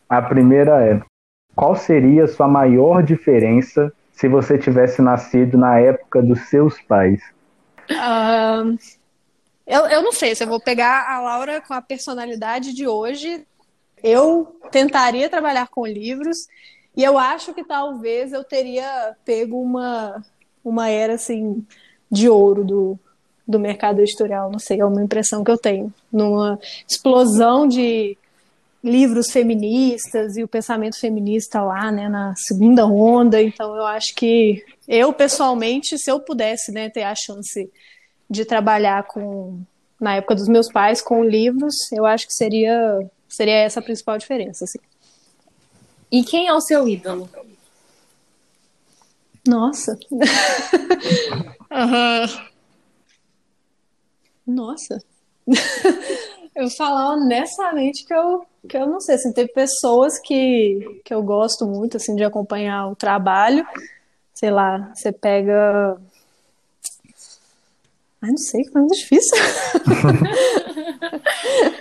A 0.09 0.23
primeira 0.23 0.83
é: 0.83 1.01
qual 1.55 1.77
seria 1.77 2.25
a 2.25 2.29
sua 2.29 2.49
maior 2.49 3.03
diferença 3.03 3.93
se 4.13 4.27
você 4.29 4.57
tivesse 4.57 5.03
nascido 5.03 5.59
na 5.59 5.79
época 5.79 6.23
dos 6.23 6.49
seus 6.49 6.81
pais? 6.81 7.21
Eu, 9.67 9.87
eu 9.87 10.03
não 10.03 10.13
sei 10.13 10.35
se 10.35 10.43
eu 10.43 10.49
vou 10.49 10.59
pegar 10.59 11.07
a 11.07 11.21
Laura 11.21 11.61
com 11.61 11.75
a 11.75 11.83
personalidade 11.83 12.73
de 12.73 12.89
hoje. 12.89 13.45
Eu 14.03 14.59
tentaria 14.71 15.29
trabalhar 15.29 15.69
com 15.69 15.87
livros 15.87 16.49
e 16.97 17.05
eu 17.05 17.19
acho 17.19 17.55
que 17.55 17.65
talvez 17.65 18.33
eu 18.33 18.45
teria 18.45 19.17
pego 19.25 19.61
uma, 19.61 20.25
uma 20.65 20.89
era 20.89 21.15
assim 21.15 21.65
de 22.11 22.29
ouro 22.29 22.65
do, 22.65 22.99
do 23.47 23.59
mercado 23.59 24.01
editorial, 24.01 24.51
não 24.51 24.59
sei, 24.59 24.81
é 24.81 24.85
uma 24.85 25.03
impressão 25.03 25.45
que 25.45 25.51
eu 25.51 25.59
tenho. 25.59 25.93
Numa 26.13 26.59
explosão 26.89 27.67
de 27.67 28.17
livros 28.83 29.31
feministas 29.31 30.37
e 30.37 30.43
o 30.43 30.49
pensamento 30.49 30.99
feminista 30.99 31.63
lá, 31.63 31.93
né, 31.93 32.09
na 32.09 32.35
segunda 32.37 32.87
onda, 32.87 33.41
então 33.43 33.77
eu 33.77 33.87
acho 33.87 34.15
que 34.15 34.65
eu 34.89 35.13
pessoalmente, 35.13 35.99
se 35.99 36.11
eu 36.11 36.19
pudesse, 36.19 36.73
né, 36.73 36.89
ter 36.89 37.03
a 37.03 37.15
chance 37.15 37.71
de 38.29 38.45
trabalhar 38.45 39.05
com 39.05 39.61
na 40.01 40.17
época 40.17 40.35
dos 40.35 40.49
meus 40.49 40.69
pais 40.73 41.03
com 41.03 41.23
livros, 41.23 41.75
eu 41.93 42.07
acho 42.07 42.27
que 42.27 42.33
seria 42.33 42.99
seria 43.29 43.55
essa 43.55 43.81
a 43.81 43.83
principal 43.83 44.17
diferença, 44.19 44.65
assim. 44.65 44.79
E 46.11 46.25
quem 46.25 46.49
é 46.49 46.53
o 46.53 46.61
seu 46.61 46.89
ídolo? 46.89 47.29
Nossa. 49.47 49.97
uhum. 51.71 52.27
Nossa. 54.47 55.03
eu 56.55 56.69
falar 56.71 57.15
honestamente 57.15 58.05
que 58.05 58.13
eu, 58.13 58.45
que 58.69 58.77
eu 58.77 58.87
não 58.87 59.01
sei, 59.01 59.15
assim, 59.15 59.33
tem 59.33 59.47
pessoas 59.47 60.19
que, 60.19 61.01
que 61.05 61.15
eu 61.15 61.23
gosto 61.23 61.67
muito, 61.67 61.97
assim, 61.97 62.15
de 62.17 62.25
acompanhar 62.25 62.89
o 62.89 62.97
trabalho. 62.97 63.65
Sei 64.35 64.51
lá, 64.51 64.93
você 64.95 65.13
pega... 65.13 65.97
Ai, 68.23 68.31
não 68.31 68.37
sei, 68.37 68.65
que 68.65 68.77
é 68.77 68.81
muito 68.81 68.97
difícil. 68.97 69.39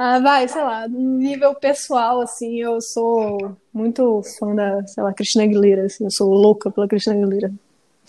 Ah, 0.00 0.20
vai, 0.20 0.46
sei 0.46 0.62
lá, 0.62 0.86
no 0.86 1.18
nível 1.18 1.52
pessoal, 1.56 2.20
assim, 2.20 2.60
eu 2.60 2.80
sou 2.80 3.56
muito 3.74 4.22
fã 4.38 4.54
da, 4.54 4.86
sei 4.86 5.02
lá, 5.02 5.12
Cristina 5.12 5.42
Aguilera, 5.42 5.86
assim, 5.86 6.04
eu 6.04 6.10
sou 6.12 6.32
louca 6.32 6.70
pela 6.70 6.86
Cristina 6.86 7.16
Aguilera. 7.16 7.52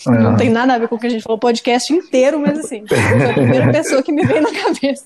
É. 0.08 0.12
Não 0.12 0.38
tem 0.38 0.52
nada 0.52 0.76
a 0.76 0.78
ver 0.78 0.88
com 0.88 0.98
o 0.98 1.00
que 1.00 1.08
a 1.08 1.10
gente 1.10 1.24
falou 1.24 1.38
o 1.38 1.42
podcast 1.42 1.92
inteiro, 1.92 2.40
mas 2.40 2.60
assim, 2.60 2.86
é 2.94 3.32
a 3.32 3.34
primeira 3.34 3.72
pessoa 3.72 4.04
que 4.04 4.12
me 4.12 4.24
vem 4.24 4.40
na 4.40 4.52
cabeça. 4.54 5.06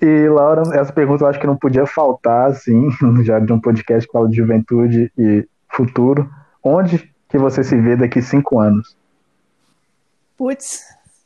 E, 0.00 0.28
Laura, 0.28 0.62
essa 0.78 0.92
pergunta 0.92 1.24
eu 1.24 1.28
acho 1.28 1.40
que 1.40 1.46
não 1.46 1.56
podia 1.56 1.86
faltar, 1.86 2.50
assim, 2.52 2.88
já 3.24 3.40
de 3.40 3.52
um 3.52 3.60
podcast 3.60 4.06
que 4.06 4.12
fala 4.12 4.28
de 4.28 4.36
juventude 4.36 5.10
e 5.18 5.44
futuro. 5.68 6.30
Onde 6.62 7.12
que 7.28 7.36
você 7.36 7.64
se 7.64 7.76
vê 7.80 7.96
daqui 7.96 8.22
cinco 8.22 8.60
anos? 8.60 8.96
Putz, 10.36 10.84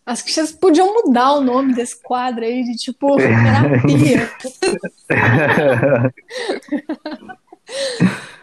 Acho 0.09 0.25
que 0.25 0.33
vocês 0.33 0.53
podiam 0.53 0.91
mudar 0.95 1.33
o 1.33 1.43
nome 1.43 1.75
desse 1.75 2.03
quadro 2.03 2.43
aí 2.43 2.65
de 2.65 2.77
tipo 2.77 3.15
terapia. 3.21 4.31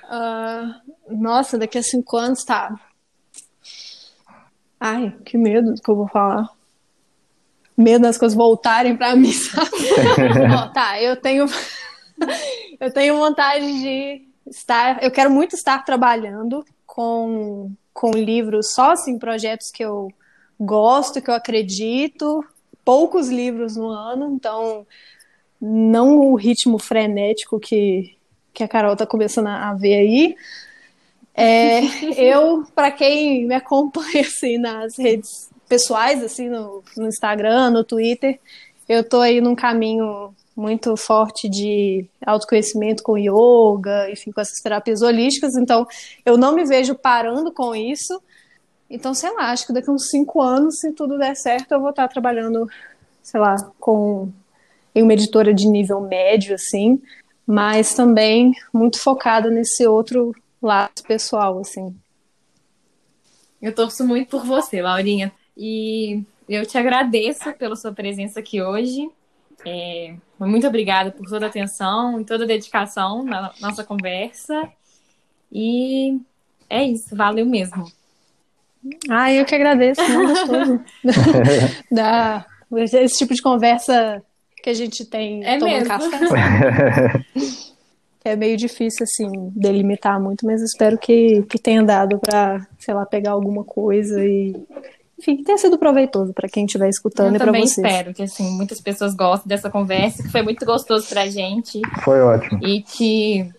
uh, 0.06 1.10
nossa, 1.10 1.58
daqui 1.58 1.80
a 1.80 1.82
cinco 1.82 2.18
anos 2.18 2.44
tá. 2.44 2.72
Ai, 4.80 5.12
que 5.26 5.40
medo 5.40 5.74
do 5.74 5.82
que 5.82 5.90
eu 5.90 5.96
vou 5.96 6.08
falar. 6.08 6.48
Medo 7.76 8.04
das 8.04 8.20
coisas 8.20 8.38
voltarem 8.38 8.96
para 8.96 9.16
mim, 9.16 9.32
sabe? 9.32 9.72
Tá, 10.72 11.02
eu 11.02 11.20
tenho. 11.20 11.48
eu 12.80 12.94
tenho 12.94 13.18
vontade 13.18 13.66
de 13.66 14.22
estar. 14.46 15.02
Eu 15.04 15.10
quero 15.10 15.32
muito 15.32 15.56
estar 15.56 15.84
trabalhando 15.84 16.64
com, 16.86 17.72
com 17.92 18.12
livros 18.12 18.72
só 18.72 18.92
assim, 18.92 19.18
projetos 19.18 19.72
que 19.72 19.84
eu 19.84 20.12
gosto, 20.60 21.22
que 21.22 21.30
eu 21.30 21.34
acredito, 21.34 22.44
poucos 22.84 23.30
livros 23.30 23.76
no 23.76 23.88
ano, 23.88 24.34
então 24.34 24.86
não 25.60 26.20
o 26.20 26.36
ritmo 26.36 26.78
frenético 26.78 27.60
que, 27.60 28.16
que 28.54 28.64
a 28.64 28.68
Carol 28.68 28.96
tá 28.96 29.06
começando 29.06 29.48
a 29.48 29.74
ver 29.74 29.96
aí. 29.96 30.36
É, 31.34 31.82
eu, 32.18 32.66
para 32.74 32.92
quem 32.92 33.46
me 33.46 33.56
acompanha 33.56 34.22
assim 34.22 34.58
nas 34.58 34.98
redes 34.98 35.50
pessoais, 35.68 36.24
assim, 36.24 36.48
no, 36.48 36.84
no 36.96 37.08
Instagram, 37.08 37.72
no 37.72 37.84
Twitter, 37.84 38.40
eu 38.88 39.04
tô 39.04 39.20
aí 39.20 39.42
num 39.42 39.56
caminho 39.56 40.34
muito 40.56 40.96
forte 40.96 41.50
de 41.50 42.06
autoconhecimento 42.26 43.04
com 43.04 43.18
yoga, 43.18 44.10
enfim, 44.10 44.32
com 44.32 44.40
essas 44.40 44.62
terapias 44.62 45.02
holísticas, 45.02 45.56
então 45.56 45.86
eu 46.26 46.38
não 46.38 46.56
me 46.56 46.64
vejo 46.64 46.96
parando 46.96 47.52
com 47.52 47.76
isso. 47.76 48.22
Então, 48.90 49.14
sei 49.14 49.32
lá, 49.34 49.52
acho 49.52 49.68
que 49.68 49.74
daqui 49.74 49.90
a 49.90 49.94
uns 49.94 50.10
cinco 50.10 50.42
anos, 50.42 50.80
se 50.80 50.92
tudo 50.92 51.18
der 51.18 51.36
certo, 51.36 51.72
eu 51.72 51.82
vou 51.82 51.90
estar 51.90 52.08
trabalhando, 52.08 52.70
sei 53.22 53.40
lá, 53.40 53.56
com 53.80 54.32
em 54.94 55.04
uma 55.04 55.14
editora 55.14 55.54
de 55.54 55.68
nível 55.68 56.00
médio, 56.00 56.56
assim, 56.56 57.02
mas 57.46 57.94
também 57.94 58.54
muito 58.74 58.98
focada 59.00 59.50
nesse 59.50 59.86
outro 59.86 60.34
lado 60.62 61.04
pessoal, 61.06 61.60
assim. 61.60 61.94
Eu 63.62 63.74
torço 63.76 64.06
muito 64.06 64.30
por 64.30 64.46
você, 64.46 64.82
Laurinha. 64.82 65.34
E 65.58 66.24
eu 66.48 66.66
te 66.66 66.78
agradeço 66.78 67.52
pela 67.54 67.76
sua 67.76 67.92
presença 67.92 68.40
aqui 68.40 68.62
hoje. 68.62 69.10
É, 69.66 70.16
muito 70.40 70.68
obrigada 70.68 71.12
por 71.12 71.28
toda 71.28 71.46
a 71.46 71.50
atenção 71.50 72.22
e 72.22 72.26
toda 72.26 72.44
a 72.44 72.48
dedicação 72.48 73.24
na 73.24 73.54
nossa 73.60 73.84
conversa. 73.84 74.70
E 75.52 76.20
é 76.70 76.84
isso, 76.84 77.16
valeu 77.16 77.46
mesmo. 77.46 77.92
Ah, 79.10 79.32
eu 79.32 79.46
que 79.46 79.56
agradeço, 79.56 80.02
muito 80.10 80.28
gostoso. 80.30 80.82
da, 81.92 82.46
esse 82.78 83.18
tipo 83.18 83.34
de 83.34 83.42
conversa 83.42 84.22
que 84.62 84.70
a 84.70 84.74
gente 84.74 85.06
tem 85.06 85.46
é 85.46 85.58
tomando 85.58 85.88
café. 85.88 87.26
é 88.26 88.36
meio 88.36 88.58
difícil, 88.58 89.04
assim, 89.04 89.52
delimitar 89.56 90.20
muito, 90.20 90.46
mas 90.46 90.62
espero 90.62 90.98
que, 90.98 91.44
que 91.44 91.60
tenha 91.60 91.84
dado 91.84 92.20
para, 92.20 92.66
sei 92.80 92.94
lá, 92.94 93.06
pegar 93.06 93.32
alguma 93.32 93.64
coisa 93.64 94.24
e 94.26 94.56
enfim, 95.18 95.38
que 95.38 95.44
tenha 95.44 95.58
sido 95.58 95.78
proveitoso 95.78 96.34
para 96.34 96.50
quem 96.50 96.66
estiver 96.66 96.90
escutando 96.90 97.30
Eu 97.30 97.36
e 97.36 97.40
para 97.40 97.52
vocês. 97.52 97.78
Eu 97.78 97.86
espero 97.86 98.14
que 98.14 98.24
assim 98.24 98.52
muitas 98.58 98.82
pessoas 98.82 99.16
gostem 99.16 99.48
dessa 99.48 99.70
conversa, 99.70 100.22
que 100.22 100.30
foi 100.30 100.42
muito 100.42 100.66
gostoso 100.66 101.08
pra 101.08 101.28
gente. 101.28 101.80
Foi 102.04 102.20
ótimo. 102.22 102.60
E 102.66 102.82
que 102.82 103.50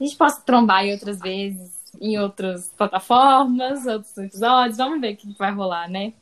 a 0.00 0.04
gente 0.04 0.16
possa 0.16 0.40
trombar 0.40 0.84
em 0.84 0.92
outras 0.92 1.18
vezes, 1.18 1.70
em 2.00 2.18
outras 2.18 2.72
plataformas, 2.76 3.86
outros 3.86 4.16
episódios. 4.18 4.76
Vamos 4.76 5.00
ver 5.00 5.14
o 5.14 5.16
que 5.16 5.36
vai 5.38 5.52
rolar, 5.52 5.88
né? 5.88 6.12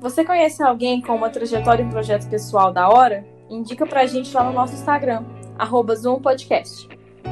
Você 0.00 0.24
conhece 0.24 0.62
alguém 0.62 1.00
com 1.00 1.14
uma 1.14 1.30
trajetória 1.30 1.82
em 1.82 1.90
projeto 1.90 2.28
pessoal 2.28 2.72
da 2.72 2.88
hora? 2.88 3.24
Indica 3.50 3.86
pra 3.86 4.06
gente 4.06 4.34
lá 4.34 4.44
no 4.44 4.52
nosso 4.52 4.74
Instagram, 4.74 5.24
arroba 5.58 5.94
Zoom 5.94 6.20
Podcast. 6.20 6.88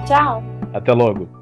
Tchau! 0.06 0.42
Até 0.72 0.92
logo! 0.92 1.41